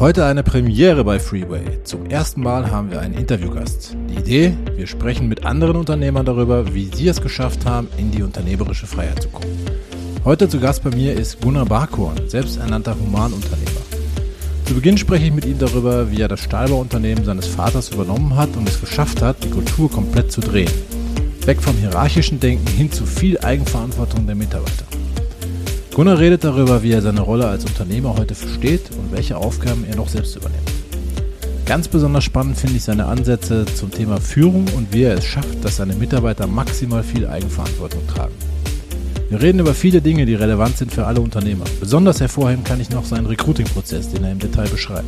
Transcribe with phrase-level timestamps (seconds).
[0.00, 1.84] Heute eine Premiere bei Freeway.
[1.84, 3.94] Zum ersten Mal haben wir einen Interviewgast.
[4.08, 8.22] Die Idee, wir sprechen mit anderen Unternehmern darüber, wie sie es geschafft haben, in die
[8.22, 9.54] unternehmerische Freiheit zu kommen.
[10.24, 13.82] Heute zu Gast bei mir ist Gunnar Barkhorn, selbsternannter Humanunternehmer.
[14.64, 18.56] Zu Beginn spreche ich mit ihm darüber, wie er das Stahlbauunternehmen seines Vaters übernommen hat
[18.56, 20.72] und es geschafft hat, die Kultur komplett zu drehen.
[21.44, 24.86] Weg vom hierarchischen Denken hin zu viel Eigenverantwortung der Mitarbeiter.
[26.00, 29.96] Gunnar redet darüber, wie er seine Rolle als Unternehmer heute versteht und welche Aufgaben er
[29.96, 30.72] noch selbst übernimmt.
[31.66, 35.62] Ganz besonders spannend finde ich seine Ansätze zum Thema Führung und wie er es schafft,
[35.62, 38.32] dass seine Mitarbeiter maximal viel Eigenverantwortung tragen.
[39.28, 41.66] Wir reden über viele Dinge, die relevant sind für alle Unternehmer.
[41.80, 45.04] Besonders hervorheben kann ich noch seinen Recruiting-Prozess, den er im Detail beschreibt.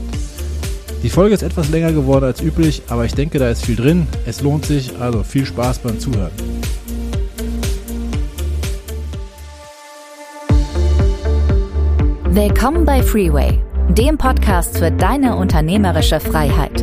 [1.03, 4.07] Die Folge ist etwas länger geworden als üblich, aber ich denke, da ist viel drin.
[4.27, 6.33] Es lohnt sich, also viel Spaß beim Zuhören.
[12.35, 13.59] Willkommen bei Freeway,
[13.91, 16.83] dem Podcast für deine unternehmerische Freiheit.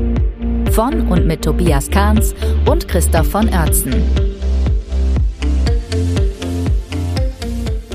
[0.73, 2.35] Von und mit Tobias Kahns
[2.67, 3.95] und Christoph von Oertzen.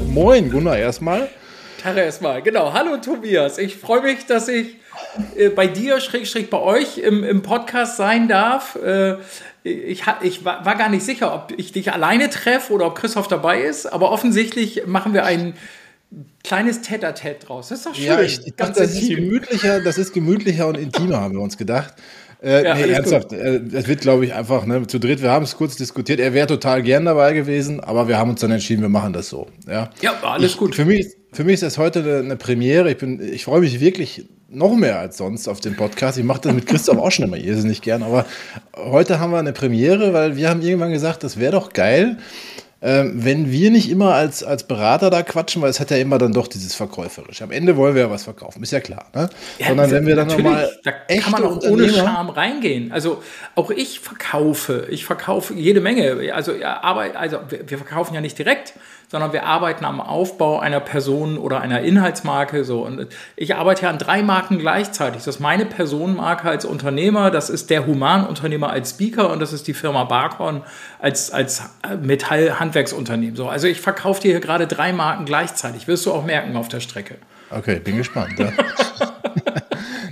[0.09, 1.29] Moin, Gunnar, erstmal.
[1.81, 2.73] Tare erstmal, genau.
[2.73, 4.79] Hallo Tobias, ich freue mich, dass ich
[5.37, 8.75] äh, bei dir, schräg, schräg bei euch im, im Podcast sein darf.
[8.85, 9.19] Äh,
[9.63, 13.29] ich, ich war, war gar nicht sicher, ob ich dich alleine treffe oder ob Christoph
[13.29, 15.55] dabei ist, aber offensichtlich machen wir einen
[16.43, 17.69] kleines Tête-à-Tête draus.
[17.69, 18.05] Das ist doch schön.
[18.05, 21.57] Ja, ich, ich dachte, das ist gemütlicher, das ist gemütlicher und intimer, haben wir uns
[21.57, 21.95] gedacht.
[22.43, 25.23] Äh, ja, nee, ernsthaft, äh, es wird, glaube ich, einfach ne, zu dritt.
[25.23, 26.21] Wir haben es kurz diskutiert.
[26.21, 29.31] Er wäre total gern dabei gewesen, aber wir haben uns dann entschieden, wir machen das
[29.31, 29.47] so.
[29.67, 30.75] Ja, ja alles ich, gut.
[30.75, 32.93] Für mich, für mich ist das heute eine, eine Premiere.
[32.93, 36.19] Ich, ich freue mich wirklich noch mehr als sonst auf den Podcast.
[36.19, 38.27] Ich mache das mit Christoph auch schon immer irrsinnig gern, aber
[38.77, 42.19] heute haben wir eine Premiere, weil wir haben irgendwann gesagt, das wäre doch geil,
[42.85, 46.35] wenn wir nicht immer als, als Berater da quatschen, weil es hat ja immer dann
[46.35, 47.43] doch dieses Verkäuferische.
[47.43, 49.07] Am Ende wollen wir ja was verkaufen, ist ja klar.
[49.15, 49.31] Ne?
[49.59, 50.71] Ja, Sondern wenn wir dann nochmal.
[50.83, 52.93] Da kann man auch ohne Scham reingehen.
[52.93, 53.23] Also
[53.55, 54.87] auch ich verkaufe.
[54.91, 56.35] Ich verkaufe jede Menge.
[56.35, 58.75] Also, ja, aber, also wir, wir verkaufen ja nicht direkt
[59.15, 62.65] sondern wir arbeiten am Aufbau einer Person oder einer Inhaltsmarke.
[62.65, 62.85] So.
[62.85, 65.23] Und ich arbeite ja an drei Marken gleichzeitig.
[65.23, 69.69] Das ist meine Personenmarke als Unternehmer, das ist der Humanunternehmer als Speaker und das ist
[69.69, 70.65] die Firma Barkhorn
[70.99, 71.63] als, als
[72.03, 73.37] Metallhandwerksunternehmen.
[73.37, 73.47] So.
[73.47, 75.87] Also ich verkaufe dir hier gerade drei Marken gleichzeitig.
[75.87, 77.15] Wirst du auch merken auf der Strecke.
[77.51, 78.37] Okay, bin gespannt.
[78.37, 78.49] Ja.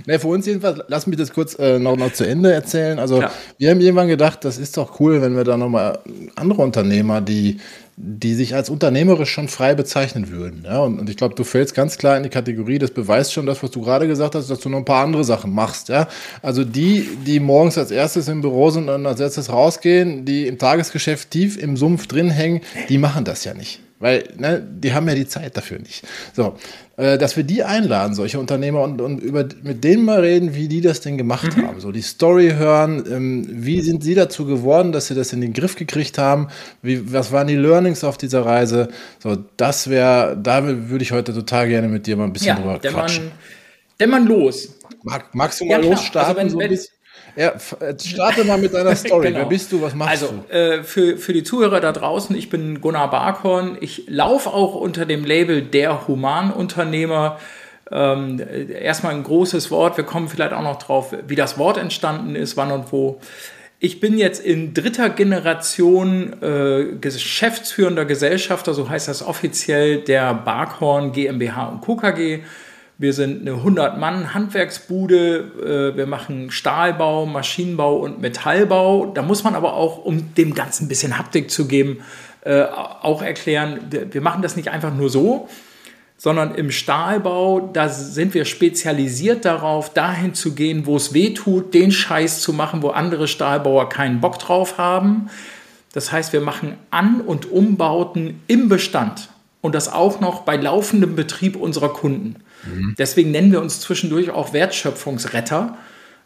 [0.05, 2.99] Ne, für uns jedenfalls, lass mich das kurz äh, noch, noch zu Ende erzählen.
[2.99, 3.31] Also, ja.
[3.57, 5.99] wir haben irgendwann gedacht, das ist doch cool, wenn wir da nochmal
[6.35, 7.59] andere Unternehmer, die
[7.95, 10.63] die sich als unternehmerisch schon frei bezeichnen würden.
[10.65, 13.45] Ja, und, und ich glaube, du fällst ganz klar in die Kategorie, das beweist schon
[13.45, 15.89] das, was du gerade gesagt hast, dass du noch ein paar andere Sachen machst.
[15.89, 16.07] Ja,
[16.41, 20.57] also die, die morgens als erstes im Büro sind und als erstes rausgehen, die im
[20.57, 23.79] Tagesgeschäft tief im Sumpf drin hängen, die machen das ja nicht.
[24.03, 26.05] Weil ne, die haben ja die Zeit dafür nicht.
[26.33, 26.57] So,
[26.97, 30.67] äh, dass wir die einladen, solche Unternehmer, und, und über, mit denen mal reden, wie
[30.67, 31.65] die das denn gemacht mhm.
[31.65, 31.79] haben.
[31.79, 35.53] So die Story hören, ähm, wie sind sie dazu geworden, dass sie das in den
[35.53, 36.49] Griff gekriegt haben,
[36.81, 38.89] wie, was waren die Learnings auf dieser Reise.
[39.19, 42.55] So, das wäre, da würde ich heute total gerne mit dir mal ein bisschen ja,
[42.55, 43.31] drüber quatschen.
[44.01, 44.75] Denn man los.
[45.03, 46.27] Mag, magst du mal ja, losstarten?
[46.27, 46.93] Also wenn, so ein bisschen?
[47.35, 47.53] Ja,
[47.99, 49.27] starte mal mit deiner Story.
[49.27, 49.39] genau.
[49.39, 49.81] Wer bist du?
[49.81, 50.53] Was machst also, du?
[50.53, 53.77] Also, äh, für, für die Zuhörer da draußen, ich bin Gunnar Barkhorn.
[53.81, 57.39] Ich laufe auch unter dem Label der Humanunternehmer.
[57.91, 58.41] Ähm,
[58.81, 59.97] erstmal ein großes Wort.
[59.97, 63.19] Wir kommen vielleicht auch noch drauf, wie das Wort entstanden ist, wann und wo.
[63.79, 71.11] Ich bin jetzt in dritter Generation äh, geschäftsführender Gesellschafter, so heißt das offiziell, der Barkhorn
[71.11, 71.99] GmbH und Co.
[73.03, 75.91] Wir sind eine 100-Mann-Handwerksbude.
[75.93, 79.07] Äh, wir machen Stahlbau, Maschinenbau und Metallbau.
[79.07, 81.97] Da muss man aber auch, um dem Ganzen ein bisschen Haptik zu geben,
[82.45, 85.49] äh, auch erklären, wir machen das nicht einfach nur so,
[86.15, 91.73] sondern im Stahlbau, da sind wir spezialisiert darauf, dahin zu gehen, wo es weh tut,
[91.73, 95.29] den Scheiß zu machen, wo andere Stahlbauer keinen Bock drauf haben.
[95.91, 99.27] Das heißt, wir machen An- und Umbauten im Bestand
[99.59, 102.37] und das auch noch bei laufendem Betrieb unserer Kunden.
[102.65, 102.95] Mhm.
[102.97, 105.77] Deswegen nennen wir uns zwischendurch auch Wertschöpfungsretter,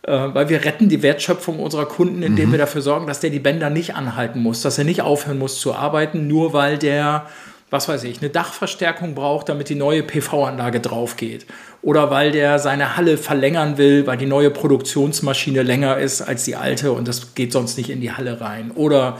[0.03, 2.53] äh, weil wir retten die Wertschöpfung unserer Kunden, indem mhm.
[2.53, 5.59] wir dafür sorgen, dass der die Bänder nicht anhalten muss, dass er nicht aufhören muss
[5.59, 7.27] zu arbeiten, nur weil der,
[7.69, 11.45] was weiß ich, eine Dachverstärkung braucht, damit die neue PV-Anlage drauf geht.
[11.81, 16.55] Oder weil der seine Halle verlängern will, weil die neue Produktionsmaschine länger ist als die
[16.55, 18.71] alte und das geht sonst nicht in die Halle rein.
[18.71, 19.19] Oder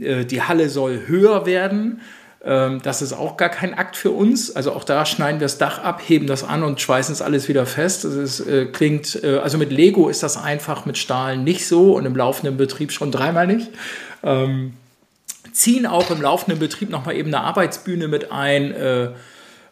[0.00, 2.00] äh, die Halle soll höher werden
[2.40, 4.54] das ist auch gar kein Akt für uns.
[4.54, 7.48] Also auch da schneiden wir das Dach ab, heben das an und schweißen es alles
[7.48, 8.04] wieder fest.
[8.04, 12.06] Es äh, klingt, äh, also mit Lego ist das einfach, mit Stahl nicht so und
[12.06, 13.70] im laufenden Betrieb schon dreimal nicht.
[14.22, 14.74] Ähm,
[15.52, 18.72] ziehen auch im laufenden Betrieb nochmal eben eine Arbeitsbühne mit ein.
[18.72, 19.10] Äh,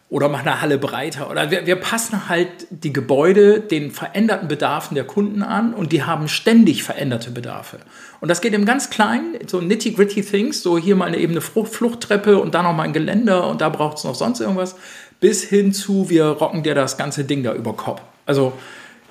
[0.09, 1.29] oder machen eine Halle breiter.
[1.29, 6.03] Oder wir, wir passen halt die Gebäude den veränderten Bedarfen der Kunden an und die
[6.03, 7.79] haben ständig veränderte Bedarfe.
[8.21, 12.39] Und das geht im ganz Kleinen, so nitty-gritty Things, so hier mal eine ebene Fluchttreppe
[12.39, 14.75] und da noch mal ein Geländer und da braucht es noch sonst irgendwas,
[15.19, 18.01] bis hin zu, wir rocken dir das ganze Ding da über Kopf.
[18.25, 18.53] Also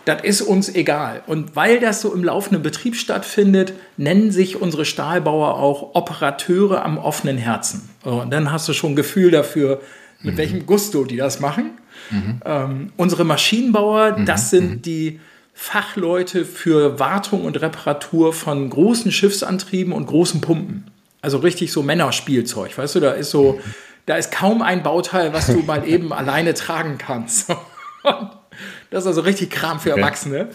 [0.07, 1.23] das ist uns egal.
[1.27, 6.97] Und weil das so im laufenden Betrieb stattfindet, nennen sich unsere Stahlbauer auch Operateure am
[6.97, 7.91] offenen Herzen.
[8.05, 9.81] und dann hast du schon ein Gefühl dafür,
[10.26, 10.38] mit mhm.
[10.38, 11.70] welchem Gusto die das machen.
[12.11, 12.40] Mhm.
[12.44, 14.26] Ähm, unsere Maschinenbauer, mhm.
[14.26, 14.82] das sind mhm.
[14.82, 15.20] die
[15.55, 20.90] Fachleute für Wartung und Reparatur von großen Schiffsantrieben und großen Pumpen.
[21.23, 23.58] Also richtig so Männerspielzeug, weißt du, da ist so,
[24.05, 27.49] da ist kaum ein Bauteil, was du mal eben alleine tragen kannst.
[28.90, 30.50] das ist also richtig Kram für Erwachsene.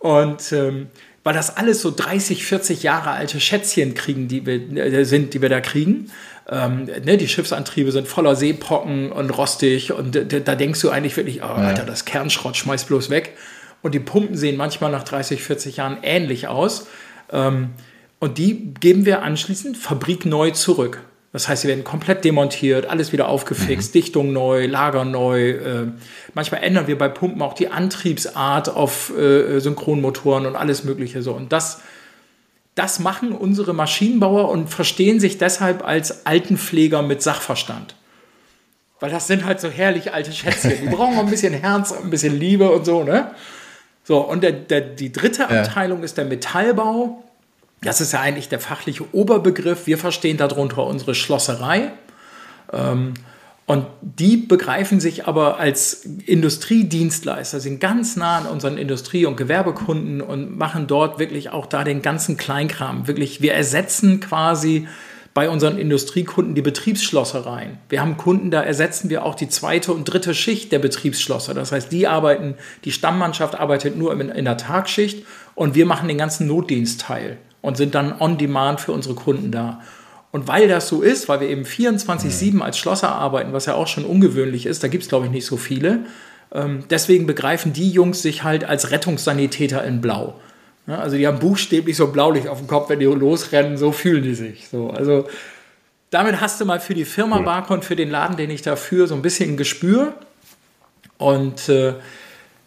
[0.00, 0.88] Und ähm,
[1.22, 5.42] weil das alles so 30, 40 Jahre alte Schätzchen kriegen, die wir, äh, sind, die
[5.42, 6.10] wir da kriegen.
[6.50, 11.42] Ähm, ne, die Schiffsantriebe sind voller Seepocken und rostig und da denkst du eigentlich wirklich,
[11.42, 13.36] oh, Alter, das Kernschrott schmeiß bloß weg.
[13.82, 16.88] Und die Pumpen sehen manchmal nach 30, 40 Jahren ähnlich aus.
[17.32, 17.70] Ähm,
[18.18, 21.00] und die geben wir anschließend fabrikneu zurück.
[21.32, 24.00] Das heißt, sie werden komplett demontiert, alles wieder aufgefixt, mhm.
[24.00, 25.50] Dichtung neu, Lager neu.
[25.50, 25.86] Äh,
[26.34, 31.32] manchmal ändern wir bei Pumpen auch die Antriebsart auf äh, Synchronmotoren und alles Mögliche so.
[31.32, 31.80] Und das
[32.80, 37.94] das machen unsere Maschinenbauer und verstehen sich deshalb als Altenpfleger mit Sachverstand.
[39.00, 40.72] Weil das sind halt so herrlich alte Schätzchen.
[40.82, 43.32] Die brauchen auch ein bisschen Herz, ein bisschen Liebe und so, ne?
[44.04, 45.60] So, und der, der, die dritte ja.
[45.60, 47.22] Abteilung ist der Metallbau.
[47.82, 49.86] Das ist ja eigentlich der fachliche Oberbegriff.
[49.86, 51.92] Wir verstehen darunter unsere Schlosserei.
[52.72, 53.12] Ähm,
[53.70, 60.20] und die begreifen sich aber als Industriedienstleister, sind ganz nah an unseren Industrie- und Gewerbekunden
[60.20, 63.06] und machen dort wirklich auch da den ganzen Kleinkram.
[63.06, 64.88] Wirklich, wir ersetzen quasi
[65.34, 67.78] bei unseren Industriekunden die Betriebsschlossereien.
[67.88, 71.54] Wir haben Kunden, da ersetzen wir auch die zweite und dritte Schicht der Betriebsschlosser.
[71.54, 75.24] Das heißt, die arbeiten, die Stammmannschaft arbeitet nur in, der Tagschicht
[75.54, 79.80] und wir machen den ganzen Notdienstteil und sind dann on demand für unsere Kunden da.
[80.32, 83.88] Und weil das so ist, weil wir eben 24-7 als Schlosser arbeiten, was ja auch
[83.88, 86.04] schon ungewöhnlich ist, da gibt es, glaube ich, nicht so viele,
[86.52, 90.34] ähm, deswegen begreifen die Jungs sich halt als Rettungssanitäter in Blau.
[90.86, 94.22] Ja, also die haben buchstäblich so Blaulicht auf dem Kopf, wenn die losrennen, so fühlen
[94.22, 94.68] die sich.
[94.68, 95.28] So, also
[96.10, 97.44] damit hast du mal für die Firma cool.
[97.44, 100.14] Barcon, für den Laden, den ich da führe, so ein bisschen ein Gespür.
[101.18, 101.94] Und äh,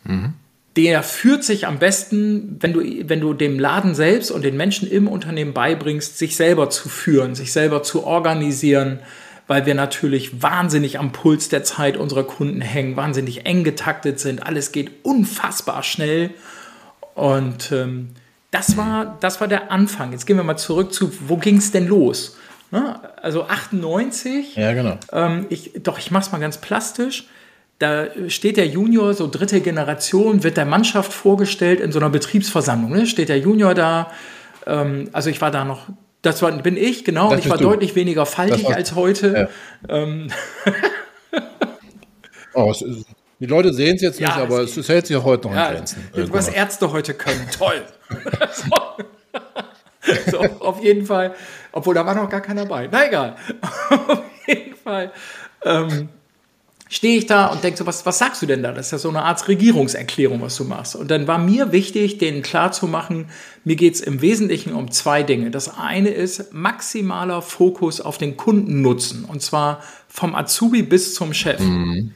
[0.04, 0.34] mhm
[0.76, 4.90] der führt sich am besten, wenn du, wenn du dem Laden selbst und den Menschen
[4.90, 9.00] im Unternehmen beibringst, sich selber zu führen, sich selber zu organisieren,
[9.46, 14.42] weil wir natürlich wahnsinnig am Puls der Zeit unserer Kunden hängen, wahnsinnig eng getaktet sind,
[14.42, 16.32] alles geht unfassbar schnell.
[17.14, 18.10] Und ähm,
[18.50, 20.12] das, war, das war der Anfang.
[20.12, 22.38] Jetzt gehen wir mal zurück zu, wo ging es denn los?
[22.72, 23.00] Ne?
[23.22, 24.56] Also 98.
[24.56, 24.98] Ja, genau.
[25.12, 27.28] Ähm, ich, doch, ich mache es mal ganz plastisch
[27.84, 32.92] da steht der Junior, so dritte Generation, wird der Mannschaft vorgestellt in so einer Betriebsversammlung.
[32.92, 33.06] Ne?
[33.06, 34.12] Steht der Junior da,
[34.66, 35.88] ähm, also ich war da noch,
[36.22, 37.66] das war, bin ich, genau, das und ich war du.
[37.66, 39.50] deutlich weniger faltig als heute.
[39.90, 39.96] Ja.
[39.96, 40.30] Ähm.
[42.54, 42.86] oh, ist,
[43.40, 45.56] die Leute sehen es jetzt nicht, ja, aber es, es, hält sich auch heute noch
[45.56, 46.08] ja, in Grenzen.
[46.32, 47.82] Was Ärzte heute können, toll.
[50.32, 51.36] so, auf jeden Fall,
[51.74, 52.88] obwohl da war noch gar keiner dabei.
[52.90, 53.36] Na egal.
[53.90, 55.12] auf jeden Fall.
[55.66, 56.08] Ähm,
[56.94, 58.72] stehe ich da und denke so, was, was sagst du denn da?
[58.72, 60.96] Das ist ja so eine Art Regierungserklärung, was du machst.
[60.96, 63.26] Und dann war mir wichtig, denen klarzumachen,
[63.64, 65.50] mir geht es im Wesentlichen um zwei Dinge.
[65.50, 69.26] Das eine ist maximaler Fokus auf den Kundennutzen.
[69.26, 71.60] Und zwar vom Azubi bis zum Chef.
[71.60, 72.12] Mhm.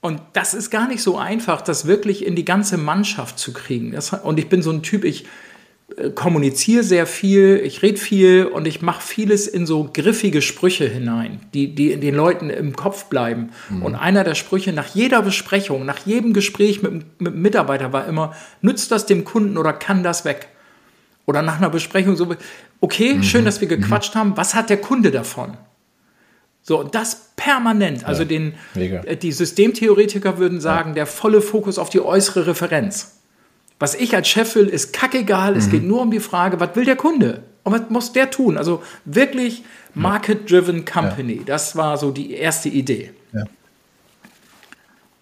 [0.00, 3.90] Und das ist gar nicht so einfach, das wirklich in die ganze Mannschaft zu kriegen.
[3.90, 5.26] Das, und ich bin so ein Typ, ich,
[6.14, 11.40] kommuniziere sehr viel, ich rede viel und ich mache vieles in so griffige Sprüche hinein,
[11.54, 13.50] die, die den Leuten im Kopf bleiben.
[13.68, 13.82] Mhm.
[13.82, 18.06] Und einer der Sprüche nach jeder Besprechung, nach jedem Gespräch mit, mit einem Mitarbeiter war
[18.06, 20.48] immer, nützt das dem Kunden oder kann das weg?
[21.26, 22.34] Oder nach einer Besprechung so,
[22.80, 23.22] okay, mhm.
[23.22, 23.82] schön, dass wir mhm.
[23.82, 24.18] gequatscht mhm.
[24.18, 25.56] haben, was hat der Kunde davon?
[26.62, 28.04] So, und das permanent.
[28.04, 30.96] Also ja, den, äh, die Systemtheoretiker würden sagen, ja.
[30.96, 33.17] der volle Fokus auf die äußere Referenz.
[33.78, 35.52] Was ich als Chef will, ist kackegal.
[35.52, 35.58] Mhm.
[35.58, 37.42] Es geht nur um die Frage, was will der Kunde?
[37.62, 38.56] Und was muss der tun?
[38.56, 39.62] Also wirklich
[39.94, 41.38] Market-Driven Company.
[41.38, 41.42] Ja.
[41.46, 43.12] Das war so die erste Idee.
[43.32, 43.44] Ja.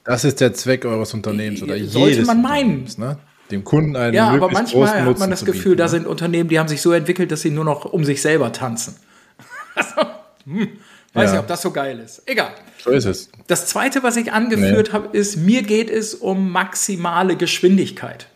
[0.05, 2.89] Das ist der Zweck eures Unternehmens oder Sollte man meinen.
[2.97, 3.19] Ne?
[3.51, 5.91] Dem Kunden einen Ja, aber manchmal hat man das Gefühl, bieten, da ne?
[5.91, 8.97] sind Unternehmen, die haben sich so entwickelt, dass sie nur noch um sich selber tanzen.
[9.75, 10.09] also,
[10.45, 10.69] hm,
[11.13, 11.31] weiß ja.
[11.33, 12.23] nicht, ob das so geil ist.
[12.27, 12.53] Egal.
[12.83, 13.31] So ist es.
[13.49, 14.93] Das zweite, was ich angeführt nee.
[14.93, 18.29] habe, ist, mir geht es um maximale Geschwindigkeit.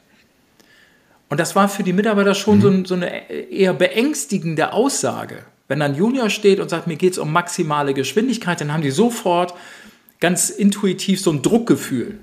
[1.31, 2.85] Und das war für die Mitarbeiter schon mhm.
[2.85, 5.45] so, so, eine eher beängstigende Aussage.
[5.69, 8.91] Wenn dann Junior steht und sagt, mir geht es um maximale Geschwindigkeit, dann haben die
[8.91, 9.55] sofort
[10.19, 12.19] ganz intuitiv so ein Druckgefühl.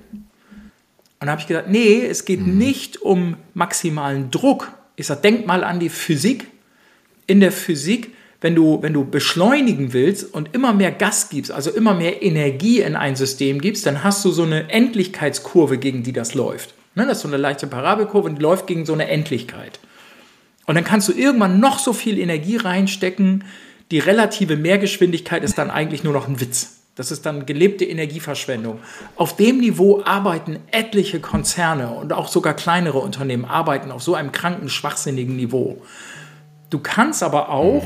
[1.20, 2.58] Und da habe ich gesagt, nee, es geht mhm.
[2.58, 4.72] nicht um maximalen Druck.
[4.96, 6.46] Ich sage, denk mal an die Physik.
[7.26, 11.70] In der Physik, wenn du, wenn du beschleunigen willst und immer mehr Gas gibst, also
[11.70, 16.12] immer mehr Energie in ein System gibst, dann hast du so eine Endlichkeitskurve, gegen die
[16.12, 16.74] das läuft.
[16.98, 19.78] Ne, das ist so eine leichte Parabelkurve und die läuft gegen so eine Endlichkeit.
[20.66, 23.44] Und dann kannst du irgendwann noch so viel Energie reinstecken.
[23.92, 26.80] Die relative Mehrgeschwindigkeit ist dann eigentlich nur noch ein Witz.
[26.96, 28.80] Das ist dann gelebte Energieverschwendung.
[29.14, 34.32] Auf dem Niveau arbeiten etliche Konzerne und auch sogar kleinere Unternehmen arbeiten auf so einem
[34.32, 35.80] kranken, schwachsinnigen Niveau.
[36.68, 37.84] Du kannst aber auch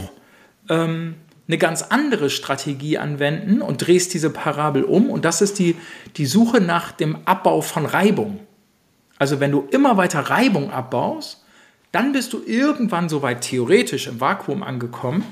[0.70, 1.16] ähm,
[1.48, 5.10] eine ganz andere Strategie anwenden und drehst diese Parabel um.
[5.10, 5.76] Und das ist die,
[6.16, 8.40] die Suche nach dem Abbau von Reibung.
[9.22, 11.44] Also wenn du immer weiter Reibung abbaust,
[11.92, 15.22] dann bist du irgendwann soweit theoretisch im Vakuum angekommen.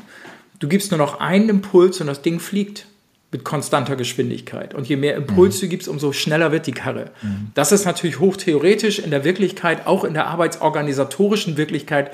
[0.60, 2.86] Du gibst nur noch einen Impuls und das Ding fliegt
[3.32, 4.74] mit konstanter Geschwindigkeit.
[4.74, 5.60] Und je mehr Impuls mhm.
[5.62, 7.10] du gibst, umso schneller wird die Karre.
[7.20, 7.50] Mhm.
[7.54, 9.00] Das ist natürlich hochtheoretisch.
[9.00, 12.12] In der Wirklichkeit, auch in der arbeitsorganisatorischen Wirklichkeit,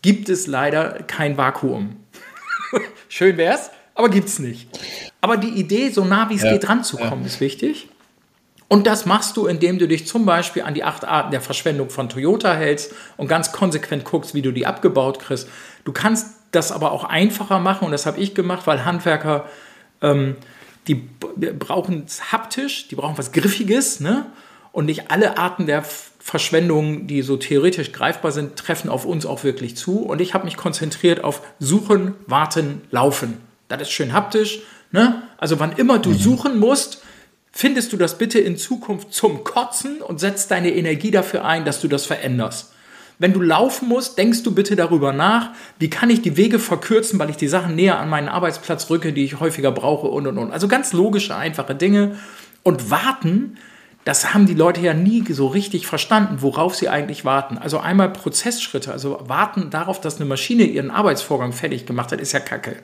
[0.00, 1.96] gibt es leider kein Vakuum.
[3.10, 4.66] Schön wär's, aber gibt's nicht.
[5.20, 6.52] Aber die Idee, so nah wie es ja.
[6.52, 7.26] geht, ranzukommen, ja.
[7.26, 7.88] ist wichtig.
[8.68, 11.88] Und das machst du, indem du dich zum Beispiel an die acht Arten der Verschwendung
[11.88, 15.48] von Toyota hältst und ganz konsequent guckst, wie du die abgebaut kriegst.
[15.84, 19.46] Du kannst das aber auch einfacher machen und das habe ich gemacht, weil Handwerker
[20.02, 20.36] ähm,
[20.88, 24.26] die brauchen es haptisch, die brauchen was Griffiges, ne?
[24.72, 29.42] Und nicht alle Arten der Verschwendung, die so theoretisch greifbar sind, treffen auf uns auch
[29.42, 30.00] wirklich zu.
[30.00, 33.38] Und ich habe mich konzentriert auf Suchen, Warten, Laufen.
[33.68, 34.60] Das ist schön haptisch.
[34.92, 35.22] Ne?
[35.38, 36.18] Also wann immer du mhm.
[36.18, 37.02] suchen musst,
[37.58, 41.80] findest du das bitte in Zukunft zum Kotzen und setzt deine Energie dafür ein, dass
[41.80, 42.72] du das veränderst.
[43.18, 45.50] Wenn du laufen musst, denkst du bitte darüber nach,
[45.80, 49.12] wie kann ich die Wege verkürzen, weil ich die Sachen näher an meinen Arbeitsplatz rücke,
[49.12, 50.52] die ich häufiger brauche und und und.
[50.52, 52.16] Also ganz logische, einfache Dinge.
[52.62, 53.56] Und warten,
[54.04, 57.58] das haben die Leute ja nie so richtig verstanden, worauf sie eigentlich warten.
[57.58, 62.30] Also einmal Prozessschritte, also warten darauf, dass eine Maschine ihren Arbeitsvorgang fertig gemacht hat, ist
[62.30, 62.76] ja kacke.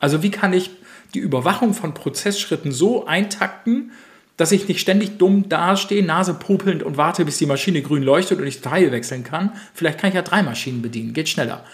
[0.00, 0.70] Also wie kann ich
[1.12, 3.92] die Überwachung von Prozessschritten so eintakten,
[4.36, 8.38] dass ich nicht ständig dumm dastehe, Nase popelnd und warte, bis die Maschine grün leuchtet
[8.38, 9.52] und ich Teil wechseln kann.
[9.74, 11.64] Vielleicht kann ich ja drei Maschinen bedienen, geht schneller.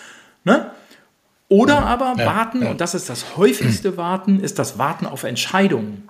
[0.44, 0.70] Ne?
[1.48, 2.70] Oder ja, aber ja, warten, ja.
[2.70, 6.08] und das ist das häufigste Warten, ist das Warten auf Entscheidungen.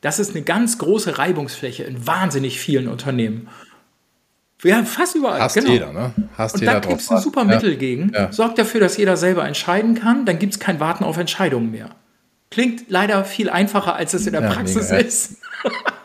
[0.00, 3.48] Das ist eine ganz große Reibungsfläche in wahnsinnig vielen Unternehmen.
[4.62, 5.40] Ja, fast überall.
[5.40, 5.70] Hast genau.
[5.70, 6.12] jeder, ne?
[6.36, 8.12] Hast und da gibt es ein super Mittel gegen.
[8.30, 10.26] Sorgt dafür, dass jeder selber entscheiden kann.
[10.26, 11.90] Dann gibt es kein Warten auf Entscheidungen mehr.
[12.50, 15.36] Klingt leider viel einfacher, als es in der ja, Praxis mega, ist.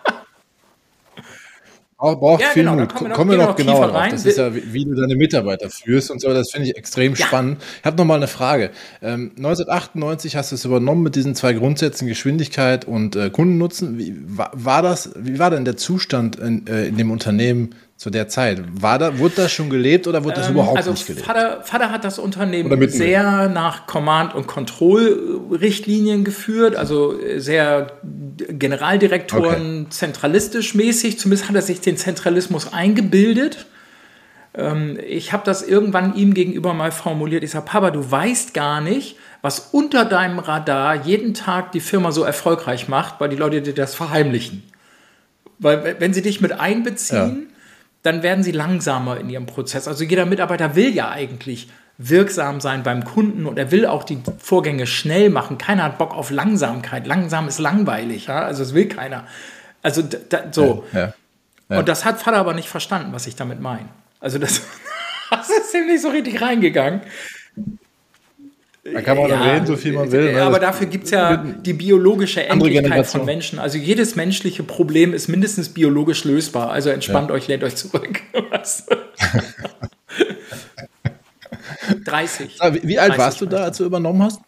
[2.14, 2.94] braucht ja, viel genau, Mut.
[2.94, 4.08] Kommen wir noch, kommen wir noch genauer drauf.
[4.12, 6.34] Das ist ja, wie, wie, du deine Mitarbeiter führst und so.
[6.34, 7.26] Das finde ich extrem ja.
[7.26, 7.62] spannend.
[7.80, 8.72] Ich habe noch mal eine Frage.
[9.02, 13.98] Ähm, 1998 hast du es übernommen mit diesen zwei Grundsätzen Geschwindigkeit und äh, Kundennutzen.
[13.98, 15.12] Wie war, war, das?
[15.18, 18.62] Wie war denn der Zustand in, äh, in dem Unternehmen zu der Zeit.
[18.82, 21.26] War da, wurde das schon gelebt oder wurde das ähm, überhaupt also nicht gelebt?
[21.26, 29.90] Vater, Vater hat das Unternehmen sehr nach Command- und Kontrollrichtlinien geführt, also sehr Generaldirektoren okay.
[29.92, 31.20] zentralistisch mäßig.
[31.20, 33.66] Zumindest hat er sich den Zentralismus eingebildet.
[34.54, 37.46] Ähm, ich habe das irgendwann ihm gegenüber mal formuliert.
[37.46, 42.12] Ich sage, Papa, du weißt gar nicht, was unter deinem Radar jeden Tag die Firma
[42.12, 44.64] so erfolgreich macht, weil die Leute dir das verheimlichen.
[45.60, 47.55] Weil wenn sie dich mit einbeziehen, ja
[48.06, 49.88] dann werden sie langsamer in ihrem Prozess.
[49.88, 54.22] Also jeder Mitarbeiter will ja eigentlich wirksam sein beim Kunden und er will auch die
[54.38, 55.58] Vorgänge schnell machen.
[55.58, 57.08] Keiner hat Bock auf Langsamkeit.
[57.08, 58.44] Langsam ist langweilig, ja?
[58.44, 59.26] also es will keiner.
[59.82, 60.86] Also da, so.
[60.94, 61.14] Ja,
[61.70, 63.90] ja, und das hat Vater aber nicht verstanden, was ich damit meine.
[64.20, 64.62] Also das,
[65.32, 67.02] das ist ziemlich so richtig reingegangen.
[68.94, 70.34] Da kann man ja, reden, so viel man will.
[70.34, 70.44] Ne?
[70.44, 73.58] Aber dafür gibt es ja die biologische Endlichkeit von Menschen.
[73.58, 76.70] Also jedes menschliche Problem ist mindestens biologisch lösbar.
[76.70, 77.36] Also entspannt ja.
[77.36, 78.22] euch, lehnt euch zurück.
[82.06, 82.60] 30.
[82.72, 84.40] Wie, wie alt 30 warst du da, als du übernommen hast?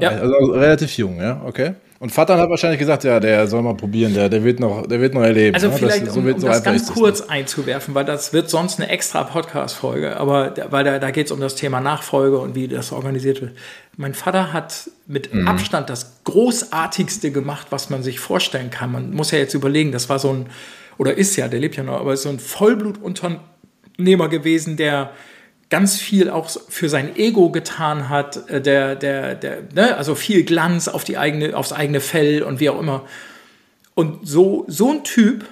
[0.00, 0.10] Ja.
[0.10, 1.74] Also relativ jung, ja, okay.
[2.00, 5.02] Und Vater hat wahrscheinlich gesagt, ja, der soll mal probieren, der, der, wird, noch, der
[5.02, 5.54] wird noch erleben.
[5.54, 7.30] Also vielleicht, das, so um, um so das ganz kurz nicht.
[7.30, 11.40] einzuwerfen, weil das wird sonst eine extra Podcast-Folge, aber weil da, da geht es um
[11.40, 13.52] das Thema Nachfolge und wie das organisiert wird.
[13.98, 15.46] Mein Vater hat mit mhm.
[15.46, 18.92] Abstand das Großartigste gemacht, was man sich vorstellen kann.
[18.92, 20.46] Man muss ja jetzt überlegen, das war so ein,
[20.96, 25.10] oder ist ja, der lebt ja noch, aber so ein Vollblutunternehmer gewesen, der
[25.70, 29.96] ganz viel auch für sein Ego getan hat, äh, der, der, der, ne?
[29.96, 33.06] also viel Glanz auf die eigene, aufs eigene Fell und wie auch immer.
[33.94, 35.46] Und so, so ein Typ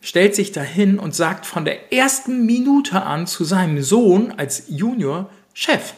[0.00, 5.30] stellt sich dahin und sagt von der ersten Minute an zu seinem Sohn als Junior
[5.54, 5.94] Chef.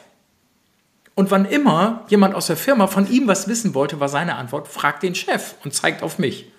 [1.14, 4.69] Und wann immer jemand aus der Firma von ihm was wissen wollte, war seine Antwort,
[4.69, 6.50] frag den Chef und zeigt auf mich.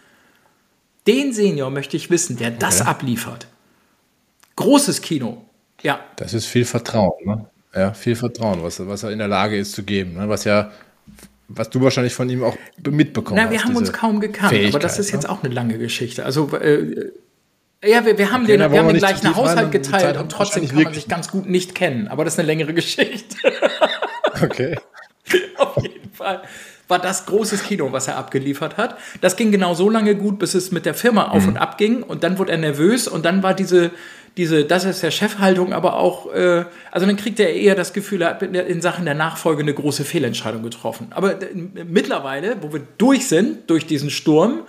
[1.07, 3.47] Den Senior möchte ich wissen, der das abliefert.
[4.55, 5.45] Großes Kino.
[5.83, 5.99] Ja.
[6.15, 7.45] Das ist viel Vertrauen, ne?
[7.73, 10.15] Ja, viel Vertrauen, was, was er in der Lage ist zu geben.
[10.15, 10.27] Ne?
[10.27, 10.71] Was ja,
[11.47, 12.57] was du wahrscheinlich von ihm auch
[12.89, 13.51] mitbekommen Na, hast.
[13.51, 15.29] wir haben uns kaum gekannt, aber das ist jetzt ne?
[15.29, 16.25] auch eine lange Geschichte.
[16.25, 17.11] Also, äh,
[17.83, 20.83] ja, wir, wir haben Okay, den, wir haben den gleichen Haushalt geteilt und trotzdem kann
[20.83, 22.09] man sich ganz gut nicht kennen.
[22.09, 23.37] Aber das ist eine längere Geschichte.
[24.41, 24.75] Okay.
[25.57, 26.41] Auf jeden Fall
[26.91, 28.97] war das großes Kino, was er abgeliefert hat.
[29.21, 32.03] Das ging genau so lange gut, bis es mit der Firma auf und ab ging
[32.03, 33.91] und dann wurde er nervös und dann war diese,
[34.37, 38.21] diese, das ist der Chefhaltung, aber auch, äh, also dann kriegt er eher das Gefühl,
[38.21, 41.07] er hat in Sachen der Nachfolge eine große Fehlentscheidung getroffen.
[41.11, 44.61] Aber äh, mittlerweile, wo wir durch sind, durch diesen Sturm,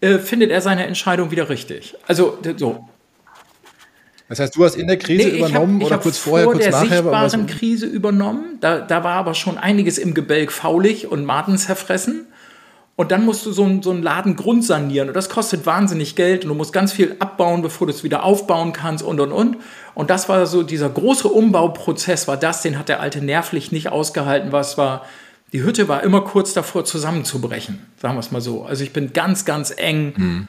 [0.00, 1.94] äh, findet er seine Entscheidung wieder richtig.
[2.06, 2.86] Also so.
[4.28, 6.64] Das heißt, du hast in der Krise Nee, übernommen hab, oder kurz vorher, vor kurz
[6.64, 6.88] der nachher?
[7.02, 8.58] sichtbaren Krise übernommen.
[8.60, 12.26] Da, da war aber schon einiges im Gebälk faulig und Maden zerfressen.
[12.98, 15.06] Und dann musst du so, einen- so einen Laden grundsanieren.
[15.08, 16.42] Und das kostet wahnsinnig Geld.
[16.44, 19.56] Und du musst ganz viel abbauen, bevor du es wieder aufbauen kannst und, und, und.
[19.94, 23.88] Und das war so, dieser große Umbauprozess war das, den hat der Alte nervlich nicht
[23.90, 24.50] ausgehalten.
[24.50, 25.06] Was war,
[25.52, 27.78] die Hütte war immer kurz davor zusammenzubrechen.
[28.02, 28.64] Sagen wir es mal so.
[28.64, 30.48] Also ich bin ganz, ganz eng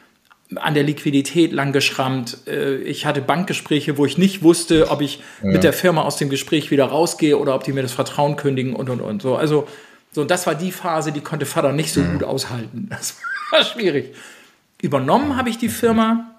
[0.56, 2.40] an der Liquidität lang geschrammt.
[2.48, 6.30] Äh, Ich hatte Bankgespräche, wo ich nicht wusste, ob ich mit der Firma aus dem
[6.32, 9.36] Gespräch wieder rausgehe oder ob die mir das Vertrauen kündigen und und und so.
[9.36, 9.68] Also
[10.12, 12.90] so das war die Phase, die konnte Vater nicht so gut aushalten.
[13.00, 13.18] Das
[13.52, 14.14] war schwierig.
[14.80, 16.36] Übernommen habe ich die Firma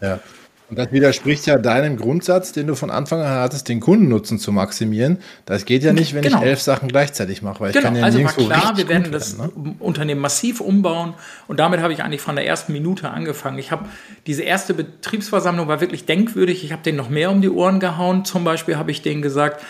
[0.00, 0.20] Ja.
[0.68, 4.50] Und das widerspricht ja deinem Grundsatz, den du von Anfang an hattest, den Kundennutzen zu
[4.50, 5.18] maximieren.
[5.44, 6.38] Das geht ja nicht, wenn Genau.
[6.38, 9.12] ich elf Sachen gleichzeitig mache, weil ich Genau, kann ja also war klar, wir werden
[9.12, 9.74] das werden, ne?
[9.78, 11.14] Unternehmen massiv umbauen
[11.46, 13.58] und damit habe ich eigentlich von der ersten Minute angefangen.
[13.58, 13.84] Ich habe
[14.26, 16.64] diese erste Betriebsversammlung war wirklich denkwürdig.
[16.64, 18.24] Ich habe denen noch mehr um die Ohren gehauen.
[18.24, 19.62] Zum Beispiel habe ich denen gesagt,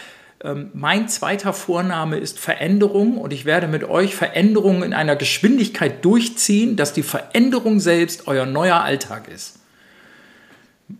[0.42, 6.02] ähm, mein zweiter Vorname ist Veränderung und ich werde mit euch Veränderungen in einer Geschwindigkeit
[6.04, 9.58] durchziehen, dass die Veränderung selbst euer neuer Alltag ist.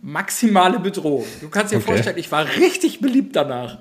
[0.01, 1.25] Maximale Bedrohung.
[1.41, 1.85] Du kannst dir Okay.
[1.87, 3.79] vorstellen, ich war richtig beliebt danach.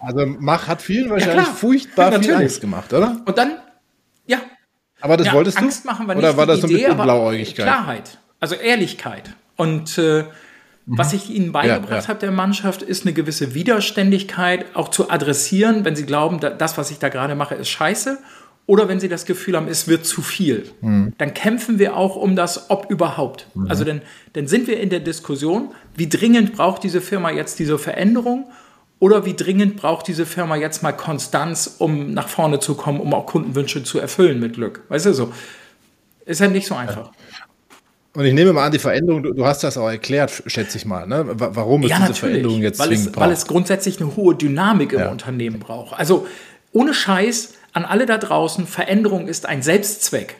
[0.00, 1.54] Also Mach hat vielen wahrscheinlich klar.
[1.56, 2.40] furchtbar Ja, viel natürlich.
[2.48, 3.20] Angst gemacht, oder?
[3.24, 3.52] Und dann,
[4.26, 4.38] ja,
[5.00, 5.62] Aber das ja, wolltest du?
[5.62, 6.24] Angst machen wir nicht.
[6.24, 7.66] Oder war die das so mit aber Blauäugigkeit?
[7.66, 9.30] Klarheit, also Ehrlichkeit.
[9.56, 10.24] Und äh,
[10.86, 11.90] was ich ihnen beigebracht Mhm.
[11.94, 12.08] Ja, ja.
[12.08, 16.76] habe, der Mannschaft, ist eine gewisse Widerständigkeit, auch zu adressieren, wenn sie glauben, da, das,
[16.76, 18.18] was ich da gerade mache, ist scheiße.
[18.66, 20.70] Oder wenn sie das Gefühl haben, es wird zu viel.
[20.80, 21.12] Mhm.
[21.18, 23.46] Dann kämpfen wir auch um das Ob überhaupt.
[23.68, 24.02] Also dann,
[24.34, 28.46] dann sind wir in der Diskussion, wie dringend braucht diese Firma jetzt diese Veränderung
[29.00, 33.12] oder wie dringend braucht diese Firma jetzt mal Konstanz, um nach vorne zu kommen, um
[33.14, 34.82] auch Kundenwünsche zu erfüllen mit Glück.
[34.88, 35.32] Weißt du so?
[36.24, 37.10] Ist ja nicht so einfach.
[38.14, 41.06] Und ich nehme mal an, die Veränderung, du, hast das auch erklärt, schätze ich mal,
[41.08, 41.24] ne?
[41.28, 43.38] Wa- Warum es Ja, diese Veränderung jetzt weil zwingend es, weil braucht.
[43.38, 45.10] es grundsätzlich eine hohe Dynamik im Ja.
[45.10, 45.98] Unternehmen braucht.
[45.98, 46.26] Also
[46.72, 50.36] ohne Scheiß, an alle da draußen, Veränderung ist ein Selbstzweck.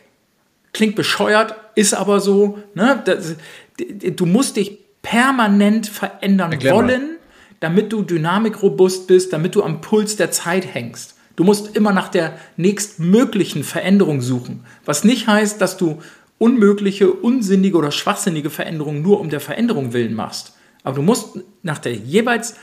[0.72, 2.58] Klingt bescheuert, ist aber so.
[2.74, 3.02] Ne?
[3.04, 3.34] Das,
[3.78, 7.18] du musst dich permanent verändern Erklär wollen, mal.
[7.60, 11.14] damit du dynamikrobust bist, damit du am Puls der Zeit hängst.
[11.36, 14.64] Du musst immer nach der nächstmöglichen Veränderung suchen.
[14.84, 16.00] Was nicht heißt, dass du
[16.38, 20.54] unmögliche, unsinnige oder schwachsinnige Veränderungen nur um der Veränderung willen machst.
[20.82, 22.56] Aber du musst nach der jeweils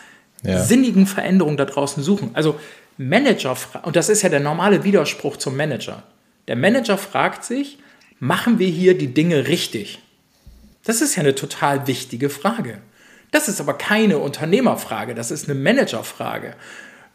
[0.43, 0.61] ja.
[0.61, 2.31] sinnigen Veränderung da draußen suchen.
[2.33, 2.59] Also
[3.01, 6.03] Manager, und das ist ja der normale Widerspruch zum Manager.
[6.49, 7.79] Der Manager fragt sich,
[8.19, 9.99] machen wir hier die Dinge richtig?
[10.83, 12.79] Das ist ja eine total wichtige Frage.
[13.31, 16.55] Das ist aber keine Unternehmerfrage, das ist eine Managerfrage.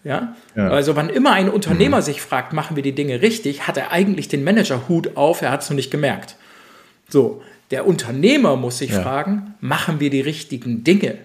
[0.04, 0.34] Ja?
[0.56, 0.68] ja?
[0.70, 2.02] Also wann immer ein Unternehmer mhm.
[2.02, 5.64] sich fragt, machen wir die Dinge richtig, hat er eigentlich den Managerhut auf, er hat
[5.64, 6.36] es nur nicht gemerkt.
[7.10, 9.02] So, der Unternehmer muss sich ja.
[9.02, 11.18] fragen, machen wir die richtigen Dinge?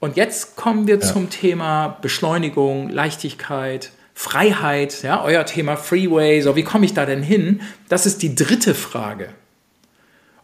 [0.00, 1.00] Und jetzt kommen wir ja.
[1.00, 7.22] zum Thema Beschleunigung, Leichtigkeit, Freiheit, ja, euer Thema Freeway, so wie komme ich da denn
[7.22, 7.60] hin?
[7.88, 9.28] Das ist die dritte Frage.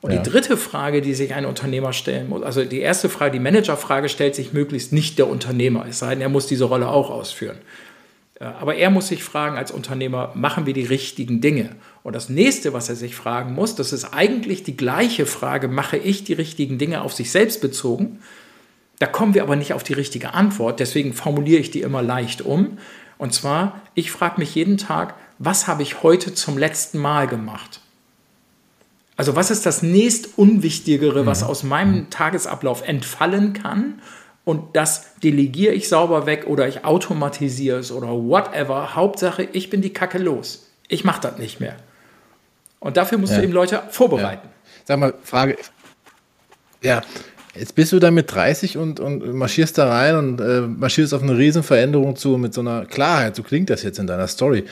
[0.02, 0.22] Und ja.
[0.22, 4.08] die dritte Frage, die sich ein Unternehmer stellen muss, also die erste Frage, die Managerfrage
[4.08, 7.56] stellt sich möglichst nicht der Unternehmer, es sei denn, er muss diese Rolle auch ausführen.
[8.38, 11.70] Äh, aber er muss sich fragen als Unternehmer, machen wir die richtigen Dinge?
[12.02, 15.96] Und das nächste, was er sich fragen muss, das ist eigentlich die gleiche Frage, mache
[15.96, 18.20] ich die richtigen Dinge auf sich selbst bezogen?
[18.98, 22.42] Da kommen wir aber nicht auf die richtige Antwort, deswegen formuliere ich die immer leicht
[22.42, 22.78] um.
[23.18, 27.80] Und zwar, ich frage mich jeden Tag, was habe ich heute zum letzten Mal gemacht?
[29.16, 31.48] Also was ist das nächst Unwichtigere, was mhm.
[31.48, 34.00] aus meinem Tagesablauf entfallen kann?
[34.44, 38.94] Und das delegiere ich sauber weg oder ich automatisiere es oder whatever.
[38.94, 40.70] Hauptsache, ich bin die Kacke los.
[40.88, 41.76] Ich mache das nicht mehr.
[42.78, 43.38] Und dafür musst ja.
[43.38, 44.46] du eben Leute vorbereiten.
[44.46, 44.80] Ja.
[44.84, 45.56] Sag mal, Frage.
[46.82, 47.02] Ja,
[47.58, 51.22] Jetzt bist du da mit 30 und, und marschierst da rein und äh, marschierst auf
[51.22, 53.36] eine Riesenveränderung zu mit so einer Klarheit.
[53.36, 54.64] So klingt das jetzt in deiner Story.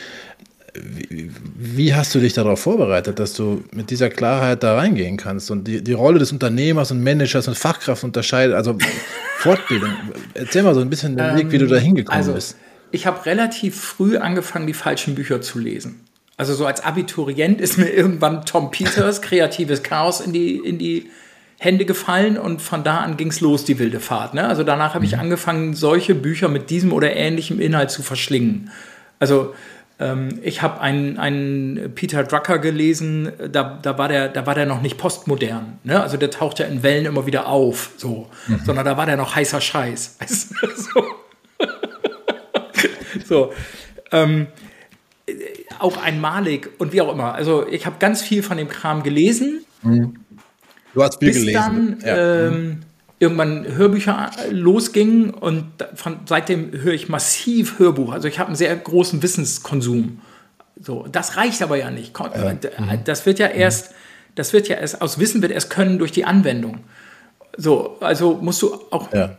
[0.74, 5.52] Wie, wie, hast du dich darauf vorbereitet, dass du mit dieser Klarheit da reingehen kannst
[5.52, 8.76] und die, die Rolle des Unternehmers und Managers und Fachkraft unterscheidet, also
[9.38, 9.90] Fortbildung.
[10.34, 12.56] Erzähl mal so ein bisschen den Weg, wie du da hingekommen also, bist.
[12.90, 16.00] Ich habe relativ früh angefangen, die falschen Bücher zu lesen.
[16.36, 21.08] Also so als Abiturient ist mir irgendwann Tom Peters Kreatives Chaos in die, in die
[21.64, 24.34] Hände gefallen und von da an ging es los, die wilde Fahrt.
[24.34, 24.46] Ne?
[24.46, 25.20] Also danach habe ich mhm.
[25.20, 28.70] angefangen, solche Bücher mit diesem oder ähnlichem Inhalt zu verschlingen.
[29.18, 29.54] Also
[29.98, 34.66] ähm, ich habe einen, einen Peter Drucker gelesen, da, da, war der, da war der
[34.66, 35.78] noch nicht postmodern.
[35.84, 36.02] Ne?
[36.02, 38.28] Also der taucht ja in Wellen immer wieder auf, so.
[38.46, 38.60] Mhm.
[38.64, 40.18] sondern da war der noch heißer Scheiß.
[40.76, 41.04] so.
[43.24, 43.52] so.
[44.12, 44.48] Ähm,
[45.78, 47.34] auch ein Malik und wie auch immer.
[47.34, 49.64] Also ich habe ganz viel von dem Kram gelesen.
[49.82, 50.23] Mhm.
[50.94, 51.54] Du hast viel bis gelesen.
[51.54, 52.46] dann ja.
[52.46, 52.82] ähm,
[53.18, 58.12] irgendwann Hörbücher losgingen und von, seitdem höre ich massiv Hörbuch.
[58.12, 60.20] Also ich habe einen sehr großen Wissenskonsum.
[60.80, 62.18] So, das reicht aber ja nicht.
[62.18, 63.94] Äh, das wird ja erst,
[64.34, 66.80] das wird ja erst, aus Wissen wird erst können durch die Anwendung.
[67.56, 69.12] So, also musst du auch.
[69.12, 69.36] Ja.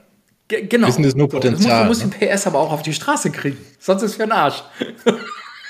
[0.47, 0.87] Genau.
[0.87, 1.83] Wissen ist nur Potenzial.
[1.83, 2.27] du musst, du musst ne?
[2.27, 3.57] den PS aber auch auf die Straße kriegen.
[3.79, 4.63] Sonst ist es für ein Arsch.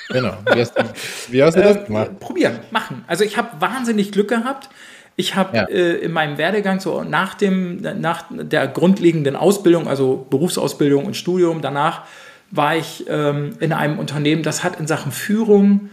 [0.09, 0.37] Genau.
[0.53, 0.83] Wie hast du,
[1.29, 2.19] wie hast du das ähm, gemacht?
[2.19, 3.03] probieren, machen.
[3.07, 4.69] Also ich habe wahnsinnig Glück gehabt.
[5.15, 5.63] Ich habe ja.
[5.63, 11.61] äh, in meinem Werdegang so nach, dem, nach der grundlegenden Ausbildung, also Berufsausbildung und Studium,
[11.61, 12.01] danach
[12.51, 15.89] war ich ähm, in einem Unternehmen, das hat in Sachen Führung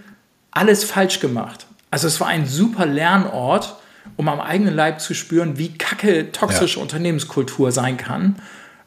[0.51, 1.67] alles falsch gemacht.
[1.91, 3.77] Also es war ein super Lernort,
[4.17, 6.83] um am eigenen Leib zu spüren, wie kacke toxische ja.
[6.83, 8.37] Unternehmenskultur sein kann.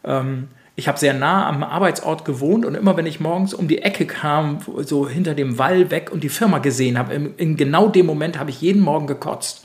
[0.03, 3.81] Ähm, ich habe sehr nah am Arbeitsort gewohnt und immer wenn ich morgens um die
[3.81, 7.87] Ecke kam, so hinter dem Wall weg und die Firma gesehen habe, in, in genau
[7.87, 9.64] dem Moment habe ich jeden Morgen gekotzt.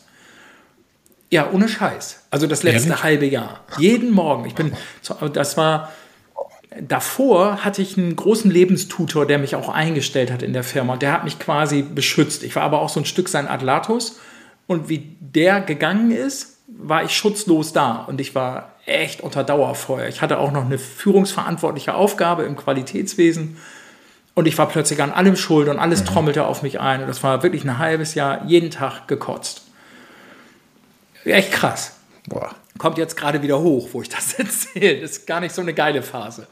[1.31, 2.25] Ja, ohne Scheiß.
[2.31, 3.03] Also das letzte Ehrlich?
[3.05, 3.61] halbe Jahr.
[3.79, 4.47] Jeden Morgen.
[4.47, 4.73] Ich bin,
[5.33, 5.93] das war,
[6.81, 10.97] davor hatte ich einen großen Lebenstutor, der mich auch eingestellt hat in der Firma.
[10.97, 12.43] Der hat mich quasi beschützt.
[12.43, 14.19] Ich war aber auch so ein Stück sein Adlatus.
[14.67, 18.05] Und wie der gegangen ist, war ich schutzlos da.
[18.09, 20.09] Und ich war echt unter Dauerfeuer.
[20.09, 23.57] Ich hatte auch noch eine führungsverantwortliche Aufgabe im Qualitätswesen.
[24.35, 26.07] Und ich war plötzlich an allem schuld und alles mhm.
[26.07, 27.03] trommelte auf mich ein.
[27.03, 29.70] Und das war wirklich ein halbes Jahr jeden Tag gekotzt.
[31.25, 31.97] Echt krass.
[32.29, 32.55] Boah.
[32.79, 35.01] Kommt jetzt gerade wieder hoch, wo ich das erzähle.
[35.01, 36.47] Das ist gar nicht so eine geile Phase.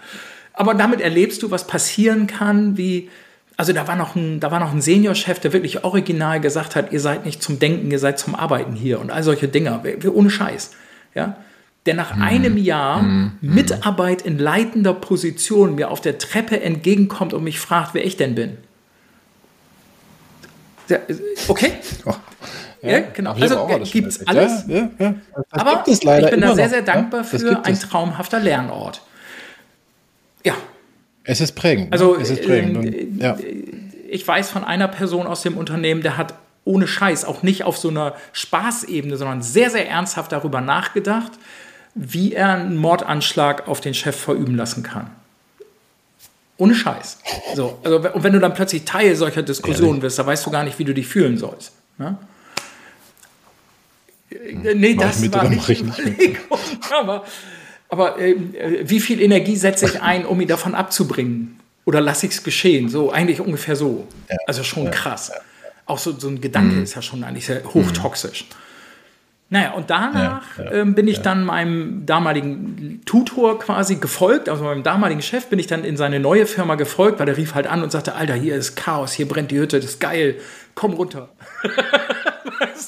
[0.53, 3.09] Aber damit erlebst du, was passieren kann, wie.
[3.57, 6.93] Also da war noch ein, da war noch ein Seniorchef, der wirklich original gesagt hat,
[6.93, 9.83] ihr seid nicht zum Denken, ihr seid zum Arbeiten hier und all solche Dinge.
[10.13, 10.71] Ohne Scheiß.
[11.15, 11.37] Ja?
[11.85, 12.23] Der nach mhm.
[12.23, 13.33] einem Jahr mhm.
[13.41, 18.37] Mitarbeit in leitender Position mir auf der Treppe entgegenkommt und mich fragt, wer ich denn
[18.37, 18.59] bin.
[21.49, 21.73] Okay.
[22.05, 22.15] Oh.
[22.83, 23.33] Ja, genau.
[23.33, 24.65] Also gibt es alles.
[24.69, 25.15] Ja, ja,
[25.51, 29.03] Aber ich bin da sehr, sehr dankbar für ein traumhafter Lernort.
[30.45, 30.55] Ja.
[31.25, 31.93] Es ist prägend.
[31.93, 32.23] Also, ne?
[32.23, 32.77] es ist prägend.
[32.77, 33.37] Und, äh, ja.
[34.09, 37.77] ich weiß von einer Person aus dem Unternehmen, der hat ohne Scheiß auch nicht auf
[37.77, 41.33] so einer Spaßebene, sondern sehr, sehr ernsthaft darüber nachgedacht,
[41.95, 45.11] wie er einen Mordanschlag auf den Chef verüben lassen kann.
[46.59, 47.19] Ohne Scheiß.
[47.55, 50.65] So, also, und wenn du dann plötzlich Teil solcher Diskussionen wirst, da weißt du gar
[50.65, 51.73] nicht, wie du dich fühlen sollst.
[51.99, 52.17] Ne?
[54.31, 55.85] Äh, Nee, Mach ich das mit war nicht ich.
[56.93, 57.25] Aber,
[57.89, 61.59] aber ähm, äh, wie viel Energie setze ich ein, um ihn davon abzubringen?
[61.85, 62.89] Oder lasse ich es geschehen?
[62.91, 64.07] So, eigentlich ungefähr so.
[64.47, 65.33] Also schon krass.
[65.87, 66.83] Auch so, so ein Gedanke Mhm.
[66.83, 68.45] ist ja schon eigentlich sehr hochtoxisch.
[69.51, 74.63] Naja, und danach Ja, ja, ähm, bin ich dann meinem damaligen Tutor quasi gefolgt, also
[74.63, 77.67] meinem damaligen Chef bin ich dann in seine neue Firma gefolgt, weil der rief halt
[77.67, 80.35] an und sagte, Alter, hier ist Chaos, hier brennt die Hütte, das ist geil,
[80.75, 81.31] komm runter.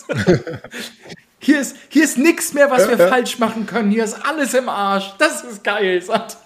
[1.40, 4.68] Hier ist, hier ist nichts mehr, was wir falsch machen können, hier ist alles im
[4.68, 6.36] Arsch, das ist geil, sagt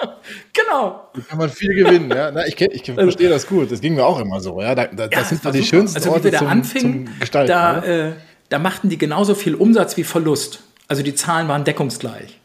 [0.52, 1.08] Genau.
[1.14, 2.10] Da kann man viel gewinnen.
[2.10, 2.30] Ja?
[2.30, 3.70] Na, ich kenn- ich verstehe das gut.
[3.70, 4.60] Das ging mir auch immer so.
[4.60, 4.74] Ja?
[4.74, 7.20] Da, da, das sind doch die schönsten also, wie Orte wir da zum, anfingen, zum
[7.20, 7.48] Gestalten.
[7.48, 8.12] da, äh,
[8.48, 10.62] da machten die genauso viel Umsatz wie Verlust.
[10.88, 12.38] Also die Zahlen waren deckungsgleich.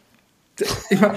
[0.89, 1.11] Ich mein,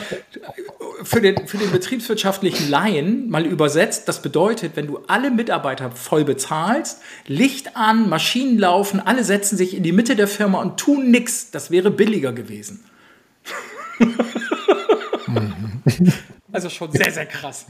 [1.02, 6.24] für, den, für den betriebswirtschaftlichen Laien mal übersetzt, das bedeutet, wenn du alle Mitarbeiter voll
[6.24, 11.10] bezahlst, Licht an, Maschinen laufen, alle setzen sich in die Mitte der Firma und tun
[11.10, 12.84] nichts, das wäre billiger gewesen.
[16.52, 17.66] Also schon sehr, sehr krass.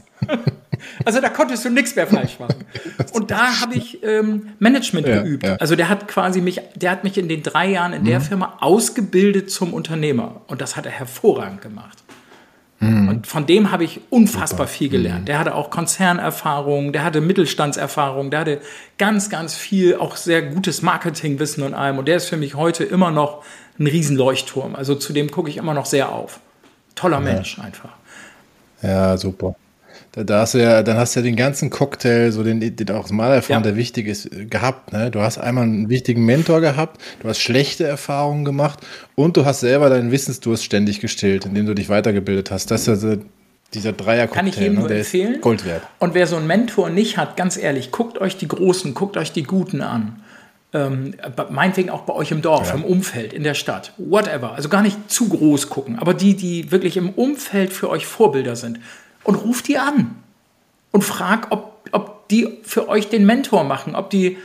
[1.03, 2.63] Also da konntest du nichts mehr falsch machen.
[3.11, 5.43] Und da habe ich ähm, Management Ja, geübt.
[5.45, 5.55] ja.
[5.57, 8.57] Also der hat quasi mich, der hat mich in den drei Jahren in der Firma
[8.61, 10.41] ausgebildet zum Unternehmer.
[10.47, 11.97] Und das hat er hervorragend gemacht.
[12.81, 15.27] Und von dem habe ich unfassbar viel gelernt.
[15.27, 18.61] Der hatte auch Konzernerfahrung, der hatte Mittelstandserfahrung, der hatte
[18.97, 21.97] ganz, ganz viel, auch sehr gutes Marketingwissen und allem.
[21.97, 23.43] Und der ist für mich heute immer noch
[23.77, 24.75] ein Riesenleuchtturm.
[24.75, 26.39] Also zu dem gucke ich immer noch sehr auf.
[26.95, 27.89] Toller Mensch einfach.
[28.81, 29.55] Ja, super.
[30.13, 32.91] Da, da hast du ja, dann hast du ja den ganzen Cocktail, so den, den
[32.91, 33.69] auch mal erfahren, Ja.
[33.69, 34.91] der wichtig ist, äh, gehabt.
[34.93, 35.11] Ne?
[35.11, 38.79] Du hast einmal einen wichtigen Mentor gehabt, du hast schlechte Erfahrungen gemacht
[39.15, 42.71] und du hast selber deinen Wissensdurst ständig gestillt, indem du dich weitergebildet hast.
[42.71, 43.17] Das ist also
[43.73, 44.79] dieser Dreier-Cocktail, Kann ich jedem ne?
[44.79, 45.41] nur der empfehlen.
[45.41, 45.83] Gold wert.
[45.99, 49.31] Und wer so einen Mentor nicht hat, ganz ehrlich, guckt euch die Großen, guckt euch
[49.31, 50.21] die Guten an.
[50.71, 51.15] Ähm,
[51.49, 54.53] meinetwegen auch bei euch im Dorf, im Umfeld, in der Stadt, whatever.
[54.53, 58.55] Also gar nicht zu groß gucken, aber die, die wirklich im Umfeld für euch Vorbilder
[58.55, 58.79] sind.
[59.29, 60.15] Und ruft die an
[60.89, 64.37] und fragt, ob, ob die für euch den Mentor machen, ob die,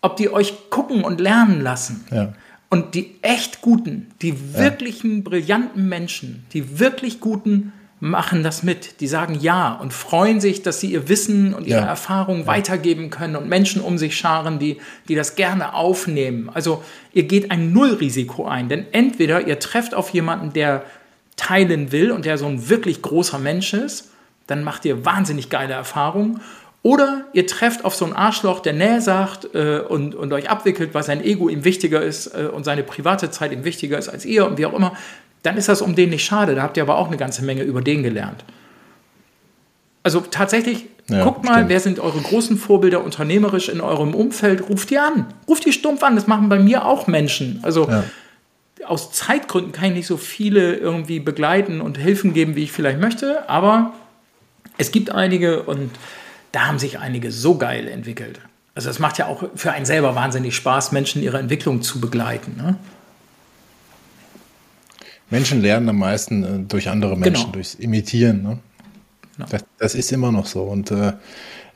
[0.00, 2.06] ob die euch gucken und lernen lassen.
[2.10, 2.32] Ja.
[2.70, 9.02] Und die echt guten, die wirklichen brillanten Menschen, die wirklich guten machen das mit.
[9.02, 11.86] Die sagen ja und freuen sich, dass sie ihr Wissen und ihre Ja.
[11.86, 16.48] Erfahrung weitergeben können und Menschen um sich scharen, die, die das gerne aufnehmen.
[16.48, 16.82] Also
[17.12, 20.84] ihr geht ein Nullrisiko ein, denn entweder ihr trefft auf jemanden, der
[21.36, 24.10] teilen will und der so ein wirklich großer Mensch ist,
[24.46, 26.40] dann macht ihr wahnsinnig geile Erfahrungen.
[26.82, 30.92] Oder ihr trefft auf so ein Arschloch, der Nähe sagt äh, und, und euch abwickelt,
[30.92, 34.26] weil sein Ego ihm wichtiger ist äh, und seine private Zeit ihm wichtiger ist als
[34.26, 34.92] ihr und wie auch immer.
[35.42, 36.54] Dann ist das um den nicht schade.
[36.54, 38.44] Da habt ihr aber auch eine ganze Menge über den gelernt.
[40.02, 41.68] Also tatsächlich, Ja, guckt mal, stimmt.
[41.70, 45.26] wer sind eure großen Vorbilder unternehmerisch in eurem Umfeld, ruft die an.
[45.48, 46.14] Ruft die stumpf an.
[46.16, 47.60] Das machen bei mir auch Menschen.
[47.62, 48.04] Also Ja.
[48.86, 53.00] aus Zeitgründen kann ich nicht so viele irgendwie begleiten und Hilfen geben, wie ich vielleicht
[53.00, 53.94] möchte, aber
[54.78, 55.90] es gibt einige und
[56.52, 58.40] da haben sich einige so geil entwickelt.
[58.74, 62.56] Also es macht ja auch für einen selber wahnsinnig Spaß, Menschen ihre Entwicklung zu begleiten.
[62.56, 62.76] Ne?
[65.30, 67.52] Menschen lernen am meisten äh, durch andere Menschen, Genau.
[67.52, 68.42] durchs Imitieren.
[68.42, 68.58] Ne?
[69.36, 69.48] Genau.
[69.50, 70.62] Das, das ist immer noch so.
[70.62, 71.12] Und äh,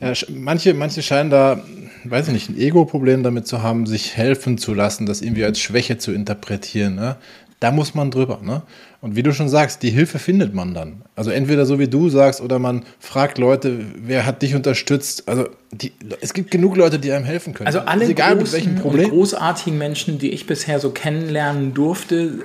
[0.00, 1.60] ja, manche, manche scheinen da,
[2.04, 5.58] weiß ich nicht, ein Ego-Problem damit zu haben, sich helfen zu lassen, das irgendwie als
[5.60, 6.94] Schwäche zu interpretieren.
[6.94, 7.16] Ne?
[7.60, 8.40] Da muss man drüber.
[8.42, 8.62] Ne?
[9.00, 11.02] Und wie du schon sagst, die Hilfe findet man dann.
[11.16, 15.28] Also entweder so wie du sagst oder man fragt Leute, wer hat dich unterstützt.
[15.28, 17.66] Also die, es gibt genug Leute, die einem helfen können.
[17.66, 19.10] Also alle egal großen und Problem.
[19.10, 22.44] großartigen Menschen, die ich bisher so kennenlernen durfte,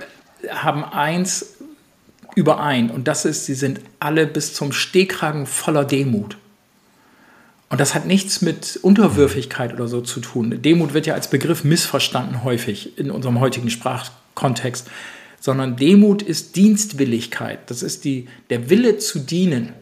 [0.49, 1.57] haben eins
[2.35, 6.37] überein und das ist, sie sind alle bis zum Stehkragen voller Demut.
[7.69, 10.61] Und das hat nichts mit Unterwürfigkeit oder so zu tun.
[10.61, 13.69] Demut wird ja als Begriff missverstanden häufig in unserem heutigen
[14.33, 14.89] Sprachkontext,
[15.39, 17.59] sondern Demut ist Dienstwilligkeit.
[17.69, 19.73] Das ist die, der Wille zu dienen.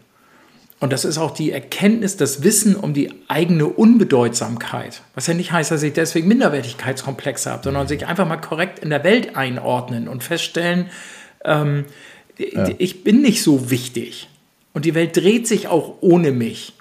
[0.80, 5.04] Und das ist auch die Erkenntnis, das Wissen um die eigene Unbedeutsamkeit.
[5.14, 8.90] Was ja nicht heißt, dass ich deswegen Minderwertigkeitskomplexe habe, sondern sich einfach mal korrekt in
[8.90, 10.88] der Welt einordnen und feststellen,
[11.46, 11.86] ähm,
[12.38, 14.28] ich bin nicht so wichtig.
[14.74, 16.74] Und die Welt dreht sich auch ohne mich.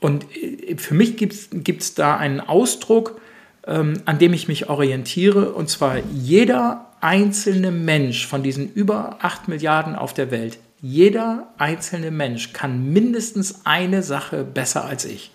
[0.00, 1.34] Und äh, für mich gibt
[1.82, 3.20] es da einen Ausdruck,
[3.64, 9.94] an dem ich mich orientiere, und zwar jeder einzelne Mensch von diesen über 8 Milliarden
[9.96, 15.30] auf der Welt, jeder einzelne Mensch kann mindestens eine Sache besser als ich.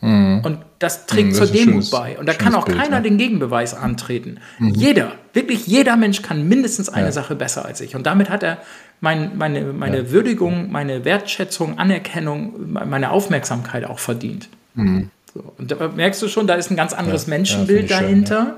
[0.00, 0.40] Mhm.
[0.44, 2.18] Und das trägt mhm, das zur Demut schönes, bei.
[2.18, 3.02] Und da kann auch Bild, keiner ja.
[3.02, 4.38] den Gegenbeweis antreten.
[4.58, 4.74] Mhm.
[4.74, 7.12] Jeder, wirklich jeder Mensch kann mindestens eine ja.
[7.12, 7.96] Sache besser als ich.
[7.96, 8.58] Und damit hat er
[9.00, 10.10] mein, meine, meine ja.
[10.10, 14.48] Würdigung, meine Wertschätzung, Anerkennung, meine Aufmerksamkeit auch verdient.
[14.74, 15.10] Mhm.
[15.32, 15.52] So.
[15.58, 18.44] Und da merkst du schon, da ist ein ganz anderes Menschenbild dahinter.
[18.44, 18.54] Schön,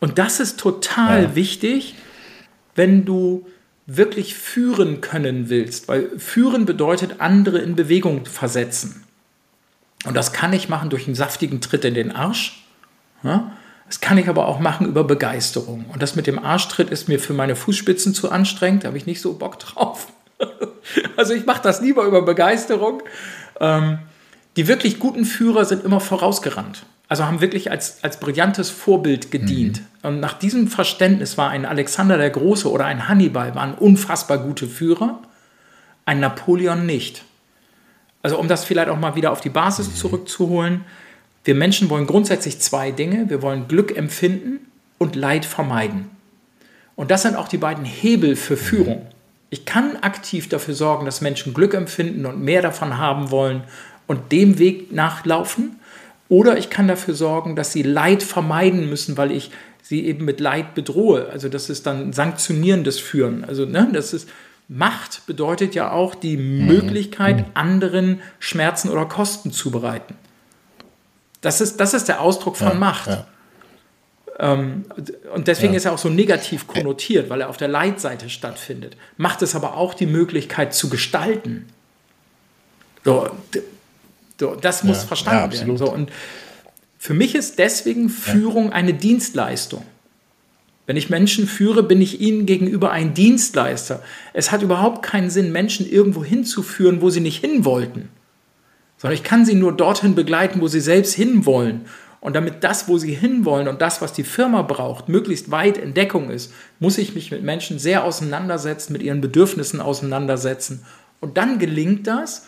[0.00, 1.94] und das ist total wichtig,
[2.74, 3.46] wenn du
[3.86, 9.04] wirklich führen können willst, weil führen bedeutet andere in Bewegung versetzen.
[10.04, 12.64] Und das kann ich machen durch einen saftigen Tritt in den Arsch.
[13.22, 13.52] Ja?
[13.86, 15.86] Das kann ich aber auch machen über Begeisterung.
[15.92, 19.06] Und das mit dem Arschtritt ist mir für meine Fußspitzen zu anstrengend, da habe ich
[19.06, 20.08] nicht so Bock drauf.
[21.16, 23.02] also ich mache das lieber über Begeisterung.
[23.60, 24.00] Ähm,
[24.56, 26.84] die wirklich guten Führer sind immer vorausgerannt.
[27.08, 29.80] Also haben wirklich als, als brillantes Vorbild gedient.
[29.80, 30.08] Mhm.
[30.08, 34.66] Und nach diesem Verständnis war ein Alexander der Große oder ein Hannibal waren unfassbar gute
[34.66, 35.20] Führer,
[36.06, 37.24] ein Napoleon nicht.
[38.22, 39.94] Also um das vielleicht auch mal wieder auf die Basis mhm.
[39.96, 40.84] zurückzuholen.
[41.44, 43.28] Wir Menschen wollen grundsätzlich zwei Dinge.
[43.28, 44.60] Wir wollen Glück empfinden
[44.96, 46.10] und Leid vermeiden.
[46.96, 49.06] Und das sind auch die beiden Hebel für Führung.
[49.50, 53.64] Ich kann aktiv dafür sorgen, dass Menschen Glück empfinden und mehr davon haben wollen
[54.06, 55.80] und dem Weg nachlaufen.
[56.28, 59.50] Oder ich kann dafür sorgen, dass sie Leid vermeiden müssen, weil ich
[59.82, 61.28] sie eben mit Leid bedrohe.
[61.30, 63.44] Also das ist dann sanktionierendes Führen.
[63.44, 64.28] Also ne, das ist
[64.66, 66.66] Macht bedeutet ja auch die mhm.
[66.66, 67.44] Möglichkeit, mhm.
[67.54, 70.14] anderen Schmerzen oder Kosten zu bereiten.
[71.42, 73.08] Das ist, das ist der Ausdruck von ja, Macht.
[73.08, 73.26] Ja.
[74.38, 74.86] Ähm,
[75.34, 75.76] und deswegen ja.
[75.76, 78.96] ist er auch so negativ konnotiert, weil er auf der Leitseite stattfindet.
[79.18, 81.66] Macht es aber auch die Möglichkeit zu gestalten.
[83.04, 83.28] So,
[84.40, 85.76] so das muss verstanden werden.
[85.76, 86.10] So, und
[86.98, 89.84] für mich ist deswegen Führung eine Dienstleistung.
[90.86, 94.02] Wenn ich Menschen führe, bin ich ihnen gegenüber ein Dienstleister.
[94.34, 98.10] Es hat überhaupt keinen Sinn, Menschen irgendwo hinzuführen, wo sie nicht hin wollten.
[98.98, 101.82] Sondern ich kann sie nur dorthin begleiten, wo sie selbst hinwollen.
[102.20, 105.92] Und damit das, wo sie hinwollen und das, was die Firma braucht, möglichst weit in
[105.92, 110.84] Deckung ist, muss ich mich mit Menschen sehr auseinandersetzen, mit ihren Bedürfnissen auseinandersetzen.
[111.20, 112.46] Und dann gelingt das,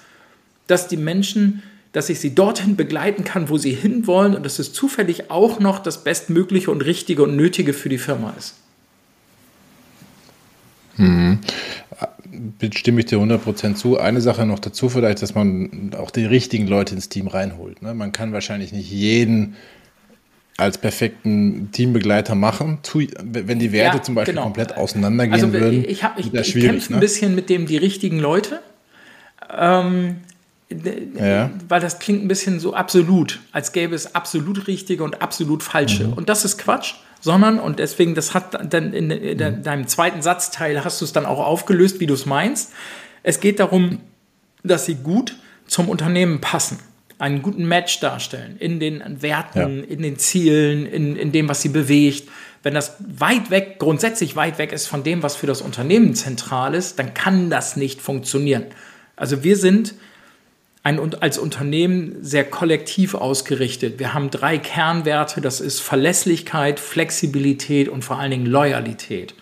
[0.67, 1.63] dass die Menschen
[1.97, 5.79] dass ich sie dorthin begleiten kann, wo sie hinwollen und dass es zufällig auch noch
[5.79, 8.57] das Bestmögliche und Richtige und Nötige für die Firma ist.
[10.99, 11.39] Mhm.
[12.75, 13.99] Stimme ich dir 100% zu.
[13.99, 17.81] Eine Sache noch dazu vielleicht, dass man auch die richtigen Leute ins Team reinholt.
[17.81, 17.95] Ne?
[17.95, 19.57] Man kann wahrscheinlich nicht jeden
[20.59, 22.77] als perfekten Teambegleiter machen,
[23.23, 24.45] wenn die Werte ja, zum Beispiel genau.
[24.45, 25.83] komplett auseinandergehen also, würden.
[25.89, 26.99] Ich, ich, ich kämpfe ne?
[26.99, 28.61] ein bisschen mit dem die richtigen Leute.
[29.59, 30.17] Ähm,
[30.69, 31.51] ja.
[31.69, 36.09] weil das klingt ein bisschen so absolut, als gäbe es absolut richtige und absolut falsche.
[36.09, 36.13] Mhm.
[36.15, 39.63] Und das ist Quatsch, sondern, und deswegen, das hat dann in, in mhm.
[39.63, 42.73] deinem zweiten Satzteil hast du es dann auch aufgelöst, wie du es meinst.
[43.23, 44.01] Es geht darum,
[44.63, 46.79] dass sie gut zum Unternehmen passen,
[47.19, 49.85] einen guten Match darstellen in den Werten, ja.
[49.85, 52.29] in den Zielen, in, in dem, was sie bewegt.
[52.63, 56.75] Wenn das weit weg, grundsätzlich weit weg ist von dem, was für das Unternehmen zentral
[56.75, 58.65] ist, dann kann das nicht funktionieren.
[59.15, 59.95] Also wir sind
[60.87, 63.99] ein, als Unternehmen sehr kollektiv ausgerichtet.
[63.99, 69.35] Wir haben drei Kernwerte, das ist Verlässlichkeit, Flexibilität und vor allen Dingen Loyalität.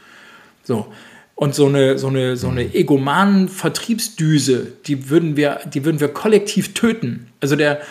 [0.62, 0.86] So.
[1.34, 6.08] Und so eine, so eine, so eine egomanen Vertriebsdüse, die würden wir, die würden wir
[6.08, 7.26] kollektiv töten.
[7.42, 7.82] Also der,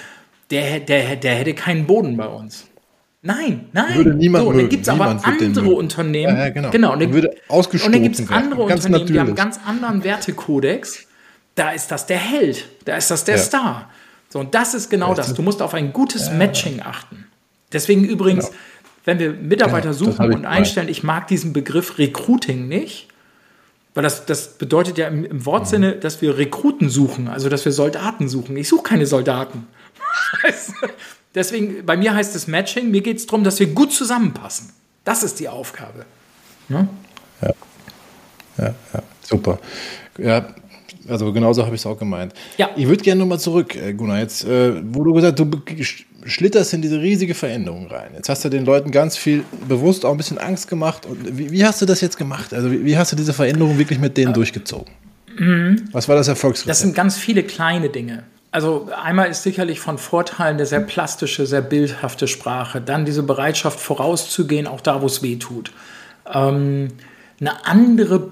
[0.49, 2.65] der, der, der hätte keinen Boden bei uns.
[3.21, 3.95] Nein, nein.
[3.95, 6.35] Würde niemand so, und dann gibt es aber andere Unternehmen.
[6.35, 6.71] Ja, ja, genau.
[6.71, 6.93] genau.
[6.93, 9.11] Und dann, würde und dann gibt es andere Unternehmen, natürlich.
[9.11, 11.07] die haben einen ganz anderen Wertekodex
[11.55, 13.41] da ist das der Held, da ist das der ja.
[13.41, 13.89] Star.
[14.29, 15.33] So, und das ist genau das.
[15.33, 16.33] Du musst auf ein gutes ja.
[16.33, 17.27] Matching achten.
[17.71, 18.57] Deswegen übrigens, genau.
[19.05, 23.09] wenn wir Mitarbeiter genau, suchen und einstellen, ich mag diesen Begriff Recruiting nicht,
[23.93, 25.99] weil das, das bedeutet ja im, im Wortsinne, mhm.
[25.99, 28.57] dass wir Rekruten suchen, also dass wir Soldaten suchen.
[28.57, 29.67] Ich suche keine Soldaten.
[31.35, 34.71] Deswegen, bei mir heißt es Matching, mir geht es darum, dass wir gut zusammenpassen.
[35.03, 36.05] Das ist die Aufgabe.
[36.69, 36.87] Ja,
[37.41, 37.53] ja,
[38.57, 39.03] ja, ja.
[39.21, 39.59] super.
[40.17, 40.47] Ja,
[41.07, 42.33] also genauso habe ich es auch gemeint.
[42.57, 42.69] Ja.
[42.75, 45.83] Ich würde gerne nochmal zurück, äh, Gunnar, jetzt, äh, wo du gesagt hast, du
[46.25, 48.11] schlitterst in diese riesige Veränderung rein.
[48.15, 51.05] Jetzt hast du den Leuten ganz viel bewusst auch ein bisschen Angst gemacht.
[51.05, 52.53] Und wie, wie hast du das jetzt gemacht?
[52.53, 54.93] Also wie, wie, hast du diese Veränderung wirklich mit denen durchgezogen?
[55.37, 55.89] Mhm.
[55.91, 56.69] Was war das Erfolgsrezept?
[56.69, 58.23] Das sind ganz viele kleine Dinge.
[58.51, 62.81] Also einmal ist sicherlich von Vorteilen eine sehr plastische, sehr bildhafte Sprache.
[62.81, 65.71] Dann diese Bereitschaft vorauszugehen, auch da, wo es weh tut.
[66.31, 66.89] Ähm,
[67.39, 68.31] eine andere,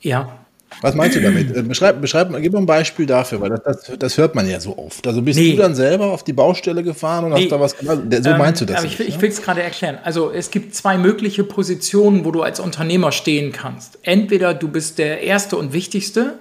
[0.00, 0.43] ja,
[0.80, 1.54] Was meinst du damit?
[1.56, 4.60] Äh, beschreib, beschreib, gib mal ein Beispiel dafür, weil das, das, das hört man ja
[4.60, 5.06] so oft.
[5.06, 5.52] Also bist nee.
[5.52, 7.42] du dann selber auf die Baustelle gefahren und nee.
[7.42, 8.00] hast da was gemacht?
[8.10, 8.78] So ähm, meinst du das?
[8.78, 9.98] Aber ich, ich will es gerade erklären.
[10.02, 13.98] Also es gibt zwei mögliche Positionen, wo du als Unternehmer stehen kannst.
[14.02, 16.34] Entweder du bist der Erste und Wichtigste,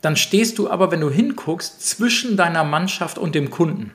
[0.00, 3.92] dann stehst du aber, wenn du hinguckst, zwischen deiner Mannschaft und dem Kunden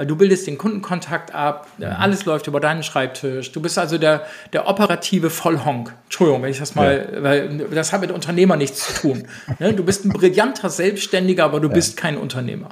[0.00, 1.84] weil du bildest den Kundenkontakt ab, mhm.
[1.84, 3.52] alles läuft über deinen Schreibtisch.
[3.52, 4.24] Du bist also der,
[4.54, 5.92] der operative Vollhonk.
[6.04, 7.22] Entschuldigung, wenn ich das mal, ja.
[7.22, 9.28] weil das hat mit Unternehmer nichts zu tun.
[9.58, 9.74] ne?
[9.74, 11.74] Du bist ein brillanter Selbstständiger, aber du ja.
[11.74, 12.70] bist kein Unternehmer.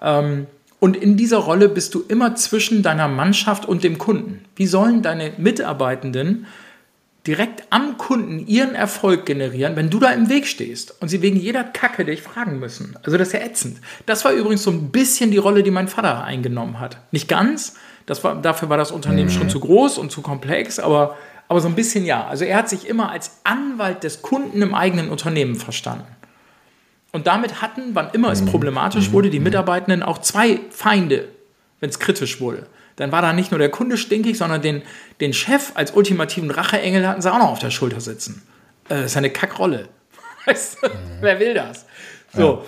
[0.00, 0.46] Ähm,
[0.80, 4.42] und in dieser Rolle bist du immer zwischen deiner Mannschaft und dem Kunden.
[4.54, 6.46] Wie sollen deine Mitarbeitenden
[7.26, 11.36] direkt am Kunden ihren Erfolg generieren, wenn du da im Weg stehst und sie wegen
[11.36, 12.96] jeder Kacke dich fragen müssen.
[13.02, 13.78] Also das ist ja ätzend.
[14.06, 16.98] Das war übrigens so ein bisschen die Rolle, die mein Vater eingenommen hat.
[17.10, 17.74] Nicht ganz,
[18.06, 19.34] das war, dafür war das Unternehmen mhm.
[19.34, 21.16] schon zu groß und zu komplex, aber,
[21.48, 22.26] aber so ein bisschen ja.
[22.26, 26.06] Also er hat sich immer als Anwalt des Kunden im eigenen Unternehmen verstanden.
[27.12, 28.46] Und damit hatten, wann immer es mhm.
[28.46, 29.12] problematisch mhm.
[29.12, 29.44] wurde, die mhm.
[29.44, 31.28] Mitarbeitenden auch zwei Feinde,
[31.80, 32.66] wenn es kritisch wurde
[32.96, 34.82] dann war da nicht nur der Kunde stinkig, sondern den,
[35.20, 38.42] den Chef als ultimativen Racheengel hatten sie auch noch auf der Schulter sitzen.
[38.88, 39.88] Äh, das ist eine Kackrolle.
[40.46, 40.88] Weißt du?
[40.88, 40.92] Mhm.
[41.20, 41.86] Wer will das?
[42.34, 42.40] So.
[42.40, 42.62] Ja.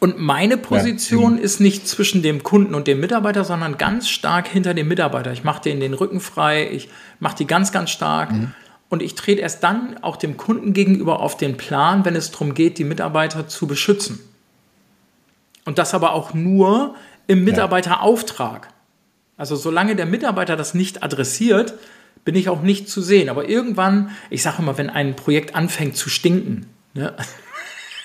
[0.00, 1.42] Und meine Position ja.
[1.42, 5.32] ist nicht zwischen dem Kunden und dem Mitarbeiter, sondern ganz stark hinter dem Mitarbeiter.
[5.32, 6.88] Ich mache denen den Rücken frei, ich
[7.20, 8.32] mache die ganz, ganz stark.
[8.32, 8.54] Mhm.
[8.88, 12.54] Und ich trete erst dann auch dem Kunden gegenüber auf den Plan, wenn es darum
[12.54, 14.20] geht, die Mitarbeiter zu beschützen.
[15.66, 16.94] Und das aber auch nur
[17.26, 18.68] im Mitarbeiterauftrag.
[19.36, 21.74] Also solange der Mitarbeiter das nicht adressiert,
[22.24, 23.28] bin ich auch nicht zu sehen.
[23.28, 27.14] Aber irgendwann, ich sage immer, wenn ein Projekt anfängt zu stinken, ne?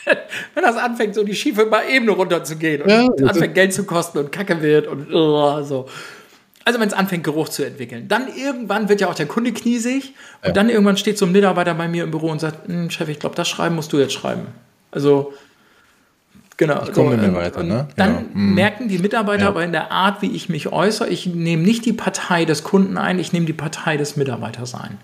[0.55, 4.31] wenn das anfängt, so die schiefe Ebene runterzugehen und ja, anfängt Geld zu kosten und
[4.31, 5.87] Kacke wird und uh, so.
[6.63, 8.07] Also wenn es anfängt, Geruch zu entwickeln.
[8.07, 10.51] Dann irgendwann wird ja auch der Kunde kniesig und ja.
[10.51, 13.19] dann irgendwann steht so ein Mitarbeiter bei mir im Büro und sagt, hm, Chef, ich
[13.19, 14.47] glaube, das Schreiben musst du jetzt schreiben.
[14.91, 15.33] Also
[16.61, 16.83] Genau.
[16.83, 17.87] Ich komme so, nicht weiter, ne?
[17.95, 18.29] Dann genau.
[18.35, 18.53] Mhm.
[18.53, 19.49] merken die Mitarbeiter ja.
[19.49, 22.99] aber in der Art, wie ich mich äußere, ich nehme nicht die Partei des Kunden
[22.99, 24.99] ein, ich nehme die Partei des Mitarbeiters ein.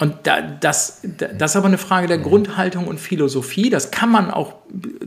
[0.00, 2.24] Und da, das, das ist aber eine Frage der mhm.
[2.24, 3.70] Grundhaltung und Philosophie.
[3.70, 4.54] Das kann man auch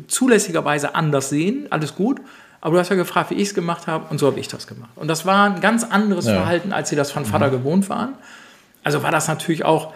[0.08, 2.22] zulässigerweise anders sehen, alles gut.
[2.62, 4.68] Aber du hast ja gefragt, wie ich es gemacht habe, und so habe ich das
[4.68, 4.92] gemacht.
[4.96, 6.36] Und das war ein ganz anderes ja.
[6.36, 7.52] Verhalten, als sie das von Vater mhm.
[7.52, 8.14] gewohnt waren.
[8.86, 9.94] Also war das natürlich auch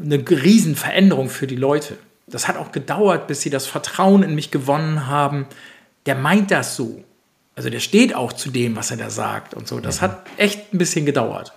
[0.00, 1.96] eine Riesenveränderung für die Leute
[2.30, 5.46] das hat auch gedauert, bis sie das Vertrauen in mich gewonnen haben.
[6.06, 7.02] Der meint das so.
[7.54, 9.80] Also der steht auch zu dem, was er da sagt und so.
[9.80, 11.52] Das hat echt ein bisschen gedauert.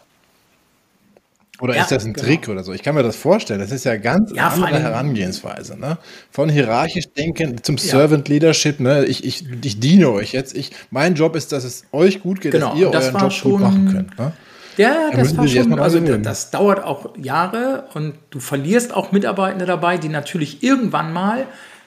[1.61, 2.25] Oder ja, ist das ein genau.
[2.25, 2.73] Trick oder so?
[2.73, 3.59] Ich kann mir das vorstellen.
[3.59, 5.79] Das ist ja ganz ja, andere Herangehensweise.
[5.79, 5.99] Ne?
[6.31, 7.83] Von hierarchisch denken zum ja.
[7.83, 8.79] Servant Leadership.
[8.79, 9.05] Ne?
[9.05, 10.57] Ich, ich, ich diene euch jetzt.
[10.57, 12.71] Ich, mein Job ist, dass es euch gut geht, genau.
[12.71, 14.17] dass ihr das euren Job gut machen könnt.
[14.17, 14.33] Ne?
[14.77, 19.97] Ja, das war schon, also das dauert auch Jahre und du verlierst auch Mitarbeitende dabei,
[19.97, 21.45] die natürlich irgendwann mal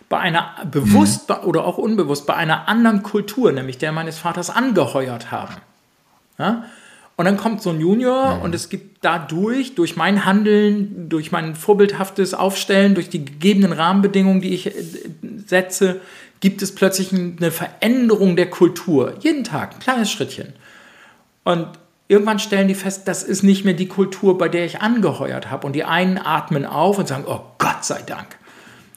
[0.08, 1.36] bei einer bewusst mhm.
[1.44, 5.54] oder auch unbewusst bei einer anderen Kultur, nämlich der meines Vaters, angeheuert haben.
[6.38, 6.64] Ja?
[7.16, 8.42] Und dann kommt so ein Junior mhm.
[8.42, 14.40] und es gibt dadurch, durch mein Handeln, durch mein vorbildhaftes Aufstellen, durch die gegebenen Rahmenbedingungen,
[14.40, 14.72] die ich äh,
[15.46, 16.00] setze,
[16.40, 19.14] gibt es plötzlich eine Veränderung der Kultur.
[19.20, 20.52] Jeden Tag, ein kleines Schrittchen.
[21.44, 21.68] Und
[22.14, 25.66] irgendwann stellen die fest, das ist nicht mehr die Kultur, bei der ich angeheuert habe.
[25.66, 28.38] Und die einen atmen auf und sagen, oh Gott sei Dank.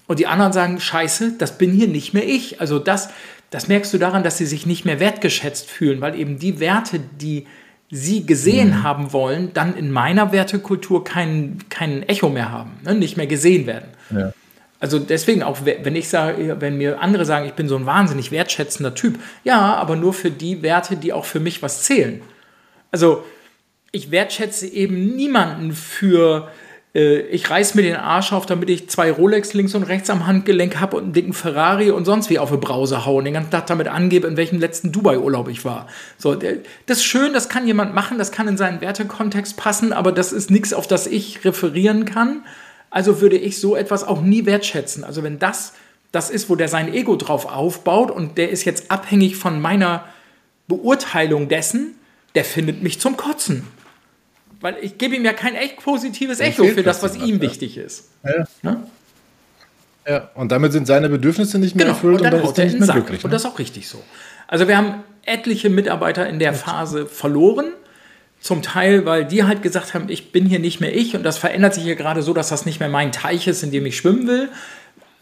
[0.06, 2.62] Und die anderen sagen, scheiße, das bin hier nicht mehr ich.
[2.62, 3.10] Also das,
[3.50, 7.00] das merkst du daran, dass sie sich nicht mehr wertgeschätzt fühlen, weil eben die Werte,
[7.00, 7.48] die
[7.90, 8.84] sie gesehen mhm.
[8.84, 12.94] haben wollen, dann in meiner Wertekultur kein, kein Echo mehr haben, ne?
[12.94, 13.88] nicht mehr gesehen werden.
[14.12, 14.32] Ja.
[14.80, 18.30] Also deswegen auch, wenn ich sage, wenn mir andere sagen, ich bin so ein wahnsinnig
[18.30, 22.22] wertschätzender Typ, ja, aber nur für die Werte, die auch für mich was zählen.
[22.92, 23.24] Also
[23.92, 26.52] ich wertschätze eben niemanden für,
[26.94, 30.28] äh, ich reiß mir den Arsch auf, damit ich zwei Rolex links und rechts am
[30.28, 33.34] Handgelenk habe und einen dicken Ferrari und sonst wie auf die Brause haue und den
[33.34, 35.88] ganzen Tag damit angebe, in welchem letzten Dubai-Urlaub ich war.
[36.18, 40.12] So, das ist schön, das kann jemand machen, das kann in seinen Wertekontext passen, aber
[40.12, 42.46] das ist nichts, auf das ich referieren kann.
[42.90, 45.04] Also würde ich so etwas auch nie wertschätzen.
[45.04, 45.74] Also wenn das
[46.12, 50.06] das ist, wo der sein Ego drauf aufbaut und der ist jetzt abhängig von meiner
[50.68, 51.96] Beurteilung dessen,
[52.38, 53.64] der findet mich zum Kotzen.
[54.62, 58.10] Weil ich gebe ihm ja kein echt positives Echo für das, was ihm wichtig ist.
[58.24, 58.46] Ja.
[58.62, 58.84] Ne?
[60.08, 60.30] ja.
[60.36, 61.96] und damit sind seine Bedürfnisse nicht mehr genau.
[61.96, 63.24] erfüllt und dann, und dann ist er nicht mehr glücklich.
[63.24, 63.26] Ne?
[63.26, 64.04] Und das ist auch richtig so.
[64.48, 67.74] Also wir haben etliche Mitarbeiter in der Phase verloren.
[68.40, 71.40] Zum Teil, weil die halt gesagt haben, ich bin hier nicht mehr ich und das
[71.40, 73.98] verändert sich hier gerade so, dass das nicht mehr mein Teich ist, in dem ich
[73.98, 74.50] schwimmen will.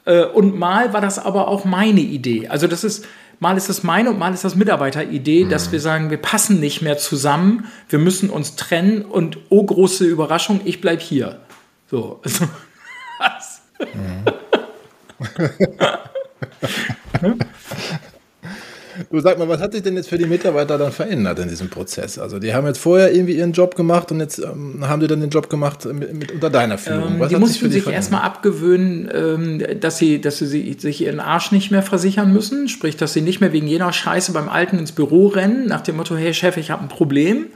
[0.04, 2.50] Äh, und mal war das aber auch meine Idee.
[2.50, 3.06] Also das ist,
[3.40, 5.50] mal ist es meine und mal ist das Mitarbeiteridee, mhm.
[5.50, 10.06] dass wir sagen, wir passen nicht mehr zusammen, wir müssen uns trennen und oh große
[10.06, 11.40] Überraschung, ich bleibe hier.
[11.90, 12.22] So.
[19.10, 21.70] Du sag mal, was hat sich denn jetzt für die Mitarbeiter dann verändert in diesem
[21.70, 22.18] Prozess?
[22.18, 25.22] Also die haben jetzt vorher irgendwie ihren Job gemacht und jetzt ähm, haben die dann
[25.22, 27.22] den Job gemacht mit, mit unter deiner Führung.
[27.22, 31.52] Ähm, die mussten sich, sich erstmal abgewöhnen, ähm, dass sie, dass sie sich ihren Arsch
[31.52, 34.92] nicht mehr versichern müssen, sprich, dass sie nicht mehr wegen jener Scheiße beim Alten ins
[34.92, 37.48] Büro rennen, nach dem Motto, hey Chef, ich habe ein Problem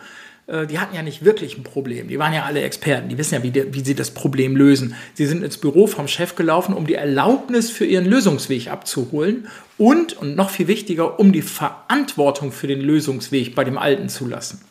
[0.67, 2.07] die hatten ja nicht wirklich ein Problem.
[2.07, 3.07] Die waren ja alle Experten.
[3.09, 4.95] Die wissen ja, wie, die, wie, sie das Problem lösen.
[5.13, 9.47] Sie sind ins Büro vom Chef gelaufen, um die Erlaubnis für ihren Lösungsweg abzuholen
[9.77, 14.27] und, und noch viel wichtiger, um die Verantwortung für den Lösungsweg bei dem Alten zu
[14.27, 14.61] lassen.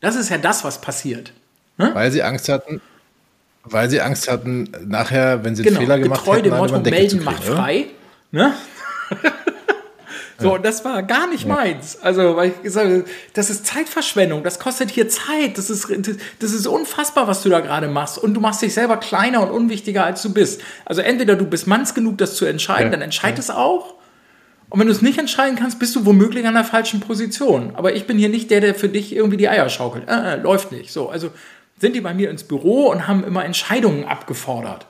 [0.00, 1.32] Das ist ja das, was passiert.
[1.78, 1.90] Ne?
[1.94, 2.82] Weil sie Angst hatten,
[3.62, 7.24] weil sie Angst hatten, nachher, wenn sie genau, einen Fehler gemacht hätten, dem Motto, melden
[7.24, 7.86] macht frei.
[8.30, 8.52] Ne?
[10.38, 10.54] So, ja.
[10.54, 11.54] und das war gar nicht ja.
[11.54, 11.98] meins.
[12.02, 13.04] Also, weil ich gesagt habe,
[13.34, 15.88] das ist Zeitverschwendung, das kostet hier Zeit, das ist,
[16.40, 18.18] das ist unfassbar, was du da gerade machst.
[18.18, 20.60] Und du machst dich selber kleiner und unwichtiger, als du bist.
[20.84, 22.90] Also, entweder du bist manns genug, das zu entscheiden, ja.
[22.90, 23.94] dann entscheid es auch.
[24.74, 27.76] Und wenn du es nicht entscheiden kannst, bist du womöglich an der falschen Position.
[27.76, 30.08] Aber ich bin hier nicht der, der für dich irgendwie die Eier schaukelt.
[30.08, 30.90] Äh, äh, läuft nicht.
[30.90, 31.30] So, also
[31.78, 34.86] sind die bei mir ins Büro und haben immer Entscheidungen abgefordert.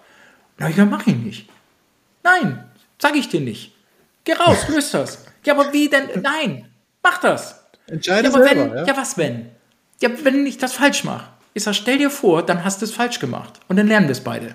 [0.56, 1.48] Na, ja, mach ich nicht.
[2.22, 2.64] Nein,
[2.98, 3.74] sag ich dir nicht.
[4.24, 5.26] Geh raus, löst das.
[5.44, 6.08] Ja, aber wie denn?
[6.22, 6.68] Nein,
[7.02, 7.64] mach das.
[7.86, 8.84] Entscheide ja, selber, wenn, ja?
[8.84, 9.50] ja, was wenn?
[10.00, 11.28] Ja, wenn ich das falsch mache.
[11.52, 13.60] Ich sag, stell dir vor, dann hast du es falsch gemacht.
[13.68, 14.54] Und dann lernen wir es beide.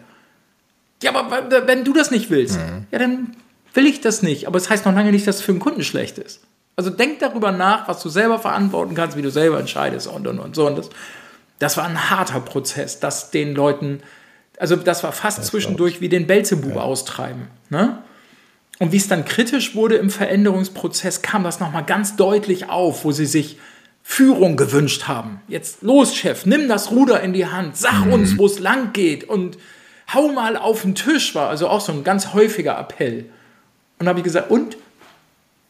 [1.02, 2.88] Ja, aber wenn du das nicht willst, mhm.
[2.92, 3.36] ja, dann
[3.74, 4.48] will ich das nicht.
[4.48, 6.42] Aber es das heißt noch lange nicht, dass es für den Kunden schlecht ist.
[6.76, 10.40] Also denk darüber nach, was du selber verantworten kannst, wie du selber entscheidest und und
[10.40, 10.68] und so.
[10.68, 10.90] Und das,
[11.60, 14.02] das war ein harter Prozess, dass den Leuten,
[14.58, 16.82] also das war fast das zwischendurch wie den Belzebub ja.
[16.82, 17.48] austreiben.
[17.70, 18.02] Ne?
[18.80, 23.12] Und wie es dann kritisch wurde im Veränderungsprozess, kam das nochmal ganz deutlich auf, wo
[23.12, 23.58] sie sich
[24.02, 25.42] Führung gewünscht haben.
[25.48, 28.14] Jetzt los, Chef, nimm das Ruder in die Hand, sag mhm.
[28.14, 29.58] uns, wo es lang geht und
[30.14, 33.26] hau mal auf den Tisch, war also auch so ein ganz häufiger Appell.
[34.00, 34.78] Und habe ich gesagt, und?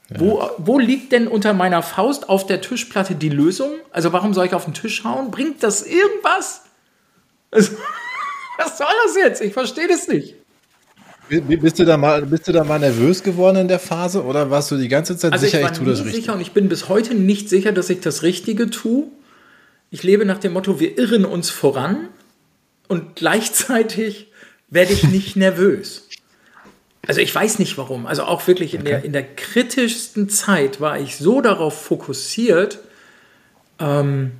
[0.09, 0.19] Ja.
[0.19, 3.71] Wo, wo liegt denn unter meiner Faust auf der Tischplatte die Lösung?
[3.91, 5.31] Also warum soll ich auf den Tisch hauen?
[5.31, 6.63] Bringt das irgendwas?
[7.51, 7.73] Also,
[8.57, 9.41] was soll das jetzt?
[9.41, 10.35] Ich verstehe das nicht.
[11.29, 14.71] Bist du, da mal, bist du da mal nervös geworden in der Phase oder warst
[14.71, 16.15] du die ganze Zeit also sicher, ich, ich tue das richtig?
[16.15, 19.05] Sicher und ich bin bis heute nicht sicher, dass ich das Richtige tue.
[19.91, 22.07] Ich lebe nach dem Motto, wir irren uns voran
[22.87, 24.31] und gleichzeitig
[24.69, 26.07] werde ich nicht nervös.
[27.07, 28.07] Also ich weiß nicht warum.
[28.07, 28.89] Also auch wirklich in, okay.
[28.89, 32.79] der, in der kritischsten Zeit war ich so darauf fokussiert,
[33.79, 34.31] ähm,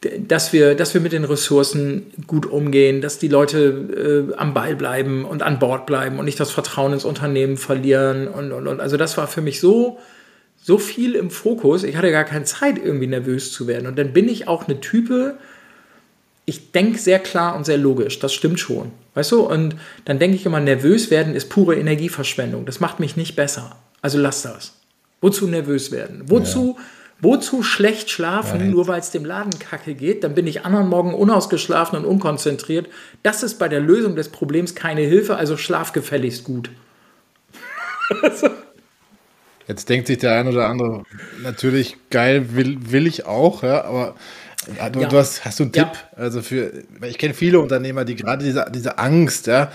[0.00, 4.74] dass wir, dass wir mit den Ressourcen gut umgehen, dass die Leute äh, am Ball
[4.74, 8.26] bleiben und an Bord bleiben und nicht das Vertrauen ins Unternehmen verlieren.
[8.26, 9.98] Und, und, und also das war für mich so,
[10.56, 11.84] so viel im Fokus.
[11.84, 13.86] Ich hatte gar keine Zeit, irgendwie nervös zu werden.
[13.86, 15.36] Und dann bin ich auch eine Type,
[16.46, 18.18] ich denke sehr klar und sehr logisch.
[18.20, 18.92] Das stimmt schon.
[19.12, 19.40] Weißt du?
[19.42, 19.76] Und
[20.06, 22.64] dann denke ich immer, nervös werden ist pure Energieverschwendung.
[22.64, 23.76] Das macht mich nicht besser.
[24.00, 24.72] Also lass das.
[25.20, 26.22] Wozu nervös werden?
[26.24, 26.76] Wozu.
[26.78, 26.84] Ja
[27.22, 28.70] Wozu schlecht schlafen, right.
[28.70, 30.24] nur weil es dem Laden kacke geht?
[30.24, 32.88] Dann bin ich anderen Morgen unausgeschlafen und unkonzentriert.
[33.22, 36.70] Das ist bei der Lösung des Problems keine Hilfe, also schlaf gefälligst gut.
[39.68, 41.04] Jetzt denkt sich der ein oder andere,
[41.42, 44.16] natürlich geil, will, will ich auch, ja, aber
[44.92, 45.08] du, ja.
[45.08, 45.86] du hast, hast du einen Tipp?
[45.92, 46.16] Ja.
[46.16, 46.72] Also für,
[47.06, 49.70] ich kenne viele Unternehmer, die gerade diese, diese Angst, ja,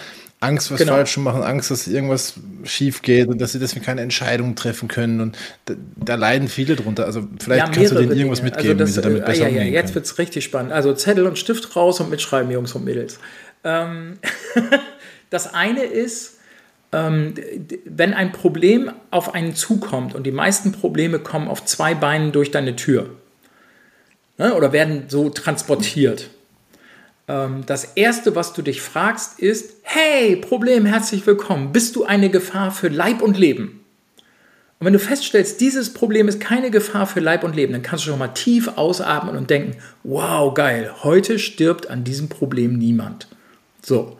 [0.45, 0.93] Angst, was genau.
[0.93, 4.87] falsch zu machen, Angst, dass irgendwas schief geht und dass sie deswegen keine Entscheidungen treffen
[4.87, 5.21] können.
[5.21, 7.05] Und da, da leiden viele drunter.
[7.05, 8.51] Also vielleicht ja, kannst du denen irgendwas Dinge.
[8.51, 10.43] mitgeben, also das, wie sie damit äh, besser ja, ja, umgehen Jetzt wird es richtig
[10.43, 10.71] spannend.
[10.71, 13.19] Also Zettel und Stift raus und mitschreiben, Jungs und Mädels.
[13.63, 14.19] Ähm,
[15.29, 16.37] das eine ist,
[16.91, 17.33] ähm,
[17.85, 22.51] wenn ein Problem auf einen zukommt und die meisten Probleme kommen auf zwei Beinen durch
[22.51, 23.09] deine Tür
[24.37, 26.29] ne, oder werden so transportiert
[27.27, 32.71] das Erste, was du dich fragst, ist, hey, Problem, herzlich willkommen, bist du eine Gefahr
[32.71, 33.83] für Leib und Leben?
[34.77, 38.05] Und wenn du feststellst, dieses Problem ist keine Gefahr für Leib und Leben, dann kannst
[38.05, 43.27] du schon mal tief ausatmen und denken, wow, geil, heute stirbt an diesem Problem niemand.
[43.81, 44.19] So,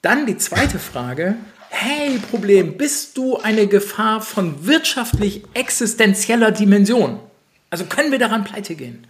[0.00, 1.34] dann die zweite Frage,
[1.68, 7.20] hey, Problem, bist du eine Gefahr von wirtschaftlich existenzieller Dimension?
[7.68, 9.06] Also können wir daran pleite gehen?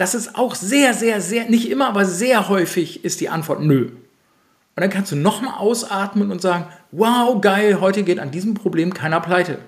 [0.00, 3.88] Das ist auch sehr, sehr, sehr, nicht immer, aber sehr häufig ist die Antwort nö.
[3.88, 3.96] Und
[4.76, 9.20] dann kannst du nochmal ausatmen und sagen, wow, geil, heute geht an diesem Problem keiner
[9.20, 9.58] pleite.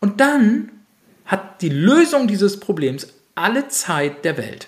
[0.00, 0.72] Und dann
[1.24, 4.66] hat die Lösung dieses Problems alle Zeit der Welt.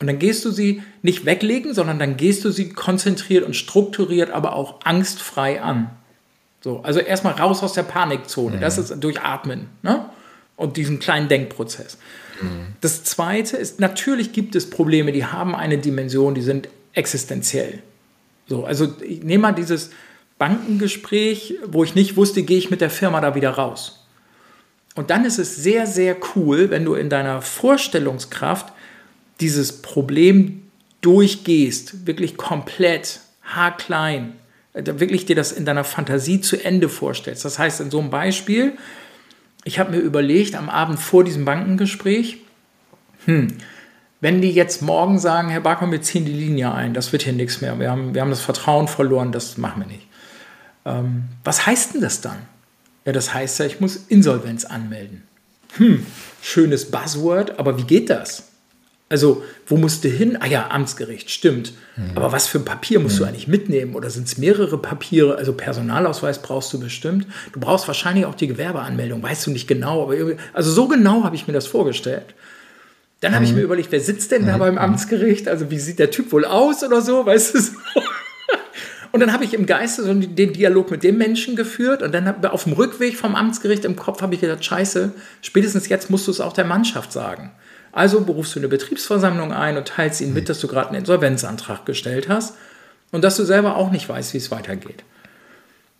[0.00, 4.32] Und dann gehst du sie nicht weglegen, sondern dann gehst du sie konzentriert und strukturiert,
[4.32, 5.90] aber auch angstfrei an.
[6.60, 8.56] So, also erstmal raus aus der Panikzone.
[8.56, 8.60] Mhm.
[8.60, 9.68] Das ist durchatmen.
[9.82, 10.06] Ne?
[10.56, 11.98] Und diesen kleinen Denkprozess.
[12.80, 17.82] Das Zweite ist, natürlich gibt es Probleme, die haben eine Dimension, die sind existenziell.
[18.46, 19.90] So, also ich nehme mal dieses
[20.38, 24.06] Bankengespräch, wo ich nicht wusste, gehe ich mit der Firma da wieder raus.
[24.94, 28.72] Und dann ist es sehr, sehr cool, wenn du in deiner Vorstellungskraft
[29.40, 30.62] dieses Problem
[31.00, 34.34] durchgehst, wirklich komplett, haarklein,
[34.72, 37.44] äh, wirklich dir das in deiner Fantasie zu Ende vorstellst.
[37.44, 38.76] Das heißt, in so einem Beispiel,
[39.68, 42.38] ich habe mir überlegt, am Abend vor diesem Bankengespräch,
[43.26, 43.48] hm,
[44.22, 47.34] wenn die jetzt morgen sagen, Herr Barker, wir ziehen die Linie ein, das wird hier
[47.34, 50.06] nichts mehr, wir haben, wir haben das Vertrauen verloren, das machen wir nicht.
[50.86, 52.38] Ähm, was heißt denn das dann?
[53.04, 55.24] Ja, das heißt ja, ich muss Insolvenz anmelden.
[55.76, 56.06] Hm,
[56.40, 58.47] schönes Buzzword, aber wie geht das?
[59.10, 60.36] Also, wo musst du hin?
[60.38, 61.72] Ah ja, Amtsgericht, stimmt.
[61.96, 62.10] Mhm.
[62.14, 63.20] Aber was für ein Papier musst mhm.
[63.20, 63.94] du eigentlich mitnehmen?
[63.94, 65.36] Oder sind es mehrere Papiere?
[65.36, 67.26] Also Personalausweis brauchst du bestimmt.
[67.52, 70.02] Du brauchst wahrscheinlich auch die Gewerbeanmeldung, weißt du nicht genau.
[70.02, 70.14] Aber
[70.52, 72.34] also so genau habe ich mir das vorgestellt.
[73.20, 73.64] Dann habe ich mir mhm.
[73.64, 74.60] überlegt, wer sitzt denn da mhm.
[74.60, 74.80] beim mhm.
[74.80, 75.48] Amtsgericht?
[75.48, 77.72] Also wie sieht der Typ wohl aus oder so, weißt du so?
[79.10, 82.44] Und dann habe ich im Geiste so den Dialog mit dem Menschen geführt und dann
[82.44, 86.30] auf dem Rückweg vom Amtsgericht im Kopf habe ich gedacht, scheiße, spätestens jetzt musst du
[86.30, 87.52] es auch der Mannschaft sagen.
[87.98, 91.84] Also berufst du eine Betriebsversammlung ein und teilst ihnen mit, dass du gerade einen Insolvenzantrag
[91.84, 92.54] gestellt hast
[93.10, 95.02] und dass du selber auch nicht weißt, wie es weitergeht.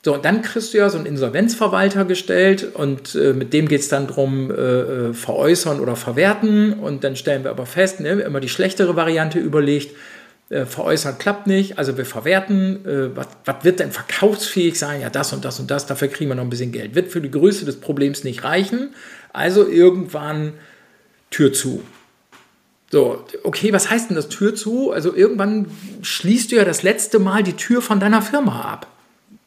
[0.04, 3.80] So, und dann kriegst du ja so einen Insolvenzverwalter gestellt und äh, mit dem geht
[3.80, 6.74] es dann darum, äh, äh, veräußern oder verwerten.
[6.74, 9.96] Und dann stellen wir aber fest, ne, immer die schlechtere Variante überlegt,
[10.50, 12.86] äh, veräußern klappt nicht, also wir verwerten.
[12.86, 15.00] Äh, was, was wird denn verkaufsfähig sein?
[15.00, 16.94] Ja, das und das und das, dafür kriegen wir noch ein bisschen Geld.
[16.94, 18.94] Wird für die Größe des Problems nicht reichen.
[19.32, 20.52] Also irgendwann
[21.30, 21.82] Tür zu.
[22.90, 24.92] So, okay, was heißt denn das Tür zu?
[24.92, 25.66] Also irgendwann
[26.02, 28.86] schließt du ja das letzte Mal die Tür von deiner Firma ab.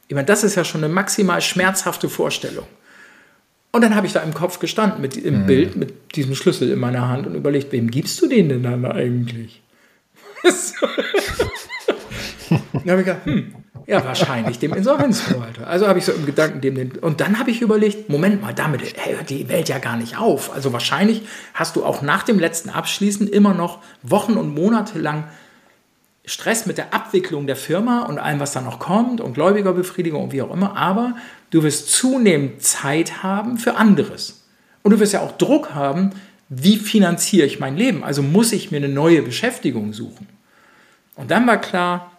[0.08, 2.68] Ich meine, das ist ja schon eine maximal schmerzhafte Vorstellung.
[3.72, 5.46] Und dann habe ich da im Kopf gestanden mit im mhm.
[5.48, 8.86] Bild mit diesem Schlüssel in meiner Hand und überlegt, wem gibst du den denn dann
[8.86, 9.62] eigentlich?
[12.52, 13.56] dann habe ich gedacht, hm,
[13.88, 15.68] ja, wahrscheinlich dem Insolvenzverwalter.
[15.68, 16.92] Also habe ich so im Gedanken dem den.
[17.00, 20.54] Und dann habe ich überlegt, Moment mal, damit hört die Welt ja gar nicht auf.
[20.54, 21.24] Also wahrscheinlich
[21.54, 25.26] hast du auch nach dem letzten Abschließen immer noch Wochen und Monate lang
[26.24, 30.32] Stress mit der Abwicklung der Firma und allem, was da noch kommt und Gläubigerbefriedigung und
[30.32, 30.78] wie auch immer.
[30.78, 31.16] Aber
[31.50, 34.46] du wirst zunehmend Zeit haben für anderes.
[34.84, 36.12] Und du wirst ja auch Druck haben,
[36.50, 38.04] wie finanziere ich mein Leben?
[38.04, 40.28] Also muss ich mir eine neue Beschäftigung suchen.
[41.16, 42.11] Und dann war klar,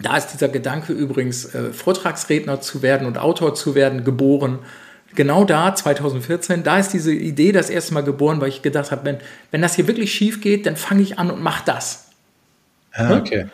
[0.00, 4.60] da ist dieser Gedanke übrigens, äh, Vortragsredner zu werden und Autor zu werden, geboren.
[5.14, 9.04] Genau da, 2014, da ist diese Idee das erste Mal geboren, weil ich gedacht habe,
[9.04, 9.16] wenn,
[9.50, 12.10] wenn das hier wirklich schief geht, dann fange ich an und mache das.
[12.92, 13.46] Ah, okay.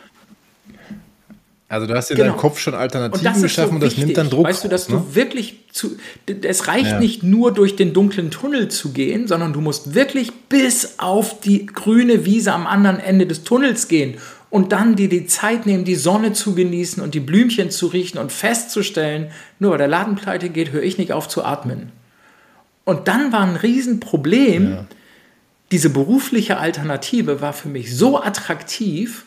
[1.67, 2.29] Also du hast dir genau.
[2.29, 4.45] deinem Kopf schon Alternativen und geschaffen so und das wichtig, nimmt dann Druck.
[4.45, 4.97] Weißt du, dass ne?
[4.97, 5.97] du wirklich zu.
[6.43, 6.99] Es reicht ja.
[6.99, 11.65] nicht nur durch den dunklen Tunnel zu gehen, sondern du musst wirklich bis auf die
[11.65, 14.17] grüne Wiese am anderen Ende des Tunnels gehen
[14.55, 18.17] und dann dir die Zeit nehmen, die Sonne zu genießen und die Blümchen zu riechen
[18.17, 19.29] und festzustellen,
[19.59, 21.91] nur weil der Laden pleite geht, höre ich nicht auf zu atmen.
[22.85, 24.85] Und dann war ein Riesenproblem, ja.
[25.73, 29.25] diese berufliche Alternative war für mich so attraktiv,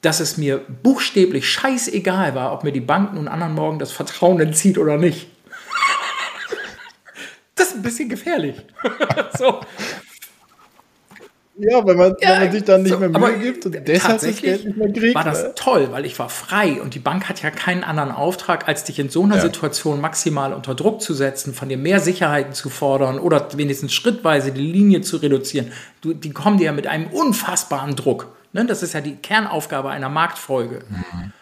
[0.00, 4.40] dass es mir buchstäblich scheißegal war, ob mir die Bank nun anderen Morgen das Vertrauen
[4.40, 5.28] entzieht oder nicht.
[7.56, 8.56] Das ist ein bisschen gefährlich.
[9.38, 9.60] so.
[11.62, 14.20] Ja, wenn man, ja, wenn man sich dann nicht so, mehr Mühe gibt und deshalb
[14.20, 15.14] das Geld nicht mehr kriegt.
[15.14, 15.52] War das ne?
[15.54, 18.98] toll, weil ich war frei und die Bank hat ja keinen anderen Auftrag, als dich
[18.98, 19.42] in so einer ja.
[19.42, 24.52] Situation maximal unter Druck zu setzen, von dir mehr Sicherheiten zu fordern oder wenigstens schrittweise
[24.52, 25.70] die Linie zu reduzieren.
[26.00, 28.28] Du, die kommen dir ja mit einem unfassbaren Druck.
[28.52, 28.64] Ne?
[28.64, 30.80] Das ist ja die Kernaufgabe einer Marktfolge.
[30.88, 31.32] Mhm.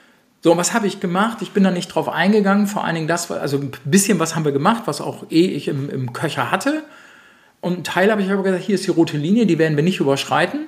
[0.41, 1.39] So, und was habe ich gemacht?
[1.43, 2.67] Ich bin da nicht drauf eingegangen.
[2.67, 5.69] Vor allen Dingen das, also ein bisschen was haben wir gemacht, was auch eh ich
[5.69, 6.85] im, im Köcher hatte.
[7.61, 9.85] Und einen Teil habe ich aber gesagt, hier ist die rote Linie, die werden wir
[9.85, 10.67] nicht überschreiten.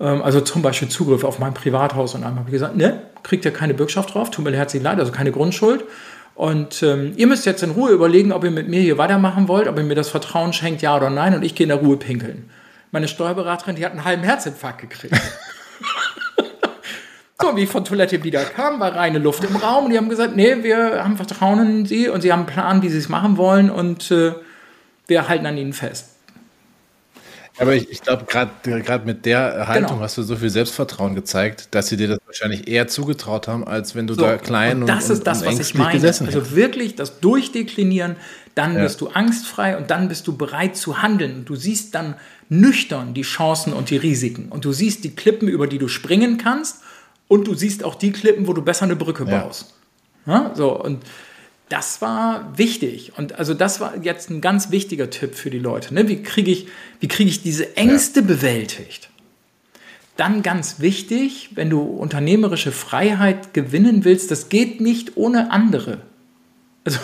[0.00, 2.14] Ähm, also zum Beispiel Zugriff auf mein Privathaus.
[2.14, 4.98] Und einmal habe ich gesagt, ne, kriegt ihr keine Bürgschaft drauf, tut mir herzlich leid,
[4.98, 5.84] also keine Grundschuld.
[6.34, 9.68] Und ähm, ihr müsst jetzt in Ruhe überlegen, ob ihr mit mir hier weitermachen wollt,
[9.68, 11.34] ob ihr mir das Vertrauen schenkt, ja oder nein.
[11.34, 12.50] Und ich gehe in der Ruhe pinkeln.
[12.90, 15.14] Meine Steuerberaterin, die hat einen halben Herzinfarkt gekriegt.
[17.40, 19.84] so, wie ich von Toilette wieder kam, war reine Luft im Raum.
[19.84, 22.82] Und die haben gesagt, nee, wir haben Vertrauen in sie und sie haben einen Plan,
[22.82, 23.70] wie sie es machen wollen.
[23.70, 24.32] Und äh,
[25.06, 26.11] wir halten an ihnen fest.
[27.58, 30.00] Aber ich, ich glaube, gerade mit der Haltung genau.
[30.00, 33.94] hast du so viel Selbstvertrauen gezeigt, dass sie dir das wahrscheinlich eher zugetraut haben, als
[33.94, 36.02] wenn du so, da klein und, und das ist das, was ich meine.
[36.02, 38.16] Also wirklich das Durchdeklinieren,
[38.54, 38.82] dann ja.
[38.82, 41.44] bist du angstfrei und dann bist du bereit zu handeln.
[41.44, 42.14] Du siehst dann
[42.48, 44.48] nüchtern die Chancen und die Risiken.
[44.48, 46.80] Und du siehst die Klippen, über die du springen kannst
[47.28, 49.66] und du siehst auch die Klippen, wo du besser eine Brücke baust.
[49.70, 49.82] Ja.
[50.26, 51.02] Ja, so, und
[51.72, 53.12] das war wichtig.
[53.16, 55.94] Und also das war jetzt ein ganz wichtiger Tipp für die Leute.
[55.94, 56.06] Ne?
[56.08, 56.68] Wie kriege ich,
[57.00, 58.26] wie kriege ich diese Ängste ja.
[58.26, 59.08] bewältigt?
[60.16, 65.98] dann ganz wichtig, wenn du unternehmerische Freiheit gewinnen willst, das geht nicht ohne andere.
[66.84, 66.98] Also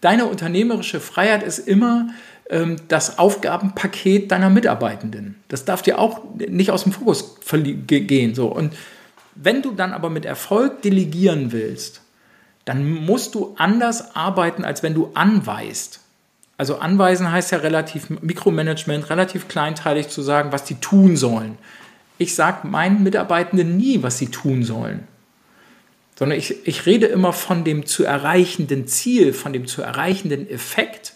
[0.00, 2.08] deine unternehmerische Freiheit ist immer
[2.48, 5.36] ähm, das Aufgabenpaket deiner Mitarbeitenden.
[5.48, 7.36] Das darf dir auch nicht aus dem Fokus
[7.86, 8.34] gehen.
[8.34, 8.46] So.
[8.48, 8.72] Und
[9.34, 12.00] wenn du dann aber mit Erfolg delegieren willst,
[12.66, 16.00] dann musst du anders arbeiten, als wenn du anweist.
[16.58, 21.56] Also anweisen heißt ja relativ Mikromanagement, relativ kleinteilig zu sagen, was die tun sollen.
[22.18, 25.06] Ich sage meinen Mitarbeitenden nie, was sie tun sollen,
[26.18, 31.14] sondern ich, ich rede immer von dem zu erreichenden Ziel, von dem zu erreichenden Effekt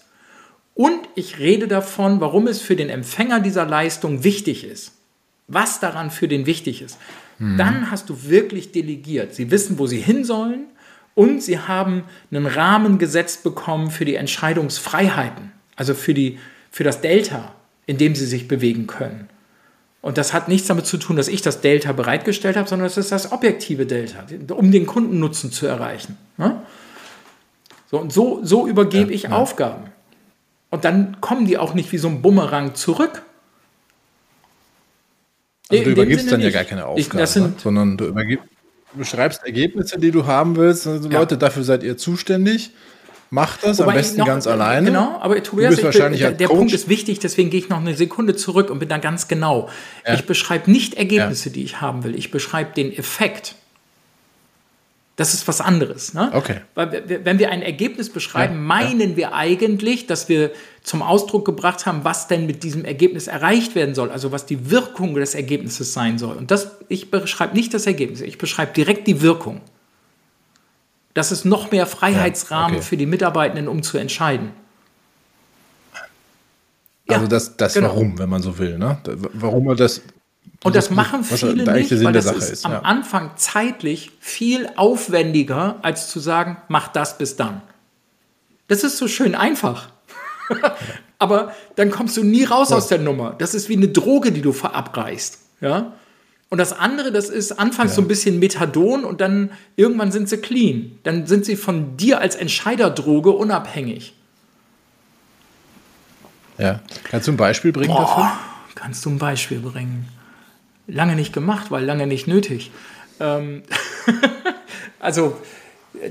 [0.74, 4.92] und ich rede davon, warum es für den Empfänger dieser Leistung wichtig ist,
[5.48, 6.98] was daran für den wichtig ist.
[7.38, 7.57] Mhm.
[7.57, 9.34] Dann hast du wirklich delegiert.
[9.34, 10.66] Sie wissen, wo sie hin sollen
[11.14, 16.38] und sie haben einen Rahmen gesetzt bekommen für die Entscheidungsfreiheiten, also für, die,
[16.70, 17.54] für das Delta,
[17.86, 19.28] in dem sie sich bewegen können.
[20.02, 22.96] Und das hat nichts damit zu tun, dass ich das Delta bereitgestellt habe, sondern es
[22.96, 26.16] ist das objektive Delta, um den Kundennutzen zu erreichen.
[26.38, 26.62] Ne?
[27.90, 29.30] So, und so, so übergebe ja, ich ja.
[29.32, 29.90] Aufgaben.
[30.70, 33.22] Und dann kommen die auch nicht wie so ein Bumerang zurück.
[35.68, 36.52] Also du übergibst dann nicht.
[36.52, 38.46] ja gar keine Aufgaben, ich, sind, sondern du übergibst,
[38.93, 40.86] du beschreibst Ergebnisse, die du haben willst.
[40.86, 41.18] Also ja.
[41.18, 42.72] Leute, dafür seid ihr zuständig.
[43.32, 44.86] Macht das Wobei am besten noch, ganz alleine.
[44.86, 48.34] Genau, aber Tobias, bin, der, der Punkt ist wichtig, deswegen gehe ich noch eine Sekunde
[48.34, 49.68] zurück und bin da ganz genau.
[50.05, 50.14] Ja.
[50.14, 51.53] Ich beschreibe nicht Ergebnisse, ja.
[51.53, 52.16] die ich haben will.
[52.16, 53.55] Ich beschreibe den Effekt.
[55.20, 56.14] Das ist was anderes.
[56.14, 56.30] Ne?
[56.32, 56.62] Okay.
[56.74, 59.16] Weil wenn wir ein Ergebnis beschreiben, ja, meinen ja.
[59.18, 60.50] wir eigentlich, dass wir
[60.82, 64.70] zum Ausdruck gebracht haben, was denn mit diesem Ergebnis erreicht werden soll, also was die
[64.70, 66.38] Wirkung des Ergebnisses sein soll.
[66.38, 69.60] Und das, ich beschreibe nicht das Ergebnis, ich beschreibe direkt die Wirkung.
[71.12, 72.88] Das ist noch mehr Freiheitsrahmen ja, okay.
[72.88, 74.52] für die Mitarbeitenden, um zu entscheiden.
[77.08, 77.88] Also das, das genau.
[77.88, 78.96] Warum, wenn man so will, ne?
[79.34, 80.00] Warum man das
[80.62, 82.80] und das machen viele nicht, weil das ist, ist, am ja.
[82.80, 87.62] Anfang zeitlich viel aufwendiger, als zu sagen, mach das bis dann.
[88.68, 89.88] Das ist so schön einfach.
[91.18, 92.76] Aber dann kommst du nie raus ja.
[92.76, 93.34] aus der Nummer.
[93.38, 95.38] Das ist wie eine Droge, die du verabreichst.
[95.61, 95.93] Ja?
[96.51, 97.97] Und das andere, das ist anfangs ja.
[97.97, 100.99] so ein bisschen Methadon und dann irgendwann sind sie clean.
[101.05, 104.14] Dann sind sie von dir als Entscheiderdroge unabhängig.
[106.59, 106.80] Ja.
[107.05, 108.32] Kannst du ein Beispiel bringen Boah, dafür?
[108.74, 110.09] Kannst du ein Beispiel bringen?
[110.91, 112.70] Lange nicht gemacht, weil lange nicht nötig.
[113.20, 113.62] Ähm
[115.01, 115.36] also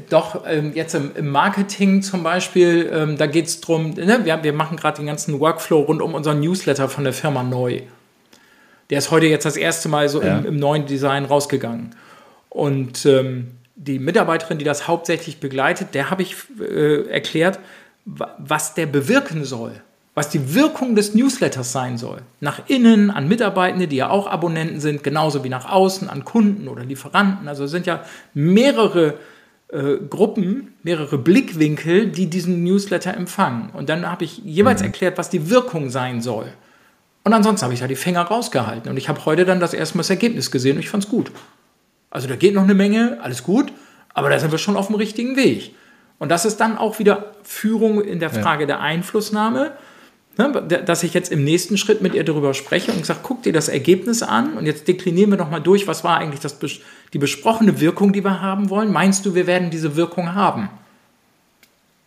[0.10, 4.44] doch, ähm, jetzt im, im, Marketing zum Beispiel, ähm, da geht es darum, ne, wir,
[4.44, 7.82] wir machen gerade den ganzen Workflow rund um unseren Newsletter von der Firma neu.
[8.90, 10.40] Der ist heute jetzt das erste Mal so ja.
[10.40, 11.96] im, im, neuen Design rausgegangen.
[12.50, 17.60] Und ähm, die Mitarbeiterin, die das hauptsächlich begleitet, der habe ich äh, erklärt,
[18.06, 19.82] was der bewirken soll
[20.16, 22.22] was die Wirkung des Newsletters sein soll.
[22.41, 26.68] Nach innen, an Mitarbeitende, die ja auch Abonnenten sind, genauso wie nach außen, an Kunden
[26.68, 27.47] oder Lieferanten.
[27.47, 28.03] Also es sind ja
[28.34, 29.16] mehrere
[29.72, 33.70] äh, Gruppen, mehrere Blickwinkel, die diesen Newsletter empfangen.
[33.72, 34.88] Und dann habe ich jeweils mhm.
[34.88, 36.47] erklärt, was die Wirkung sein soll.
[37.24, 38.89] Und ansonsten habe ich da die Finger rausgehalten.
[38.89, 41.10] Und ich habe heute dann das erste Mal das Ergebnis gesehen und ich fand es
[41.10, 41.32] gut.
[42.10, 43.72] Also da geht noch eine Menge, alles gut,
[44.14, 45.76] aber da sind wir schon auf dem richtigen Weg.
[46.18, 48.68] Und das ist dann auch wieder Führung in der Frage ja.
[48.68, 49.74] der Einflussnahme
[50.40, 53.54] ne, dass ich jetzt im nächsten Schritt mit ihr darüber spreche und sage, guck dir
[53.54, 56.58] das Ergebnis an und jetzt deklinieren wir noch mal durch, was war eigentlich das,
[57.14, 58.92] die besprochene Wirkung, die wir haben wollen.
[58.92, 60.70] Meinst du, wir werden diese Wirkung haben?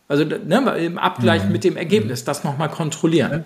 [0.07, 1.51] Also ne, im Abgleich mhm.
[1.51, 3.45] mit dem Ergebnis, das noch mal kontrollieren.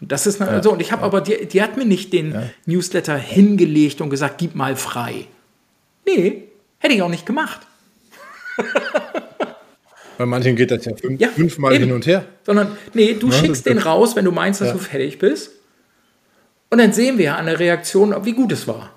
[0.00, 2.42] Das ist eine, also, und ich habe aber, die, die hat mir nicht den ja.
[2.66, 5.26] Newsletter hingelegt und gesagt, gib mal frei.
[6.06, 6.44] Nee,
[6.78, 7.60] hätte ich auch nicht gemacht.
[10.20, 11.84] Bei manchen geht das ja, fünf, ja fünfmal eben.
[11.84, 12.26] hin und her.
[12.44, 14.74] Sondern, nee, du ja, schickst den raus, wenn du meinst, dass ja.
[14.74, 15.50] du fertig bist.
[16.68, 18.90] Und dann sehen wir an der Reaktion, wie gut es war.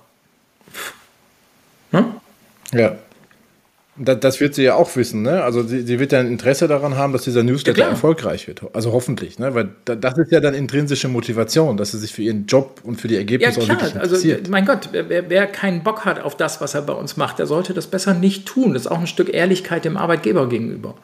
[1.91, 2.07] Hm?
[2.73, 2.97] Ja.
[3.95, 5.43] Das wird sie ja auch wissen, ne?
[5.43, 8.61] Also sie, sie wird ja ein Interesse daran haben, dass dieser Newsletter ja, erfolgreich wird.
[8.73, 9.55] Also hoffentlich, ne?
[9.55, 13.07] Weil das ist ja dann intrinsische Motivation, dass sie sich für ihren Job und für
[13.07, 13.77] die Ergebnisse ja, klar.
[13.77, 14.39] auch wirklich also, interessiert.
[14.39, 17.39] Also, mein Gott, wer, wer, keinen Bock hat auf das, was er bei uns macht,
[17.39, 18.73] der sollte das besser nicht tun.
[18.73, 20.95] Das ist auch ein Stück Ehrlichkeit dem Arbeitgeber gegenüber.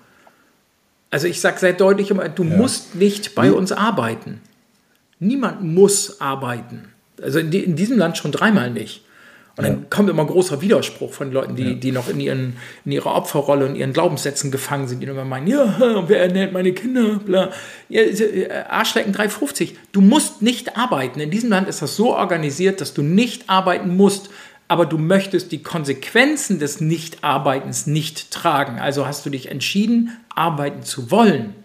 [1.12, 2.56] Also ich sage sehr deutlich immer, du ja.
[2.56, 4.42] musst nicht bei uns arbeiten.
[5.20, 6.90] Niemand muss arbeiten.
[7.22, 9.04] Also in, die, in, diesem Land schon dreimal nicht.
[9.58, 9.72] Und ja.
[9.72, 11.74] dann kommt immer großer Widerspruch von Leuten, die, ja.
[11.74, 12.56] die noch in, ihren,
[12.86, 16.72] in ihrer Opferrolle und ihren Glaubenssätzen gefangen sind, die immer meinen, ja, wer ernährt meine
[16.72, 17.52] Kinder, bla.
[17.90, 19.76] Ja, äh, Arschlecken 350.
[19.92, 21.20] Du musst nicht arbeiten.
[21.20, 24.30] In diesem Land ist das so organisiert, dass du nicht arbeiten musst
[24.70, 28.80] aber du möchtest die Konsequenzen des Nichtarbeitens nicht tragen.
[28.80, 31.56] Also hast du dich entschieden, arbeiten zu wollen.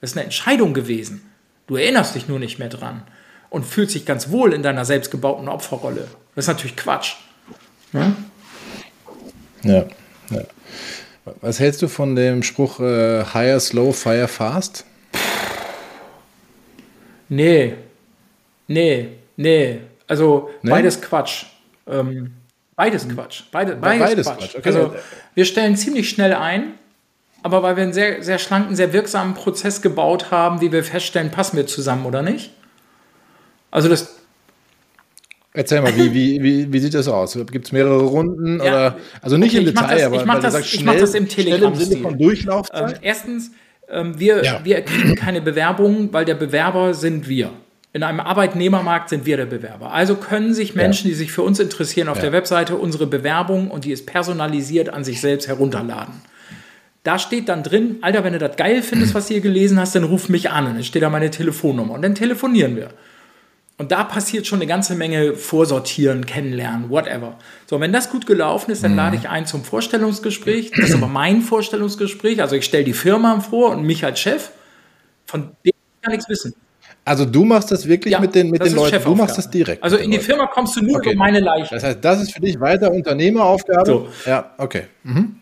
[0.00, 1.30] Das ist eine Entscheidung gewesen.
[1.66, 3.04] Du erinnerst dich nur nicht mehr dran.
[3.50, 6.08] und fühlt sich ganz wohl in deiner selbstgebauten Opferrolle.
[6.34, 7.14] Das ist natürlich Quatsch.
[7.92, 8.12] Ja?
[9.62, 9.84] Ja,
[10.30, 10.42] ja.
[11.40, 14.84] Was hältst du von dem Spruch äh, Hire Slow, Fire Fast?
[17.28, 17.74] Nee,
[18.66, 19.80] nee, nee.
[20.08, 20.70] Also nee?
[20.70, 21.44] beides Quatsch.
[21.86, 22.32] Ähm,
[22.76, 23.42] beides Quatsch.
[23.52, 24.38] Beide, beides, beides Quatsch.
[24.38, 24.56] Quatsch.
[24.56, 24.68] Okay.
[24.68, 24.94] Also
[25.34, 26.74] wir stellen ziemlich schnell ein,
[27.42, 31.30] aber weil wir einen sehr, sehr schlanken, sehr wirksamen Prozess gebaut haben, wie wir feststellen,
[31.30, 32.50] passen wir zusammen oder nicht.
[33.70, 34.14] Also das
[35.56, 37.38] Erzähl mal, wie, wie, wie, wie sieht das aus?
[37.52, 38.58] Gibt es mehrere Runden?
[38.58, 38.64] Ja.
[38.64, 41.14] Oder, also nicht okay, im Detail, das, aber ich mache das, sagst, ich mach das
[41.14, 41.28] im
[42.18, 42.94] Durchlaufzeit?
[42.94, 43.52] Ähm, erstens,
[43.88, 44.60] ähm, wir, ja.
[44.64, 47.52] wir kriegen keine Bewerbungen, weil der Bewerber sind wir.
[47.94, 49.92] In einem Arbeitnehmermarkt sind wir der Bewerber.
[49.92, 51.12] Also können sich Menschen, ja.
[51.12, 55.04] die sich für uns interessieren, auf der Webseite unsere Bewerbung und die ist personalisiert an
[55.04, 56.14] sich selbst herunterladen.
[57.04, 59.94] Da steht dann drin, Alter, wenn du das geil findest, was du hier gelesen hast,
[59.94, 60.66] dann ruf mich an.
[60.66, 62.88] Und dann steht da meine Telefonnummer und dann telefonieren wir.
[63.78, 67.38] Und da passiert schon eine ganze Menge Vorsortieren, Kennenlernen, whatever.
[67.66, 68.96] So, wenn das gut gelaufen ist, dann mhm.
[68.96, 70.72] lade ich ein zum Vorstellungsgespräch.
[70.72, 72.42] Das ist aber mein Vorstellungsgespräch.
[72.42, 74.50] Also ich stelle die Firma vor und mich als Chef.
[75.26, 75.72] Von dem
[76.02, 76.54] kann nichts wissen.
[77.04, 79.82] Also du machst das wirklich ja, mit den, mit den Leuten, du machst das direkt.
[79.82, 80.26] Also in die Leuten.
[80.26, 81.10] Firma kommst du nur okay.
[81.10, 81.74] über meine Leiche.
[81.74, 83.86] Das heißt, das ist für dich weiter Unternehmeraufgabe.
[83.86, 84.08] So.
[84.24, 84.84] Ja, okay.
[85.02, 85.36] Mhm.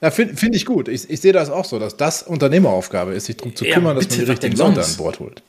[0.00, 0.88] Ja, finde find ich gut.
[0.88, 4.00] Ich, ich sehe das auch so, dass das Unternehmeraufgabe ist, sich darum zu kümmern, ja,
[4.00, 5.42] bitte, dass man die richtigen Leute an Bord holt.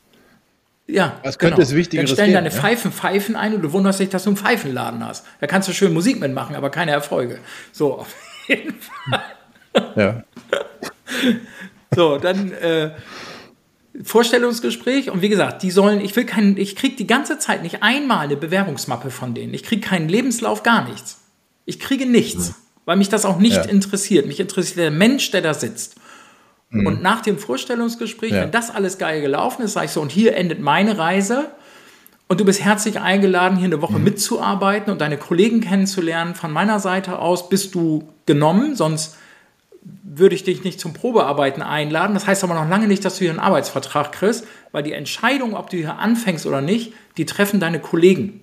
[0.88, 1.68] Ja, Was könnte genau.
[1.68, 2.56] es Wichtigeres Dann stellen deine ja?
[2.56, 5.26] Pfeifen Pfeifen ein und du wunderst dich, dass du einen Pfeifenladen hast.
[5.42, 7.40] Da kannst du schön Musik mitmachen, aber keine Erfolge.
[7.72, 8.16] So, auf
[8.48, 9.24] jeden Fall.
[9.96, 10.24] Ja.
[11.96, 12.92] so, dann äh,
[14.04, 17.82] Vorstellungsgespräch und wie gesagt, die sollen, ich will keinen, ich kriege die ganze Zeit nicht
[17.82, 19.54] einmal eine Bewerbungsmappe von denen.
[19.54, 21.22] Ich kriege keinen Lebenslauf, gar nichts.
[21.66, 22.56] Ich kriege nichts, mhm.
[22.86, 23.64] weil mich das auch nicht ja.
[23.64, 24.28] interessiert.
[24.28, 25.96] Mich interessiert der Mensch, der da sitzt.
[26.70, 26.88] Mhm.
[26.88, 28.42] Und nach dem Vorstellungsgespräch, ja.
[28.42, 31.52] wenn das alles geil gelaufen ist, sage ich so, und hier endet meine Reise.
[32.28, 34.04] Und du bist herzlich eingeladen, hier eine Woche mhm.
[34.04, 36.36] mitzuarbeiten und deine Kollegen kennenzulernen.
[36.36, 39.16] Von meiner Seite aus bist du genommen, sonst
[40.04, 42.14] würde ich dich nicht zum Probearbeiten einladen.
[42.14, 45.56] Das heißt aber noch lange nicht, dass du hier einen Arbeitsvertrag kriegst, weil die Entscheidung,
[45.56, 48.42] ob du hier anfängst oder nicht, die treffen deine Kollegen.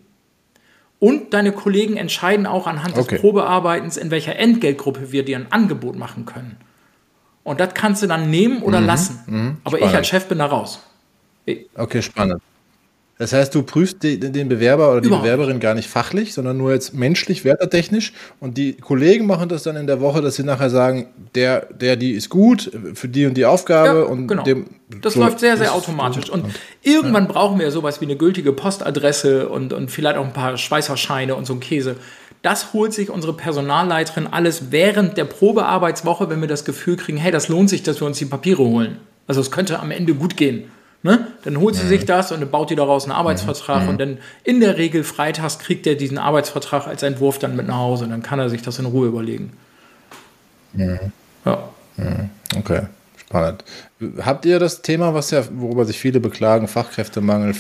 [0.99, 3.17] Und deine Kollegen entscheiden auch anhand okay.
[3.17, 6.57] des Probearbeitens, in welcher Entgeltgruppe wir dir ein Angebot machen können.
[7.43, 9.21] Und das kannst du dann nehmen oder mhm, lassen.
[9.27, 10.81] Mhm, Aber ich als Chef bin da raus.
[11.75, 12.41] Okay, spannend.
[13.23, 15.23] Das heißt, du prüfst den Bewerber oder die Überhaupt.
[15.23, 18.13] Bewerberin gar nicht fachlich, sondern nur jetzt menschlich, wertertechnisch.
[18.41, 21.07] Und die Kollegen machen das dann in der Woche, dass sie nachher sagen,
[21.37, 24.01] der, der, die ist gut für die und die Aufgabe.
[24.01, 24.43] Ja, und genau.
[24.43, 24.67] Dem,
[25.01, 26.31] das so, läuft sehr, sehr automatisch.
[26.31, 26.47] Und
[26.83, 27.31] irgendwann ja.
[27.31, 31.47] brauchen wir sowas wie eine gültige Postadresse und, und vielleicht auch ein paar Schweißerscheine und
[31.47, 31.95] so ein Käse.
[32.43, 37.31] Das holt sich unsere Personalleiterin alles während der Probearbeitswoche, wenn wir das Gefühl kriegen, hey,
[37.31, 38.97] das lohnt sich, dass wir uns die Papiere holen.
[39.29, 40.65] Also es könnte am Ende gut gehen.
[41.05, 41.27] Ne?
[41.45, 41.89] Dann holt sie mhm.
[41.89, 43.89] sich das und dann baut die daraus einen Arbeitsvertrag mhm.
[43.89, 47.79] und dann in der Regel freitags kriegt er diesen Arbeitsvertrag als Entwurf dann mit nach
[47.79, 49.53] Hause und dann kann er sich das in Ruhe überlegen.
[50.75, 51.13] Mhm.
[51.45, 51.69] Ja.
[52.57, 52.83] Okay.
[53.33, 53.65] Spannend.
[54.27, 57.55] Habt ihr das Thema, was ja, worüber sich viele beklagen, Fachkräftemangel,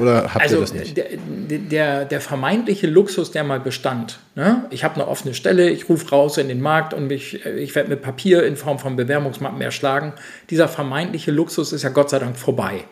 [0.00, 0.96] oder habt also ihr das nicht?
[0.96, 4.20] Der, der, der vermeintliche Luxus, der mal bestand.
[4.36, 4.64] Ne?
[4.70, 7.90] Ich habe eine offene Stelle, ich rufe raus in den Markt und mich, ich werde
[7.90, 10.12] mit Papier in Form von Bewerbungsmappen erschlagen.
[10.48, 12.84] Dieser vermeintliche Luxus ist ja Gott sei Dank vorbei.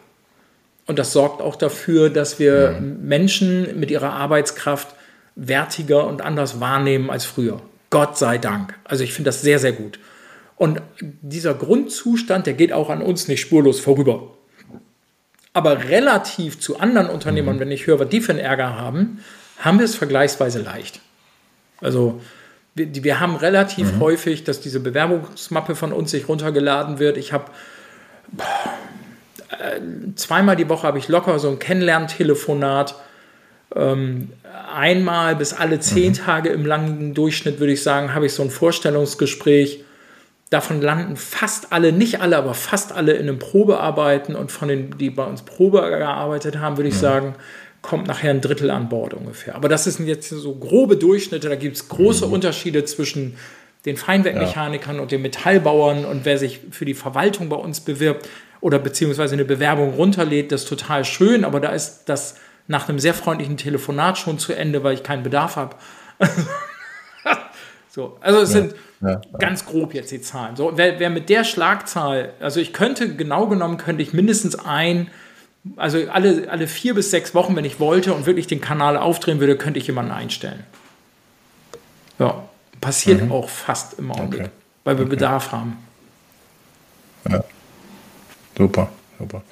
[0.86, 3.06] Und das sorgt auch dafür, dass wir mhm.
[3.06, 4.88] Menschen mit ihrer Arbeitskraft
[5.36, 7.62] wertiger und anders wahrnehmen als früher.
[7.90, 8.74] Gott sei Dank.
[8.82, 10.00] Also ich finde das sehr, sehr gut.
[10.64, 10.80] Und
[11.20, 14.30] dieser Grundzustand, der geht auch an uns nicht spurlos vorüber.
[15.52, 17.60] Aber relativ zu anderen Unternehmern, mhm.
[17.60, 19.22] wenn ich höre, was die für einen Ärger haben,
[19.58, 21.00] haben wir es vergleichsweise leicht.
[21.82, 22.18] Also
[22.74, 24.00] wir, wir haben relativ mhm.
[24.00, 27.18] häufig, dass diese Bewerbungsmappe von uns sich runtergeladen wird.
[27.18, 27.50] Ich habe
[29.50, 29.80] äh,
[30.14, 32.94] zweimal die Woche habe ich locker so ein Kennenlerntelefonat.
[33.76, 34.30] Ähm,
[34.74, 36.16] einmal bis alle zehn mhm.
[36.16, 39.84] Tage im langen Durchschnitt, würde ich sagen, habe ich so ein Vorstellungsgespräch
[40.54, 44.96] Davon landen fast alle, nicht alle, aber fast alle in einem Probearbeiten und von den,
[44.98, 47.00] die bei uns Probe gearbeitet haben, würde ich mhm.
[47.00, 47.34] sagen,
[47.82, 49.56] kommt nachher ein Drittel an Bord ungefähr.
[49.56, 52.34] Aber das sind jetzt so grobe Durchschnitte, da gibt es große mhm.
[52.34, 53.36] Unterschiede zwischen
[53.84, 55.02] den Feinwerkmechanikern ja.
[55.02, 58.28] und den Metallbauern und wer sich für die Verwaltung bei uns bewirbt
[58.60, 62.36] oder beziehungsweise eine Bewerbung runterlädt, das ist total schön, aber da ist das
[62.68, 65.74] nach einem sehr freundlichen Telefonat schon zu Ende, weil ich keinen Bedarf habe.
[67.94, 68.60] so, also es ja.
[68.60, 70.56] sind ja, Ganz grob jetzt die Zahlen.
[70.56, 75.10] So, wer, wer mit der Schlagzahl, also ich könnte, genau genommen könnte ich mindestens ein,
[75.76, 79.38] also alle, alle vier bis sechs Wochen, wenn ich wollte und wirklich den Kanal aufdrehen
[79.38, 80.64] würde, könnte ich jemanden einstellen.
[82.18, 82.42] Ja,
[82.80, 83.30] passiert mhm.
[83.30, 84.50] auch fast im Augenblick, okay.
[84.82, 85.14] weil wir okay.
[85.14, 85.76] Bedarf haben.
[87.30, 87.44] Ja.
[88.58, 88.88] Super,
[89.20, 89.42] super.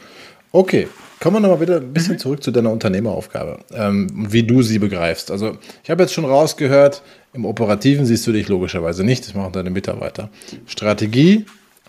[0.50, 0.88] Okay,
[1.22, 2.18] Kommen wir nochmal wieder ein bisschen mhm.
[2.18, 5.30] zurück zu deiner Unternehmeraufgabe, ähm, wie du sie begreifst.
[5.30, 7.00] Also ich habe jetzt schon rausgehört,
[7.32, 10.30] im Operativen siehst du dich logischerweise nicht, das machen deine Mitarbeiter.
[10.66, 11.46] Strategie,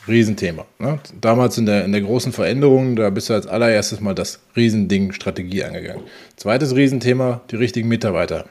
[0.07, 0.65] Riesenthema.
[0.77, 0.99] Ne?
[1.19, 5.13] Damals in der, in der großen Veränderung, da bist du als allererstes mal das Riesending
[5.13, 6.03] Strategie angegangen.
[6.36, 8.45] Zweites Riesenthema, die richtigen Mitarbeiter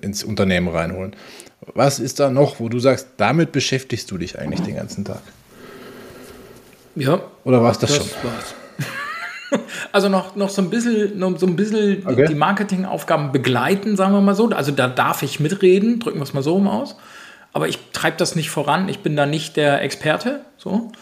[0.00, 1.16] ins Unternehmen reinholen.
[1.74, 5.22] Was ist da noch, wo du sagst, damit beschäftigst du dich eigentlich den ganzen Tag?
[6.94, 7.20] Ja.
[7.42, 8.06] Oder war es das, das, schon?
[8.22, 8.54] War's.
[9.92, 12.26] Also noch, noch so ein bisschen, noch so ein bisschen okay.
[12.26, 14.48] die Marketingaufgaben begleiten, sagen wir mal so.
[14.50, 16.96] Also da darf ich mitreden, drücken wir es mal so rum aus.
[17.52, 18.88] Aber ich treibe das nicht voran.
[18.88, 20.40] Ich bin da nicht der Experte.
[20.56, 20.92] So.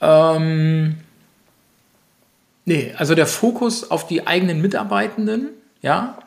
[0.00, 0.96] Ähm,
[2.64, 5.50] nee, also der Fokus auf die eigenen Mitarbeitenden,
[5.82, 6.18] ja,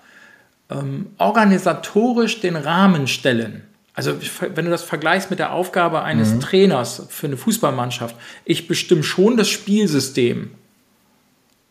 [0.69, 3.63] ähm, organisatorisch den Rahmen stellen.
[3.93, 4.13] Also
[4.55, 6.39] wenn du das vergleichst mit der Aufgabe eines mhm.
[6.39, 10.51] Trainers für eine Fußballmannschaft, ich bestimme schon das Spielsystem.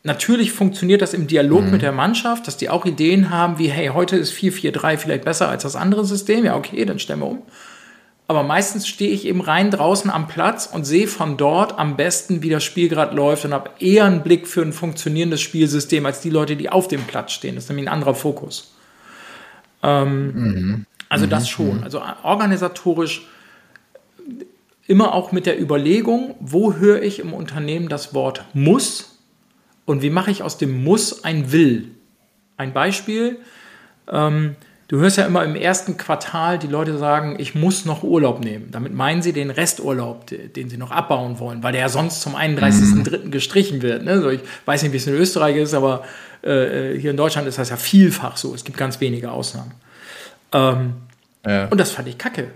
[0.04, 1.70] Natürlich funktioniert das im Dialog mhm.
[1.72, 5.48] mit der Mannschaft, dass die auch Ideen haben, wie, hey, heute ist 4-4-3 vielleicht besser
[5.48, 6.44] als das andere System.
[6.44, 7.42] Ja, okay, dann stellen wir um.
[8.28, 12.42] Aber meistens stehe ich eben rein draußen am Platz und sehe von dort am besten,
[12.42, 16.20] wie das Spiel gerade läuft und habe eher einen Blick für ein funktionierendes Spielsystem als
[16.20, 17.54] die Leute, die auf dem Platz stehen.
[17.54, 18.74] Das ist nämlich ein anderer Fokus.
[19.82, 20.86] Ähm, mhm.
[21.08, 21.30] Also mhm.
[21.30, 21.82] das schon.
[21.82, 23.26] Also organisatorisch
[24.86, 29.17] immer auch mit der Überlegung, wo höre ich im Unternehmen das Wort muss
[29.88, 31.92] und wie mache ich aus dem muss ein will.
[32.58, 33.38] Ein Beispiel,
[34.12, 34.54] ähm,
[34.88, 38.68] du hörst ja immer im ersten Quartal die Leute sagen, ich muss noch Urlaub nehmen.
[38.70, 42.36] Damit meinen sie den Resturlaub, den sie noch abbauen wollen, weil der ja sonst zum
[42.36, 43.24] 31.03.
[43.24, 43.30] Mhm.
[43.30, 44.04] gestrichen wird.
[44.04, 44.10] Ne?
[44.10, 46.04] Also ich weiß nicht, wie es in Österreich ist, aber
[46.44, 46.50] äh,
[46.92, 48.54] äh, hier in Deutschland ist das ja vielfach so.
[48.54, 49.72] Es gibt ganz wenige Ausnahmen.
[50.52, 50.92] Ähm,
[51.46, 51.64] ja.
[51.68, 52.50] Und das fand ich kacke.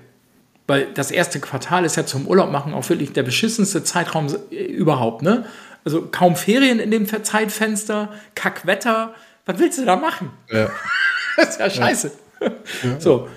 [0.66, 4.57] Weil das erste Quartal ist ja zum Urlaub machen auch wirklich der beschissenste Zeitraum äh,
[4.57, 5.22] überhaupt.
[5.22, 5.47] Ne?
[5.85, 9.14] Also kaum Ferien in dem Zeitfenster, Kackwetter.
[9.47, 10.30] Was willst du da machen?
[10.51, 10.70] Ja.
[11.37, 12.12] das ist ja scheiße.
[12.41, 13.01] Ja.
[13.01, 13.28] So.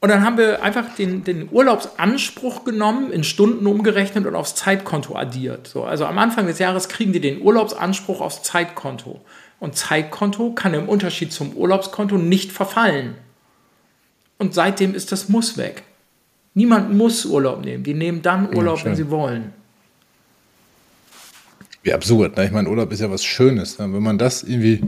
[0.00, 5.14] Und dann haben wir einfach den, den Urlaubsanspruch genommen, in Stunden umgerechnet und aufs Zeitkonto
[5.14, 5.66] addiert.
[5.66, 9.20] So, also am Anfang des Jahres kriegen die den Urlaubsanspruch aufs Zeitkonto.
[9.58, 13.16] Und Zeitkonto kann im Unterschied zum Urlaubskonto nicht verfallen.
[14.38, 15.82] Und seitdem ist das Muss weg.
[16.54, 17.84] Niemand muss Urlaub nehmen.
[17.84, 19.52] Die nehmen dann Urlaub, ja, wenn sie wollen.
[21.82, 22.36] Wie absurd.
[22.36, 22.46] Ne?
[22.46, 23.78] Ich meine, Urlaub ist ja was Schönes.
[23.78, 23.92] Ne?
[23.92, 24.82] Wenn man das irgendwie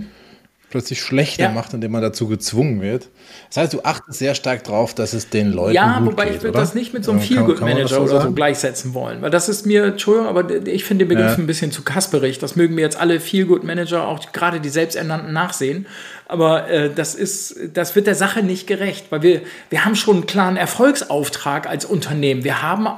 [0.73, 1.51] plötzlich schlechter ja.
[1.51, 3.09] macht, indem man dazu gezwungen wird.
[3.49, 6.37] Das heißt, du achtest sehr stark drauf, dass es den Leuten Ja, gut wobei geht,
[6.37, 9.67] ich würde das nicht mit so einem Feelgood-Manager oder so gleichsetzen wollen, weil das ist
[9.67, 11.39] mir, Entschuldigung, aber ich finde den Begriff ja.
[11.39, 12.39] ein bisschen zu kasperig.
[12.39, 15.87] Das mögen mir jetzt alle Feelgood-Manager, auch gerade die selbsternannten, nachsehen.
[16.27, 20.17] Aber äh, das ist, das wird der Sache nicht gerecht, weil wir, wir haben schon
[20.17, 22.45] einen klaren Erfolgsauftrag als Unternehmen.
[22.45, 22.89] Wir haben,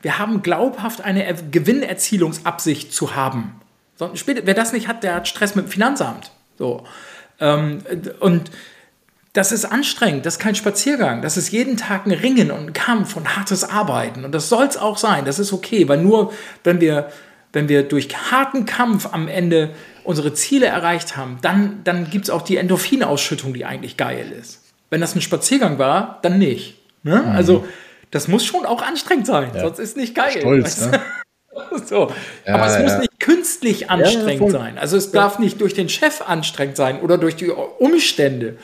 [0.00, 3.60] wir haben glaubhaft eine Gewinnerzielungsabsicht zu haben.
[3.98, 6.30] Wer das nicht hat, der hat Stress mit dem Finanzamt.
[6.58, 6.84] So.
[7.40, 7.78] Ähm,
[8.20, 8.50] und
[9.32, 12.72] das ist anstrengend, das ist kein Spaziergang, das ist jeden Tag ein Ringen und ein
[12.72, 14.24] Kampf und hartes Arbeiten.
[14.24, 16.32] Und das soll es auch sein, das ist okay, weil nur
[16.64, 17.10] wenn wir,
[17.52, 19.70] wenn wir durch harten Kampf am Ende
[20.02, 24.62] unsere Ziele erreicht haben, dann, dann gibt es auch die Endorphinausschüttung, die eigentlich geil ist.
[24.90, 26.76] Wenn das ein Spaziergang war, dann nicht.
[27.02, 27.22] Ne?
[27.24, 27.32] Mhm.
[27.32, 27.68] Also
[28.10, 29.60] das muss schon auch anstrengend sein, ja.
[29.60, 30.38] sonst ist nicht geil.
[30.40, 31.00] Stolz, ne?
[31.86, 32.12] so.
[32.46, 32.98] Ja, Aber es muss ja.
[32.98, 34.78] nicht künstlich anstrengend ja, sein.
[34.78, 38.56] Also es darf nicht durch den Chef anstrengend sein oder durch die Umstände,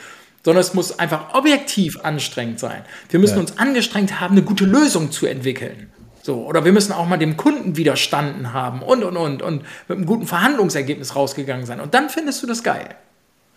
[0.44, 2.82] sondern es muss einfach objektiv anstrengend sein.
[3.08, 5.90] Wir müssen uns angestrengt haben, eine gute Lösung zu entwickeln.
[6.22, 9.98] So, oder wir müssen auch mal dem Kunden widerstanden haben und und und und mit
[9.98, 11.80] einem guten Verhandlungsergebnis rausgegangen sein.
[11.80, 12.94] Und dann findest du das geil.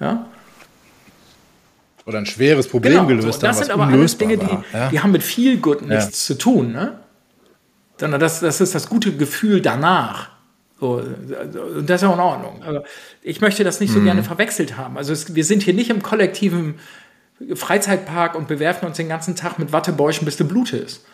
[0.02, 0.28] Ja?
[2.06, 3.48] Oder ein schweres Problem genau, gelöst so.
[3.48, 4.58] Das sind aber alles Dinge, die,
[4.92, 6.72] die haben mit viel Gut nichts zu tun.
[6.72, 7.00] Ne?
[8.00, 10.30] Sondern das, das ist das gute Gefühl danach.
[10.80, 11.02] So,
[11.76, 12.64] und das ist ja auch in Ordnung.
[12.64, 12.84] Aber
[13.24, 14.06] ich möchte das nicht so mhm.
[14.06, 14.98] gerne verwechselt haben.
[14.98, 16.76] Also es, wir sind hier nicht im kollektiven
[17.54, 21.06] Freizeitpark und bewerfen uns den ganzen Tag mit Wattebäuschen, bis du blutest.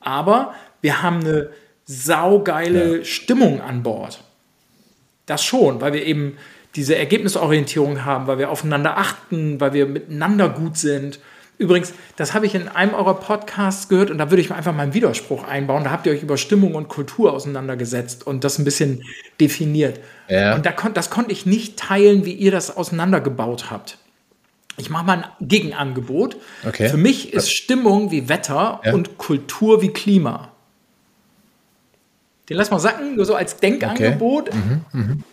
[0.00, 1.50] Aber wir haben eine
[1.84, 3.04] saugeile ja.
[3.04, 4.22] Stimmung an Bord.
[5.26, 6.36] Das schon, weil wir eben
[6.74, 11.20] diese Ergebnisorientierung haben, weil wir aufeinander achten, weil wir miteinander gut sind
[11.62, 14.82] Übrigens, das habe ich in einem eurer Podcasts gehört und da würde ich einfach mal
[14.82, 15.84] einen Widerspruch einbauen.
[15.84, 19.04] Da habt ihr euch über Stimmung und Kultur auseinandergesetzt und das ein bisschen
[19.40, 20.00] definiert.
[20.28, 20.56] Ja.
[20.56, 23.98] Und da kon das konnte ich nicht teilen, wie ihr das auseinandergebaut habt.
[24.76, 26.36] Ich mache mal ein Gegenangebot.
[26.66, 26.88] Okay.
[26.88, 28.92] Für mich ist Stimmung wie Wetter ja.
[28.92, 30.50] und Kultur wie Klima.
[32.48, 34.48] Den lass mal sacken, nur so als Denkangebot.
[34.48, 34.58] Okay.
[34.92, 35.24] Mhm, mhm.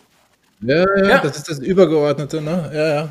[0.61, 2.69] Ja, ja, ja, das ist das Übergeordnete, ne?
[2.71, 3.09] Ja, ja.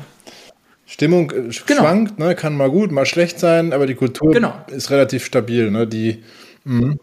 [0.89, 1.81] Stimmung äh, genau.
[1.81, 2.33] schwankt, ne?
[2.33, 4.53] kann mal gut, mal schlecht sein, aber die Kultur genau.
[4.67, 5.69] ist relativ stabil.
[5.69, 5.85] Ne?
[5.85, 6.23] Die,
[6.65, 6.95] mh.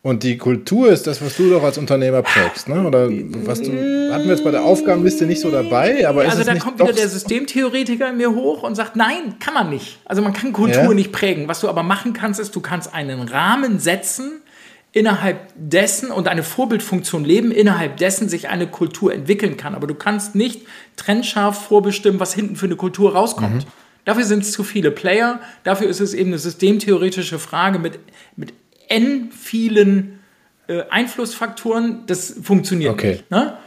[0.00, 2.86] Und die Kultur ist das, was du doch als Unternehmer prägst, ne?
[2.86, 3.72] Oder was du
[4.12, 6.78] hatten wir jetzt bei der Aufgabenliste nicht so dabei, aber also ist da nicht kommt
[6.78, 9.98] wieder der Systemtheoretiker in mir hoch und sagt, nein, kann man nicht.
[10.04, 10.94] Also man kann Kultur ja?
[10.94, 11.48] nicht prägen.
[11.48, 14.40] Was du aber machen kannst, ist, du kannst einen Rahmen setzen,
[14.92, 19.74] innerhalb dessen und eine Vorbildfunktion leben, innerhalb dessen sich eine Kultur entwickeln kann.
[19.74, 20.62] Aber du kannst nicht
[20.96, 23.64] trennscharf vorbestimmen, was hinten für eine Kultur rauskommt.
[23.64, 23.70] Mhm.
[24.04, 25.40] Dafür sind es zu viele Player.
[25.64, 27.98] Dafür ist es eben eine systemtheoretische Frage mit,
[28.36, 28.54] mit
[28.88, 30.20] n vielen
[30.66, 32.04] äh, Einflussfaktoren.
[32.06, 33.12] Das funktioniert okay.
[33.12, 33.30] nicht.
[33.30, 33.58] Ne?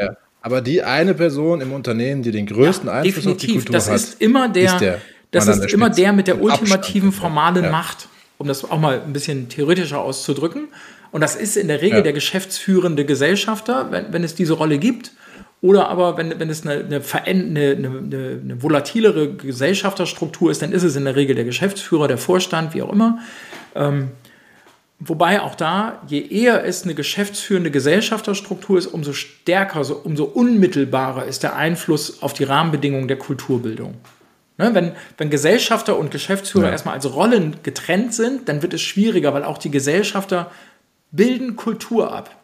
[0.00, 0.16] Ja.
[0.40, 3.34] Aber die eine Person im Unternehmen, die den größten ja, Einfluss definitiv.
[3.34, 5.00] auf die Kultur das hat, ist immer der, ist der
[5.30, 7.70] das ist immer der mit der ultimativen formalen ja.
[7.70, 8.08] Macht,
[8.38, 10.68] um das auch mal ein bisschen theoretischer auszudrücken.
[11.12, 12.02] Und das ist in der Regel ja.
[12.02, 15.12] der geschäftsführende Gesellschafter, wenn, wenn es diese Rolle gibt.
[15.62, 20.82] Oder aber, wenn, wenn es eine, eine, eine, eine, eine volatilere Gesellschafterstruktur ist, dann ist
[20.82, 23.18] es in der Regel der Geschäftsführer, der Vorstand, wie auch immer.
[23.74, 24.10] Ähm,
[24.98, 31.24] wobei auch da, je eher es eine geschäftsführende Gesellschafterstruktur ist, umso stärker, so, umso unmittelbarer
[31.24, 33.94] ist der Einfluss auf die Rahmenbedingungen der Kulturbildung.
[34.58, 36.72] Ne, wenn, wenn Gesellschafter und Geschäftsführer ja.
[36.72, 40.50] erstmal als Rollen getrennt sind, dann wird es schwieriger, weil auch die Gesellschafter
[41.10, 42.34] bilden Kultur ab.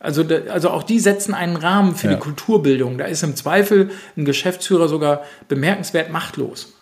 [0.00, 2.14] Also, also auch die setzen einen Rahmen für ja.
[2.14, 2.98] die Kulturbildung.
[2.98, 6.74] Da ist im Zweifel ein Geschäftsführer sogar bemerkenswert machtlos.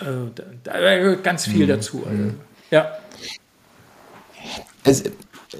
[0.00, 1.68] Also, da, da ganz viel mhm.
[1.68, 2.04] dazu.
[2.08, 2.30] Also,
[2.70, 2.98] ja.
[4.84, 5.04] Es,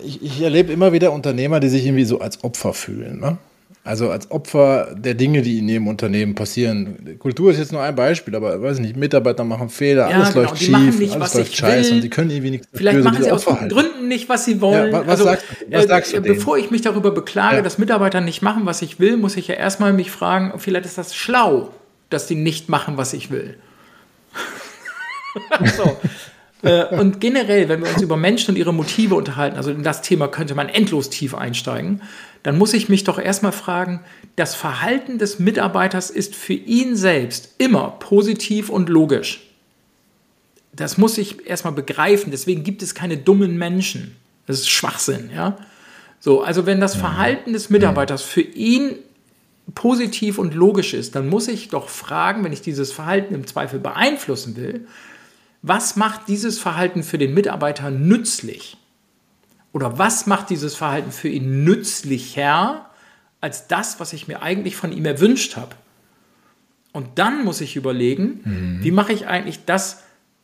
[0.03, 3.21] ich, ich, erlebe immer wieder Unternehmer, die sich irgendwie so als Opfer fühlen.
[3.21, 3.37] Ne?
[3.85, 7.17] Also als Opfer der Dinge, die in ihrem Unternehmen passieren.
[7.19, 10.43] Kultur ist jetzt nur ein Beispiel, aber weiß nicht, Mitarbeiter machen Fehler, ja, alles genau,
[10.43, 13.47] läuft schief, nicht, alles läuft scheiße und die können irgendwie nichts Vielleicht machen sie aus
[13.47, 14.93] guten Gründen nicht, was sie wollen.
[14.93, 16.35] Ja, was, also, sagst, was äh, sagst du denen?
[16.37, 17.63] Bevor ich mich darüber beklage, ja.
[17.63, 20.99] dass Mitarbeiter nicht machen, was ich will, muss ich ja erstmal mich fragen, vielleicht ist
[20.99, 21.71] das schlau,
[22.11, 23.57] dass die nicht machen, was ich will.
[25.77, 25.97] so.
[26.63, 30.03] Äh, und generell, wenn wir uns über Menschen und ihre Motive unterhalten, also in das
[30.03, 32.03] Thema könnte man endlos tief einsteigen,
[32.43, 34.01] dann muss ich mich doch erstmal fragen,
[34.37, 39.45] das Verhalten des Mitarbeiters ist für ihn selbst immer positiv und logisch.
[40.73, 44.17] Das muss ich erstmal begreifen, deswegen gibt es keine dummen Menschen.
[44.47, 45.57] Das ist Schwachsinn, ja.
[46.21, 48.97] So, also wenn das Verhalten des Mitarbeiters für ihn
[49.75, 53.79] positiv und logisch ist, dann muss ich doch fragen, wenn ich dieses Verhalten im Zweifel
[53.79, 54.87] beeinflussen will,
[55.63, 58.77] was macht dieses Verhalten für den Mitarbeiter nützlich?
[59.73, 62.91] Oder was macht dieses Verhalten für ihn nützlicher
[63.41, 65.75] als das, was ich mir eigentlich von ihm erwünscht habe?
[66.93, 68.79] Und dann muss ich überlegen, mhm.
[68.83, 70.03] wie mache ich eigentlich das,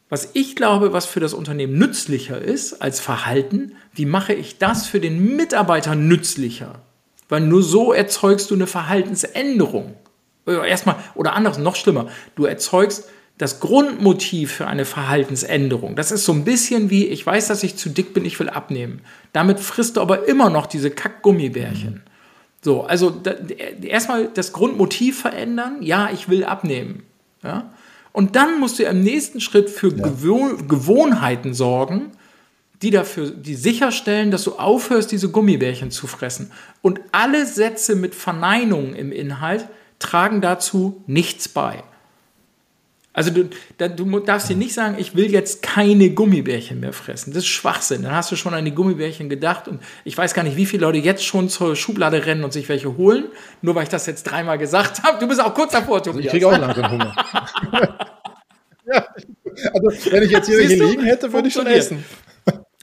[0.08, 4.86] was ich glaube, was für das Unternehmen nützlicher ist als Verhalten, wie mache ich das
[4.86, 6.82] für den Mitarbeiter nützlicher?
[7.28, 9.96] Weil nur so erzeugst du eine Verhaltensänderung.
[10.46, 13.08] Erstmal, oder anders, noch schlimmer, du erzeugst
[13.38, 17.76] das Grundmotiv für eine Verhaltensänderung, das ist so ein bisschen wie, ich weiß, dass ich
[17.76, 19.00] zu dick bin, ich will abnehmen.
[19.32, 21.94] Damit frisst du aber immer noch diese Kackgummibärchen.
[21.94, 22.02] Mhm.
[22.62, 23.34] So, also da,
[23.82, 27.02] erstmal das Grundmotiv verändern, ja, ich will abnehmen.
[27.42, 27.70] Ja?
[28.12, 30.04] Und dann musst du im nächsten Schritt für ja.
[30.04, 32.12] Gewohn Gewohnheiten sorgen,
[32.80, 36.52] die dafür, die sicherstellen, dass du aufhörst, diese Gummibärchen zu fressen.
[36.80, 39.68] Und alle Sätze mit Verneinungen im Inhalt
[39.98, 41.82] tragen dazu nichts bei.
[43.14, 43.48] Also du,
[43.78, 47.32] da, du darfst dir nicht sagen, ich will jetzt keine Gummibärchen mehr fressen.
[47.32, 48.02] Das ist Schwachsinn.
[48.02, 50.82] Dann hast du schon an die Gummibärchen gedacht und ich weiß gar nicht, wie viele
[50.82, 53.26] Leute jetzt schon zur Schublade rennen und sich welche holen,
[53.62, 55.18] nur weil ich das jetzt dreimal gesagt habe.
[55.20, 56.16] Du bist auch kurz davor, Tobias.
[56.16, 57.14] Also ich kriege auch langsam Hunger.
[58.86, 59.06] ja,
[59.72, 62.04] also wenn ich jetzt hier liegen hätte, würde ich schon essen.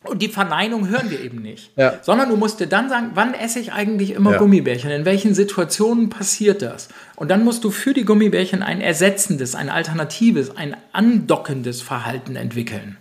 [0.04, 1.72] Und die Verneinung hören wir eben nicht.
[1.76, 2.00] Ja.
[2.02, 4.38] Sondern du musst dir dann sagen, wann esse ich eigentlich immer ja.
[4.40, 4.90] Gummibärchen?
[4.90, 6.90] In welchen Situationen passiert das?
[7.16, 12.98] Und dann musst du für die Gummibärchen ein ersetzendes, ein alternatives, ein andockendes Verhalten entwickeln.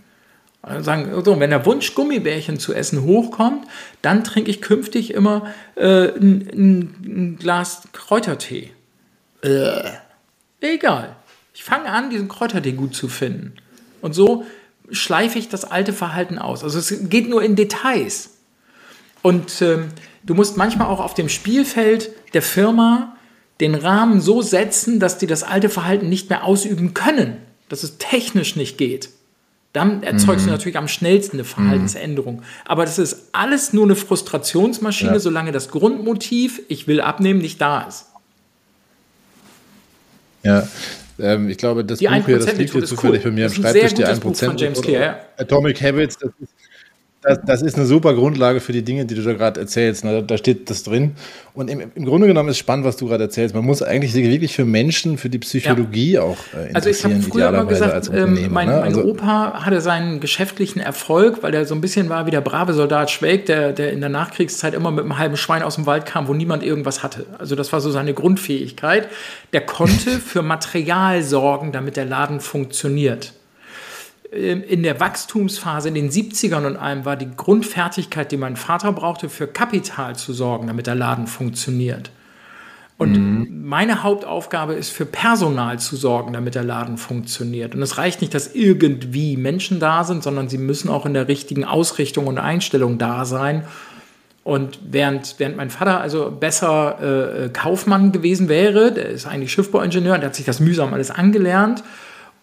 [0.62, 3.66] Also sagen, so, wenn der Wunsch, Gummibärchen zu essen, hochkommt,
[4.02, 5.46] dann trinke ich künftig immer
[5.76, 8.72] äh, ein, ein, Glas Kräutertee.
[9.42, 9.90] Äh,
[10.60, 11.16] egal.
[11.54, 13.54] Ich fange an, diesen Kräutertee gut zu finden.
[14.02, 14.44] Und so
[14.92, 16.64] schleife ich das alte Verhalten aus.
[16.64, 18.30] Also es geht nur in Details.
[19.22, 19.88] Und ähm,
[20.24, 23.16] du musst manchmal auch auf dem Spielfeld der Firma
[23.60, 27.36] den Rahmen so setzen, dass die das alte Verhalten nicht mehr ausüben können,
[27.68, 29.10] dass es technisch nicht geht.
[29.72, 30.48] Dann erzeugst mhm.
[30.48, 32.36] du natürlich am schnellsten eine Verhaltensänderung.
[32.36, 32.44] Mhm.
[32.64, 35.20] Aber das ist alles nur eine Frustrationsmaschine, ja.
[35.20, 38.06] solange das Grundmotiv, ich will abnehmen, nicht da ist.
[40.42, 40.66] Ja,
[41.22, 43.94] ähm, ich glaube, das die Buch hier, das liegt hier zufällig bei mir am Schreibtisch,
[43.94, 44.20] die 1%.
[44.20, 45.20] Buch von James Clear.
[45.36, 46.54] Atomic Habits, das ist,
[47.22, 50.04] das, das, ist eine super Grundlage für die Dinge, die du da gerade erzählst.
[50.04, 50.22] Ne?
[50.22, 51.12] Da steht das drin.
[51.52, 53.54] Und im, im, Grunde genommen ist spannend, was du gerade erzählst.
[53.54, 56.22] Man muss eigentlich wirklich für Menschen, für die Psychologie ja.
[56.22, 58.80] auch äh, Also ich habe früher immer gesagt, ähm, mein, ne?
[58.80, 62.40] also, mein, Opa hatte seinen geschäftlichen Erfolg, weil er so ein bisschen war wie der
[62.40, 65.84] brave Soldat Schweg, der, der in der Nachkriegszeit immer mit einem halben Schwein aus dem
[65.84, 67.26] Wald kam, wo niemand irgendwas hatte.
[67.38, 69.08] Also das war so seine Grundfähigkeit.
[69.52, 73.34] Der konnte für Material sorgen, damit der Laden funktioniert.
[74.32, 78.92] Ähm, in der Wachstumsphase in den 70ern und allem war die Grundfertigkeit, die mein Vater
[78.92, 82.10] brauchte, für Kapital zu sorgen, damit der Laden funktioniert.
[82.96, 83.62] Und mhm.
[83.64, 87.74] meine Hauptaufgabe ist, für Personal zu sorgen, damit der Laden funktioniert.
[87.74, 91.26] Und es reicht nicht, dass irgendwie Menschen da sind, sondern sie müssen auch in der
[91.26, 93.64] richtigen Ausrichtung und Einstellung da sein.
[94.44, 100.18] Und während, während mein Vater also besser äh, Kaufmann gewesen wäre, der ist eigentlich Schiffbauingenieur,
[100.18, 101.82] der hat sich das mühsam alles angelernt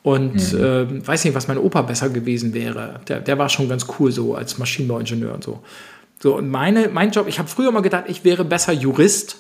[0.08, 0.64] und mhm.
[0.64, 3.02] äh, weiß nicht, was mein Opa besser gewesen wäre.
[3.10, 5.60] Der, der war schon ganz cool so als Maschinenbauingenieur und so.
[6.24, 9.36] So, und meine, mein Job, ich habe früher mal gedacht, ich wäre besser Jurist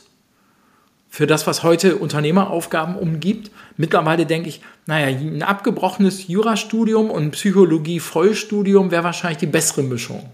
[1.10, 3.49] für das, was heute Unternehmeraufgaben umgibt.
[3.77, 10.30] Mittlerweile denke ich, naja, ein abgebrochenes Jurastudium und Psychologie-Vollstudium wäre wahrscheinlich die bessere Mischung.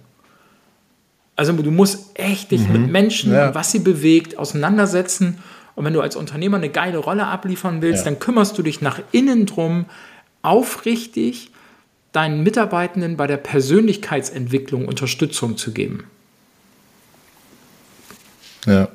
[1.35, 2.73] Also du musst echt dich mhm.
[2.73, 3.53] mit Menschen ja.
[3.53, 5.37] was sie bewegt auseinandersetzen.
[5.75, 8.11] Und wenn du als Unternehmer eine geile Rolle abliefern willst, ja.
[8.11, 9.85] dann kümmerst du dich nach innen drum,
[10.43, 11.49] aufrichtig
[12.11, 16.03] deinen Mitarbeitenden bei der Persönlichkeitsentwicklung Unterstützung zu geben.
[18.67, 18.89] Ja.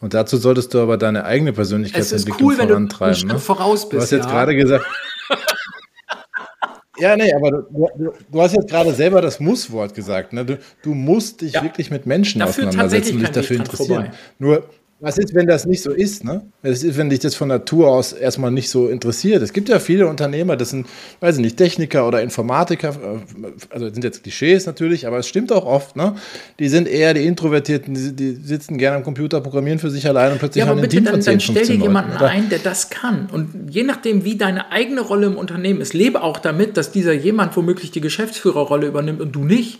[0.00, 3.22] Und dazu solltest du aber deine eigene Persönlichkeitsentwicklung cool, vorantreiben.
[3.22, 3.40] Wenn du, ne?
[3.40, 4.30] voraus bist, du hast jetzt ja.
[4.30, 4.84] gerade gesagt.
[6.98, 10.32] ja, nee, aber du, du, du, hast jetzt gerade selber das Muss-Wort gesagt.
[10.32, 10.44] Ne?
[10.44, 11.64] Du, du musst dich ja.
[11.64, 14.12] wirklich mit Menschen dafür auseinandersetzen und dich dafür interessieren.
[14.38, 14.68] Nur
[15.00, 16.24] was ist, wenn das nicht so ist?
[16.24, 16.42] Ne?
[16.62, 19.42] Was ist, wenn dich das von Natur aus erstmal nicht so interessiert?
[19.42, 20.88] Es gibt ja viele Unternehmer, das sind,
[21.20, 25.28] weiß ich nicht, Techniker oder Informatiker, äh, also das sind jetzt Klischees natürlich, aber es
[25.28, 26.16] stimmt auch oft, ne?
[26.58, 30.32] Die sind eher die Introvertierten, die, die sitzen gerne am Computer, programmieren für sich allein
[30.32, 32.48] und plötzlich ja, haben ein Team dann, von 10, dann stell dir jemanden Leuten, ein,
[32.48, 33.28] der das kann.
[33.30, 37.12] Und je nachdem, wie deine eigene Rolle im Unternehmen ist, lebe auch damit, dass dieser
[37.12, 39.78] jemand womöglich die Geschäftsführerrolle übernimmt und du nicht.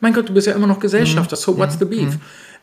[0.00, 1.40] Mein Gott, du bist ja immer noch Gesellschafter, mhm.
[1.40, 2.18] so what's the beef?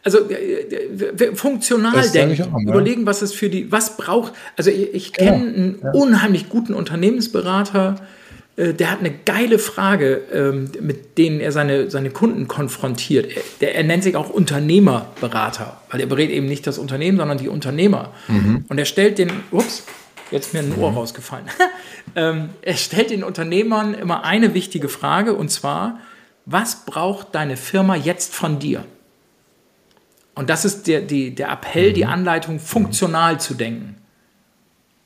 [0.05, 2.71] Also äh, äh, funktional denken, auch, ja.
[2.71, 4.33] überlegen, was es für die, was braucht.
[4.55, 5.91] Also ich, ich kenne ja, einen ja.
[5.91, 7.95] unheimlich guten Unternehmensberater,
[8.55, 13.35] äh, der hat eine geile Frage, ähm, mit denen er seine, seine Kunden konfrontiert.
[13.35, 17.37] Er, der, er nennt sich auch Unternehmerberater, weil er berät eben nicht das Unternehmen, sondern
[17.37, 18.13] die Unternehmer.
[18.27, 18.65] Mhm.
[18.67, 19.83] Und er stellt den, ups,
[20.31, 20.97] jetzt mir ein Ohr mhm.
[20.97, 21.45] rausgefallen.
[22.15, 25.99] ähm, er stellt den Unternehmern immer eine wichtige Frage und zwar,
[26.45, 28.85] was braucht deine Firma jetzt von dir?
[30.35, 31.93] Und das ist der, die, der Appell, mhm.
[31.93, 33.95] die Anleitung, funktional zu denken.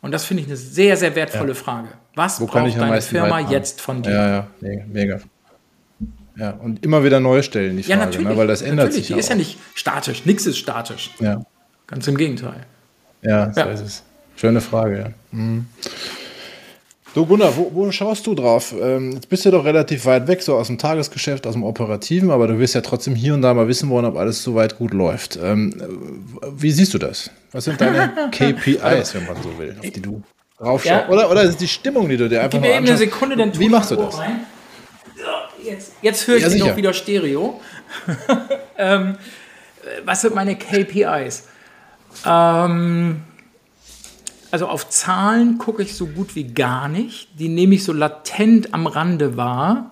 [0.01, 1.55] Und das finde ich eine sehr, sehr wertvolle ja.
[1.55, 1.89] Frage.
[2.15, 4.11] Was Wo braucht deine Firma jetzt von dir?
[4.11, 5.19] Ja, ja, mega.
[6.35, 8.37] Ja, und immer wieder neu stellen, die Frage, ja, natürlich, ne?
[8.37, 9.07] weil das ändert natürlich.
[9.07, 9.15] sich.
[9.15, 11.11] Die ist ja nicht statisch, nichts ist statisch.
[11.19, 11.43] Ja.
[11.85, 12.65] Ganz im Gegenteil.
[13.21, 13.65] Ja, so ja.
[13.67, 14.03] ist es.
[14.37, 15.09] Schöne Frage, ja.
[15.31, 15.67] Mhm.
[17.15, 18.73] Du Gunnar, wo, wo, schaust du drauf?
[18.79, 22.29] Ähm, jetzt bist du doch relativ weit weg, so aus dem Tagesgeschäft, aus dem Operativen,
[22.29, 24.77] aber du wirst ja trotzdem hier und da mal wissen wollen, ob alles so weit
[24.77, 25.39] gut läuft.
[25.41, 25.73] Ähm,
[26.55, 27.31] wie siehst du das?
[27.51, 30.21] Was sind deine KPIs, wenn man so will, auf die du
[30.59, 31.07] drauf ja.
[31.09, 33.35] Oder, oder ist es die Stimmung, die du dir einfach Gib mir eben eine Sekunde,
[33.35, 34.19] dann Wie machst du das?
[35.63, 37.59] Jetzt, jetzt höre ich ja, dich auch wieder Stereo.
[38.77, 39.17] ähm,
[40.05, 41.47] was sind meine KPIs?
[42.25, 43.21] Ähm,
[44.51, 47.27] also auf Zahlen gucke ich so gut wie gar nicht.
[47.39, 49.91] Die nehme ich so latent am Rande wahr.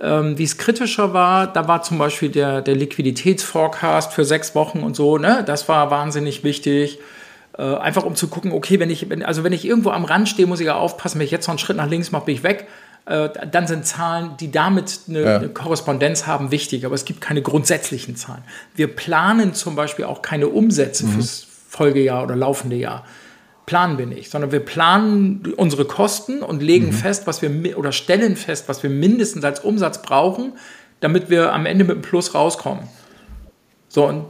[0.00, 4.80] Ähm, wie es kritischer war, da war zum Beispiel der, der Liquiditätsforecast für sechs Wochen
[4.80, 5.44] und so, ne?
[5.46, 6.98] Das war wahnsinnig wichtig.
[7.56, 10.28] Äh, einfach um zu gucken, okay, wenn ich, wenn, also wenn ich irgendwo am Rand
[10.28, 12.34] stehe, muss ich ja aufpassen, wenn ich jetzt noch einen Schritt nach links mache, bin
[12.34, 12.66] ich weg.
[13.06, 15.36] Äh, dann sind Zahlen, die damit eine, ja.
[15.36, 18.42] eine, Korrespondenz haben, wichtig, aber es gibt keine grundsätzlichen Zahlen.
[18.74, 21.12] Wir planen zum Beispiel auch keine Umsätze mhm.
[21.12, 23.04] fürs Folgejahr oder laufende Jahr
[23.66, 26.92] planen wir nicht, sondern wir planen unsere Kosten und legen mhm.
[26.92, 30.52] fest, was wir oder stellen fest, was wir mindestens als Umsatz brauchen,
[31.00, 32.88] damit wir am Ende mit einem Plus rauskommen.
[33.88, 34.24] So und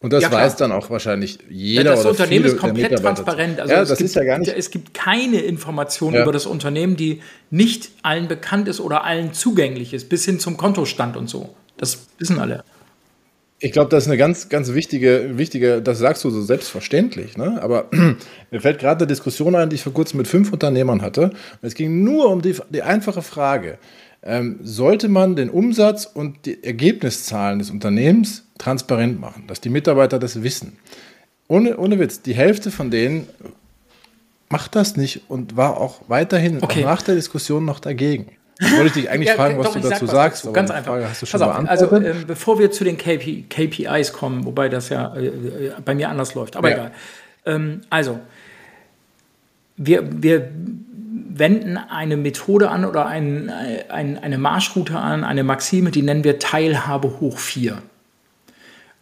[0.00, 1.82] und das ja, weiß dann auch wahrscheinlich jeder.
[1.82, 3.58] Ja, das oder Unternehmen ist komplett transparent.
[3.58, 4.52] Also ja, das gibt, ist ja gar nicht.
[4.56, 6.22] Es gibt keine Information ja.
[6.22, 7.20] über das Unternehmen, die
[7.50, 11.56] nicht allen bekannt ist oder allen zugänglich ist, bis hin zum Kontostand und so.
[11.78, 12.62] Das wissen alle.
[13.60, 17.60] Ich glaube, das ist eine ganz, ganz wichtige, wichtige, das sagst du so selbstverständlich, ne?
[17.60, 17.88] aber
[18.50, 21.32] mir fällt gerade eine Diskussion ein, die ich vor kurzem mit fünf Unternehmern hatte.
[21.60, 23.78] Es ging nur um die, die einfache Frage,
[24.22, 30.18] ähm, sollte man den Umsatz und die Ergebniszahlen des Unternehmens transparent machen, dass die Mitarbeiter
[30.20, 30.76] das wissen.
[31.48, 33.26] Ohne, ohne Witz, die Hälfte von denen
[34.50, 36.80] macht das nicht und war auch weiterhin okay.
[36.80, 38.26] auch nach der Diskussion noch dagegen.
[38.60, 40.44] Wollte ich dich eigentlich ja, fragen, was du dazu sagst.
[40.44, 40.52] Dazu.
[40.52, 40.92] Ganz einfach.
[40.92, 44.44] Frage hast du schon Pass auf, also äh, bevor wir zu den KP, KPIs kommen,
[44.44, 46.74] wobei das ja äh, äh, bei mir anders läuft, aber ja.
[46.76, 46.92] egal.
[47.46, 48.20] Ähm, also,
[49.76, 50.50] wir, wir
[51.30, 53.50] wenden eine Methode an oder ein,
[53.88, 57.78] ein, eine Marschroute an, eine Maxime, die nennen wir Teilhabe hoch 4.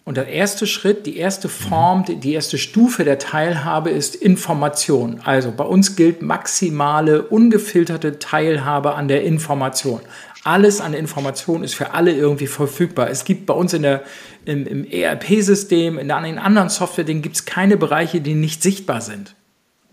[0.06, 5.20] Und der erste Schritt, die erste Form, die erste Stufe der Teilhabe ist Information.
[5.24, 10.00] Also bei uns gilt maximale, ungefilterte Teilhabe an der Information.
[10.44, 13.10] Alles an Information ist für alle irgendwie verfügbar.
[13.10, 14.04] Es gibt bei uns in der,
[14.44, 19.34] im, im ERP-System, in, den anderen Software, gibt es keine Bereiche, die nicht sichtbar sind.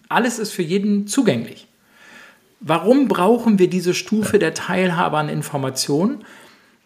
[0.10, 1.66] Alles ist für jeden zugänglich.
[2.60, 6.24] Warum brauchen wir diese Stufe der Teilhabe an Informationen?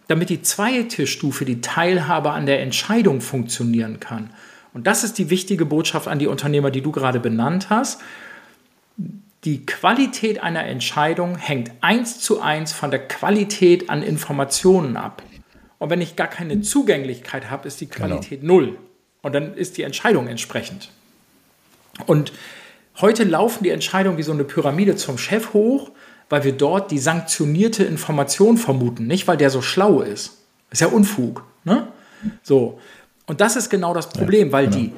[0.08, 4.30] Damit die zweite Stufe, die Teilhabe an der Entscheidung funktionieren kann.
[4.74, 8.02] Und das ist die wichtige Botschaft an die Unternehmer, die du gerade benannt hast.
[9.44, 15.24] Die Qualität einer Entscheidung hängt eins zu eins von der Qualität an Informationen ab.
[15.80, 18.08] Und wenn ich gar keine Zugänglichkeit habe, ist die genau.
[18.08, 18.54] Qualität genau.
[18.54, 18.78] null.
[19.22, 20.90] Und dann ist die Entscheidung entsprechend.
[22.06, 22.32] Und
[23.00, 25.92] heute laufen die Entscheidungen wie so eine Pyramide zum Chef hoch
[26.30, 30.38] weil wir dort die sanktionierte Information vermuten, nicht weil der so schlau ist.
[30.72, 31.44] ist ja Unfug.
[31.64, 31.88] Ne?
[32.44, 32.80] So.
[33.26, 34.78] Und das ist genau das Problem, weil genau.
[34.78, 34.94] die,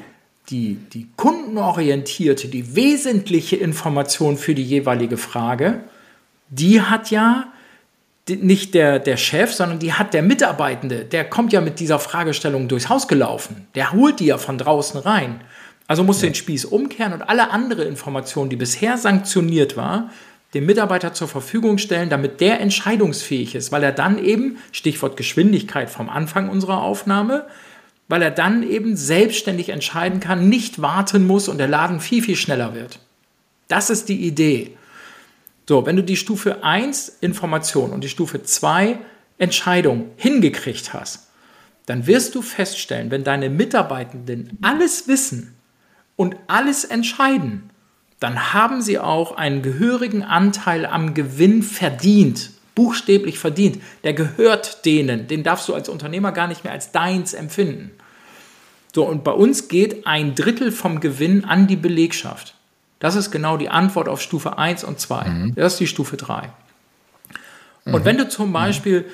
[0.49, 5.81] die, die kundenorientierte, die wesentliche Information für die jeweilige Frage,
[6.49, 7.51] die hat ja
[8.27, 11.05] nicht der, der Chef, sondern die hat der Mitarbeitende.
[11.05, 13.67] Der kommt ja mit dieser Fragestellung durchs Haus gelaufen.
[13.75, 15.41] Der holt die ja von draußen rein.
[15.87, 16.29] Also muss ja.
[16.29, 20.11] den Spieß umkehren und alle andere Informationen, die bisher sanktioniert war,
[20.53, 25.89] dem Mitarbeiter zur Verfügung stellen, damit der entscheidungsfähig ist, weil er dann eben, Stichwort Geschwindigkeit
[25.89, 27.47] vom Anfang unserer Aufnahme,
[28.07, 32.35] weil er dann eben selbstständig entscheiden kann, nicht warten muss und der Laden viel, viel
[32.35, 32.99] schneller wird.
[33.67, 34.75] Das ist die Idee.
[35.67, 38.97] So, wenn du die Stufe 1 Information und die Stufe 2
[39.37, 41.27] Entscheidung hingekriegt hast,
[41.85, 45.55] dann wirst du feststellen, wenn deine Mitarbeitenden alles wissen
[46.15, 47.68] und alles entscheiden,
[48.19, 53.81] dann haben sie auch einen gehörigen Anteil am Gewinn verdient, buchstäblich verdient.
[54.03, 57.91] Der gehört denen, den darfst du als Unternehmer gar nicht mehr als deins empfinden.
[58.93, 62.55] So, und bei uns geht ein Drittel vom Gewinn an die Belegschaft.
[62.99, 65.29] Das ist genau die Antwort auf Stufe 1 und 2.
[65.29, 65.55] Mhm.
[65.55, 66.49] Das ist die Stufe 3.
[67.85, 69.05] Und wenn du zum Beispiel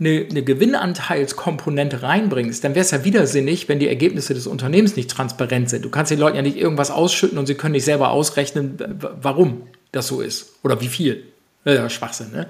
[0.00, 5.10] eine, eine Gewinnanteilskomponente reinbringst, dann wäre es ja widersinnig, wenn die Ergebnisse des Unternehmens nicht
[5.10, 5.84] transparent sind.
[5.84, 8.76] Du kannst den Leuten ja nicht irgendwas ausschütten und sie können nicht selber ausrechnen,
[9.20, 11.24] warum das so ist oder wie viel.
[11.64, 12.46] Ja Schwachsinn, ne?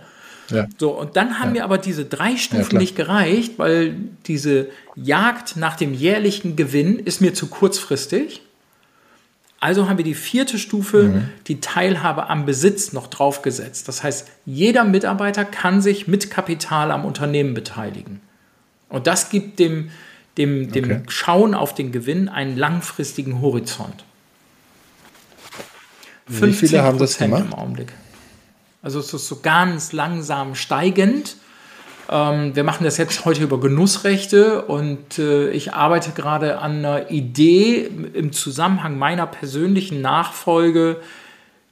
[0.50, 0.66] Ja.
[0.78, 1.60] So, und dann haben ja.
[1.60, 3.96] mir aber diese drei Stufen ja, nicht gereicht, weil
[4.26, 8.42] diese Jagd nach dem jährlichen Gewinn ist mir zu kurzfristig.
[9.64, 11.28] Also haben wir die vierte Stufe, mhm.
[11.46, 13.88] die Teilhabe am Besitz, noch draufgesetzt.
[13.88, 18.20] Das heißt, jeder Mitarbeiter kann sich mit Kapital am Unternehmen beteiligen.
[18.90, 19.88] Und das gibt dem,
[20.36, 21.02] dem, dem okay.
[21.08, 24.04] Schauen auf den Gewinn einen langfristigen Horizont.
[26.26, 27.44] Wie viele haben das gemacht?
[27.46, 27.90] im Augenblick.
[28.82, 31.36] Also es ist so ganz langsam steigend.
[32.10, 37.10] Ähm, wir machen das jetzt heute über Genussrechte und äh, ich arbeite gerade an einer
[37.10, 41.00] Idee im Zusammenhang meiner persönlichen Nachfolge,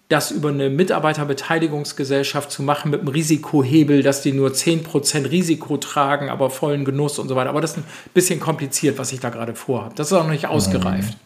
[0.09, 6.29] das über eine Mitarbeiterbeteiligungsgesellschaft zu machen mit einem Risikohebel, dass die nur 10% Risiko tragen,
[6.29, 7.51] aber vollen Genuss und so weiter.
[7.51, 9.95] Aber das ist ein bisschen kompliziert, was ich da gerade vorhabe.
[9.97, 11.17] Das ist auch noch nicht ausgereift.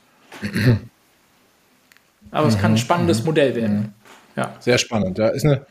[2.30, 3.94] Aber es kann ein spannendes Modell werden.
[4.36, 4.54] Ja.
[4.60, 5.18] Sehr spannend.
[5.18, 5.66] Ja, ist eine,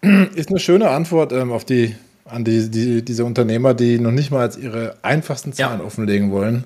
[0.34, 1.96] ist eine schöne Antwort ähm, auf die
[2.28, 5.86] an die, die, diese Unternehmer, die noch nicht mal als ihre einfachsten Zahlen ja.
[5.86, 6.64] offenlegen wollen.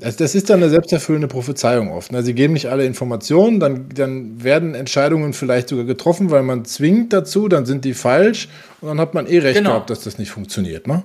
[0.00, 2.10] Das, das ist dann eine selbsterfüllende Prophezeiung oft.
[2.10, 2.22] Ne?
[2.22, 7.12] Sie geben nicht alle Informationen, dann, dann werden Entscheidungen vielleicht sogar getroffen, weil man zwingt
[7.12, 8.48] dazu, dann sind die falsch
[8.80, 9.70] und dann hat man eh recht genau.
[9.70, 10.88] gehabt, dass das nicht funktioniert.
[10.88, 11.04] Ne?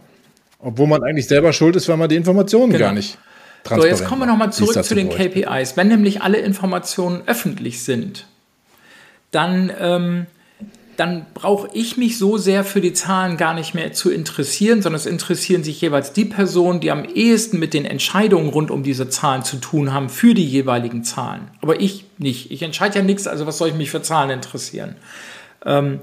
[0.60, 2.86] Obwohl man eigentlich selber schuld ist, weil man die Informationen genau.
[2.86, 3.18] gar nicht
[3.68, 5.78] so, jetzt kommen wir nochmal zurück zu den KPIs.
[5.78, 8.26] Wenn nämlich alle Informationen öffentlich sind,
[9.32, 10.26] dann ähm,
[11.00, 15.00] dann brauche ich mich so sehr für die Zahlen gar nicht mehr zu interessieren, sondern
[15.00, 19.08] es interessieren sich jeweils die Personen, die am ehesten mit den Entscheidungen rund um diese
[19.08, 21.52] Zahlen zu tun haben für die jeweiligen Zahlen.
[21.62, 22.52] Aber ich nicht.
[22.52, 24.98] Ich entscheide ja nichts, also was soll ich mich für Zahlen interessieren?
[25.66, 26.02] Ähm,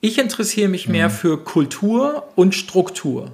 [0.00, 1.12] ich interessiere mich mehr mhm.
[1.12, 3.32] für Kultur und Struktur.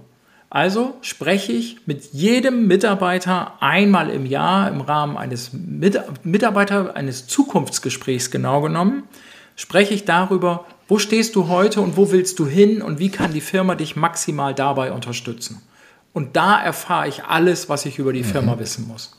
[0.50, 8.30] Also spreche ich mit jedem Mitarbeiter einmal im Jahr im Rahmen eines Mitarbeiter eines Zukunftsgesprächs
[8.30, 9.04] genau genommen,
[9.56, 13.32] spreche ich darüber, wo stehst du heute und wo willst du hin und wie kann
[13.32, 15.60] die Firma dich maximal dabei unterstützen?
[16.14, 18.60] Und da erfahre ich alles, was ich über die Firma mhm.
[18.60, 19.12] wissen muss.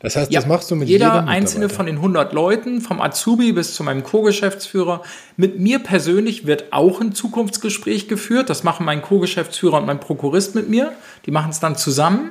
[0.00, 3.52] Das heißt, ja, das machst du mit jeder einzelne von den 100 Leuten, vom Azubi
[3.52, 5.02] bis zu meinem Co-Geschäftsführer.
[5.36, 8.50] Mit mir persönlich wird auch ein Zukunftsgespräch geführt.
[8.50, 10.92] Das machen mein Co-Geschäftsführer und mein Prokurist mit mir.
[11.24, 12.30] Die machen es dann zusammen,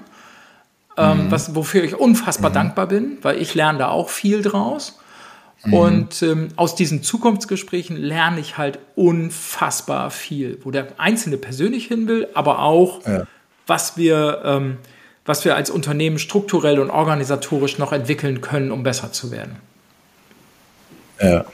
[0.98, 1.32] ähm, mhm.
[1.32, 2.56] was, wofür ich unfassbar mhm.
[2.56, 5.00] dankbar bin, weil ich lerne da auch viel draus.
[5.66, 5.74] Mhm.
[5.74, 12.08] Und ähm, aus diesen Zukunftsgesprächen lerne ich halt unfassbar viel, wo der Einzelne persönlich hin
[12.08, 13.28] will, aber auch, ja.
[13.68, 14.78] was wir ähm,
[15.26, 19.56] was wir als Unternehmen strukturell und organisatorisch noch entwickeln können, um besser zu werden.
[21.20, 21.46] Ja,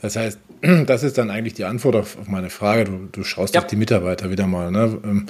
[0.00, 0.38] das heißt,
[0.86, 2.84] das ist dann eigentlich die Antwort auf, auf meine Frage.
[2.84, 3.60] Du, du schaust ja.
[3.60, 4.98] auf die Mitarbeiter wieder mal, ne?
[5.04, 5.26] Ähm,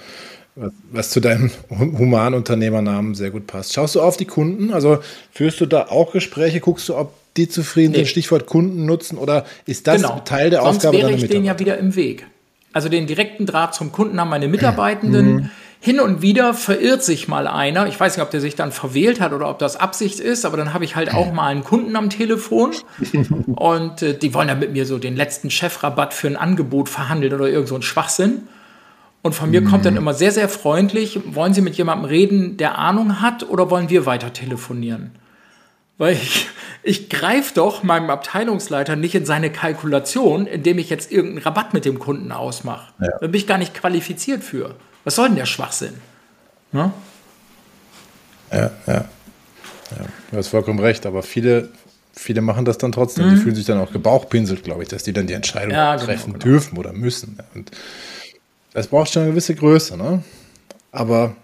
[0.54, 3.72] was, was zu deinem Humanunternehmernamen sehr gut passt.
[3.72, 4.72] Schaust du auf die Kunden?
[4.72, 4.98] Also
[5.30, 6.60] führst du da auch Gespräche?
[6.60, 7.98] Guckst du, ob die zufrieden nee.
[7.98, 8.08] sind?
[8.08, 10.20] Stichwort Kunden nutzen oder ist das genau.
[10.24, 12.26] Teil der Sonst Aufgabe wäre ich denen ja wieder im Weg.
[12.72, 15.34] Also den direkten Draht zum Kunden haben meine Mitarbeitenden.
[15.34, 15.50] Mhm.
[15.80, 17.86] Hin und wieder verirrt sich mal einer.
[17.86, 20.56] Ich weiß nicht, ob der sich dann verwählt hat oder ob das Absicht ist, aber
[20.56, 22.72] dann habe ich halt auch mal einen Kunden am Telefon
[23.46, 27.32] und äh, die wollen dann mit mir so den letzten Chefrabatt für ein Angebot verhandeln
[27.32, 28.48] oder irgend so ein Schwachsinn.
[29.22, 29.66] Und von mir mhm.
[29.66, 30.00] kommt dann mhm.
[30.00, 34.04] immer sehr, sehr freundlich, wollen Sie mit jemandem reden, der Ahnung hat oder wollen wir
[34.04, 35.12] weiter telefonieren?
[35.96, 36.46] Weil ich,
[36.88, 41.84] ich greife doch meinem Abteilungsleiter nicht in seine Kalkulation, indem ich jetzt irgendeinen Rabatt mit
[41.84, 42.94] dem Kunden ausmache.
[42.98, 43.08] Ja.
[43.20, 44.74] Da bin ich gar nicht qualifiziert für.
[45.04, 45.92] Was soll denn der Schwachsinn?
[46.72, 46.90] Ne?
[48.50, 49.04] Ja, ja, ja.
[50.30, 51.68] Du hast vollkommen recht, aber viele,
[52.14, 53.26] viele machen das dann trotzdem.
[53.26, 53.30] Mhm.
[53.34, 56.06] Die fühlen sich dann auch gebauchpinselt, glaube ich, dass die dann die Entscheidung ja, genau,
[56.06, 56.44] treffen genau.
[56.44, 57.38] dürfen oder müssen.
[57.54, 57.70] Und
[58.72, 60.22] das braucht schon eine gewisse Größe, ne?
[60.90, 61.36] Aber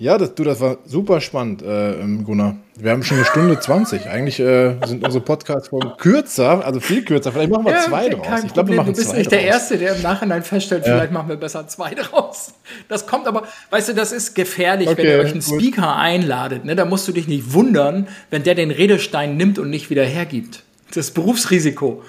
[0.00, 2.56] ja, das, du, das war super spannend, äh, ähm, Gunnar.
[2.76, 4.06] Wir haben schon eine Stunde 20.
[4.06, 7.32] Eigentlich äh, sind unsere Podcasts-Folgen kürzer, also viel kürzer.
[7.32, 8.44] Vielleicht machen wir ja, zwei draus.
[8.44, 10.94] Ich glaube, wir machen Du bist nicht der Erste, der im Nachhinein feststellt, ja.
[10.94, 12.52] vielleicht machen wir besser zwei draus.
[12.88, 15.60] Das kommt aber, weißt du, das ist gefährlich, okay, wenn ihr euch einen gut.
[15.60, 16.64] Speaker einladet.
[16.64, 16.76] Ne?
[16.76, 20.62] Da musst du dich nicht wundern, wenn der den Redestein nimmt und nicht wieder hergibt.
[20.94, 22.04] Das Berufsrisiko.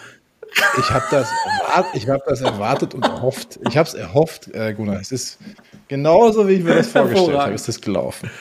[0.78, 1.28] Ich habe das,
[1.74, 3.60] hab das erwartet und erhofft.
[3.68, 4.99] Ich habe es erhofft, äh, Gunnar.
[4.99, 5.40] Es ist
[5.90, 8.32] genauso, wie ich mir das vorgestellt habe, ist das gelaufen.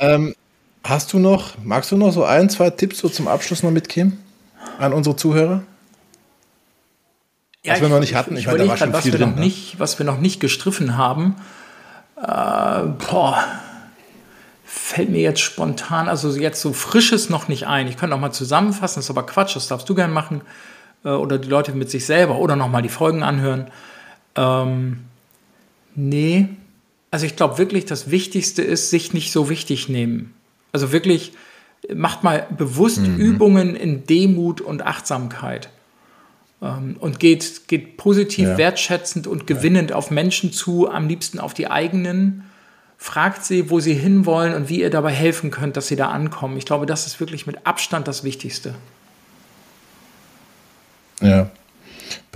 [0.00, 0.34] Ähm,
[0.82, 4.18] hast du noch, magst du noch so ein, zwei Tipps so zum Abschluss noch mitgeben
[4.78, 5.62] an unsere Zuhörer?
[7.62, 8.34] Ja, was wir noch nicht hatten.
[8.34, 9.30] Ich, ich, meine, da war schon was viel wir drin.
[9.30, 9.42] Noch ne?
[9.42, 11.36] nicht, was wir noch nicht gestriffen haben.
[12.16, 13.44] Äh, boah,
[14.64, 17.88] fällt mir jetzt spontan, also jetzt so frisches noch nicht ein.
[17.88, 20.42] Ich könnte noch mal zusammenfassen, das ist aber Quatsch, das darfst du gerne machen.
[21.04, 23.70] Äh, oder die Leute mit sich selber oder nochmal die Folgen anhören.
[24.36, 25.00] Ähm,
[25.96, 26.48] nee,
[27.10, 30.34] also ich glaube wirklich, das Wichtigste ist, sich nicht so wichtig nehmen.
[30.72, 31.32] Also wirklich,
[31.94, 33.16] macht mal bewusst mhm.
[33.16, 35.70] Übungen in Demut und Achtsamkeit.
[36.62, 38.58] Ähm, und geht, geht positiv, ja.
[38.58, 39.96] wertschätzend und gewinnend ja.
[39.96, 42.44] auf Menschen zu, am liebsten auf die eigenen.
[42.98, 46.56] Fragt sie, wo sie hinwollen und wie ihr dabei helfen könnt, dass sie da ankommen.
[46.56, 48.74] Ich glaube, das ist wirklich mit Abstand das Wichtigste.
[51.20, 51.50] Ja.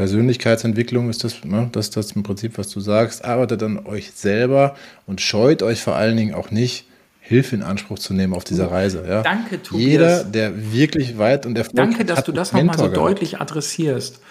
[0.01, 3.23] Persönlichkeitsentwicklung ist das, ne, das, das im Prinzip, was du sagst.
[3.23, 4.75] Arbeitet an euch selber
[5.07, 6.87] und scheut euch vor allen Dingen auch nicht,
[7.21, 9.05] Hilfe in Anspruch zu nehmen auf dieser Reise.
[9.07, 9.21] Ja.
[9.21, 9.87] Danke, Tobias.
[9.87, 12.97] Jeder, der wirklich weit und erfolgreich Danke, dass du das nochmal so gehabt.
[12.97, 14.23] deutlich adressierst.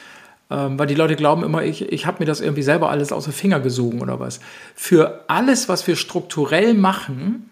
[0.49, 3.25] Ähm, weil die Leute glauben immer, ich, ich habe mir das irgendwie selber alles aus
[3.25, 4.39] den Finger gesogen oder was.
[4.73, 7.51] Für alles, was wir strukturell machen,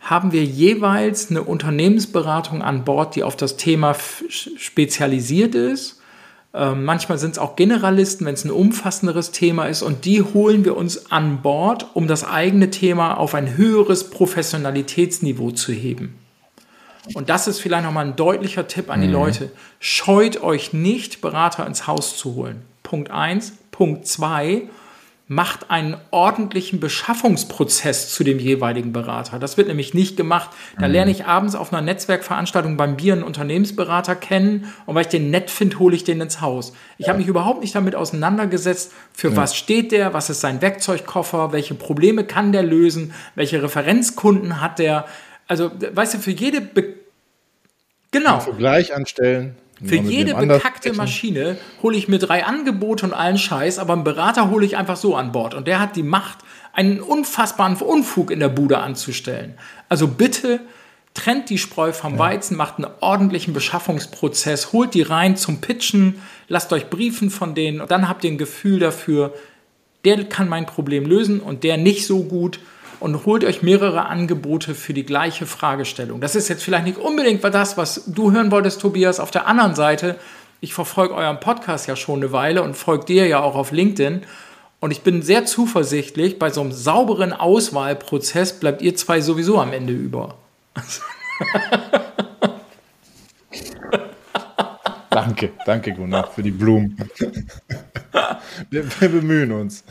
[0.00, 3.96] haben wir jeweils eine Unternehmensberatung an Bord, die auf das Thema
[4.28, 5.97] spezialisiert ist
[6.54, 9.82] ähm, manchmal sind es auch Generalisten, wenn es ein umfassenderes Thema ist.
[9.82, 15.50] Und die holen wir uns an Bord, um das eigene Thema auf ein höheres Professionalitätsniveau
[15.50, 16.14] zu heben.
[17.14, 19.14] Und das ist vielleicht nochmal ein deutlicher Tipp an die mhm.
[19.14, 19.50] Leute.
[19.78, 22.62] Scheut euch nicht, Berater ins Haus zu holen.
[22.82, 23.52] Punkt 1.
[23.70, 24.62] Punkt 2
[25.30, 29.38] macht einen ordentlichen Beschaffungsprozess zu dem jeweiligen Berater.
[29.38, 30.48] Das wird nämlich nicht gemacht.
[30.78, 30.92] Da mhm.
[30.94, 35.30] lerne ich abends auf einer Netzwerkveranstaltung beim Bier einen Unternehmensberater kennen und weil ich den
[35.30, 36.72] nett finde, hole ich den ins Haus.
[36.96, 37.08] Ich ja.
[37.10, 39.36] habe mich überhaupt nicht damit auseinandergesetzt, für ja.
[39.36, 44.78] was steht der, was ist sein Werkzeugkoffer, welche Probleme kann der lösen, welche Referenzkunden hat
[44.78, 45.04] der.
[45.46, 46.94] Also, weißt du, für jede Be
[48.10, 48.40] genau.
[48.40, 49.56] Vergleich anstellen.
[49.84, 54.50] Für jede bekackte Maschine hole ich mir drei Angebote und allen Scheiß, aber einen Berater
[54.50, 55.54] hole ich einfach so an Bord.
[55.54, 56.38] Und der hat die Macht,
[56.72, 59.54] einen unfassbaren Unfug in der Bude anzustellen.
[59.88, 60.60] Also bitte
[61.14, 66.72] trennt die Spreu vom Weizen, macht einen ordentlichen Beschaffungsprozess, holt die rein zum Pitchen, lasst
[66.72, 69.34] euch briefen von denen und dann habt ihr ein Gefühl dafür,
[70.04, 72.60] der kann mein Problem lösen und der nicht so gut
[73.00, 76.20] und holt euch mehrere Angebote für die gleiche Fragestellung.
[76.20, 79.20] Das ist jetzt vielleicht nicht unbedingt das, was du hören wolltest, Tobias.
[79.20, 80.16] Auf der anderen Seite,
[80.60, 84.22] ich verfolge euren Podcast ja schon eine Weile und folge dir ja auch auf LinkedIn.
[84.80, 89.72] Und ich bin sehr zuversichtlich, bei so einem sauberen Auswahlprozess bleibt ihr zwei sowieso am
[89.72, 90.36] Ende über.
[95.10, 96.96] danke, danke Gunnar für die Blumen.
[98.70, 99.82] wir, wir bemühen uns.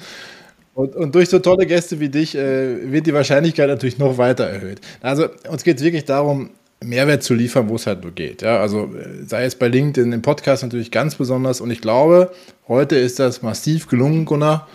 [0.77, 4.43] Und, und, durch so tolle Gäste wie dich äh, wird die Wahrscheinlichkeit natürlich noch weiter
[4.43, 4.79] erhöht.
[5.01, 6.51] Also uns geht es wirklich darum,
[6.83, 8.43] Mehrwert zu liefern, wo es halt nur geht.
[8.43, 11.61] Ja, also äh, sei es bei LinkedIn, im Podcast natürlich ganz besonders.
[11.61, 12.31] Und ich glaube,
[12.67, 14.67] heute ist das massiv gelungen, Gunnar.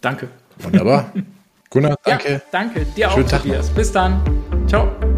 [0.01, 0.29] Danke.
[0.59, 1.13] Wunderbar.
[1.71, 2.33] Gunnar, danke.
[2.33, 2.87] Ja, danke.
[2.97, 3.69] Dir Schönen auch, Tag Tobias.
[3.69, 4.23] Bis dann.
[4.67, 5.12] Ciao.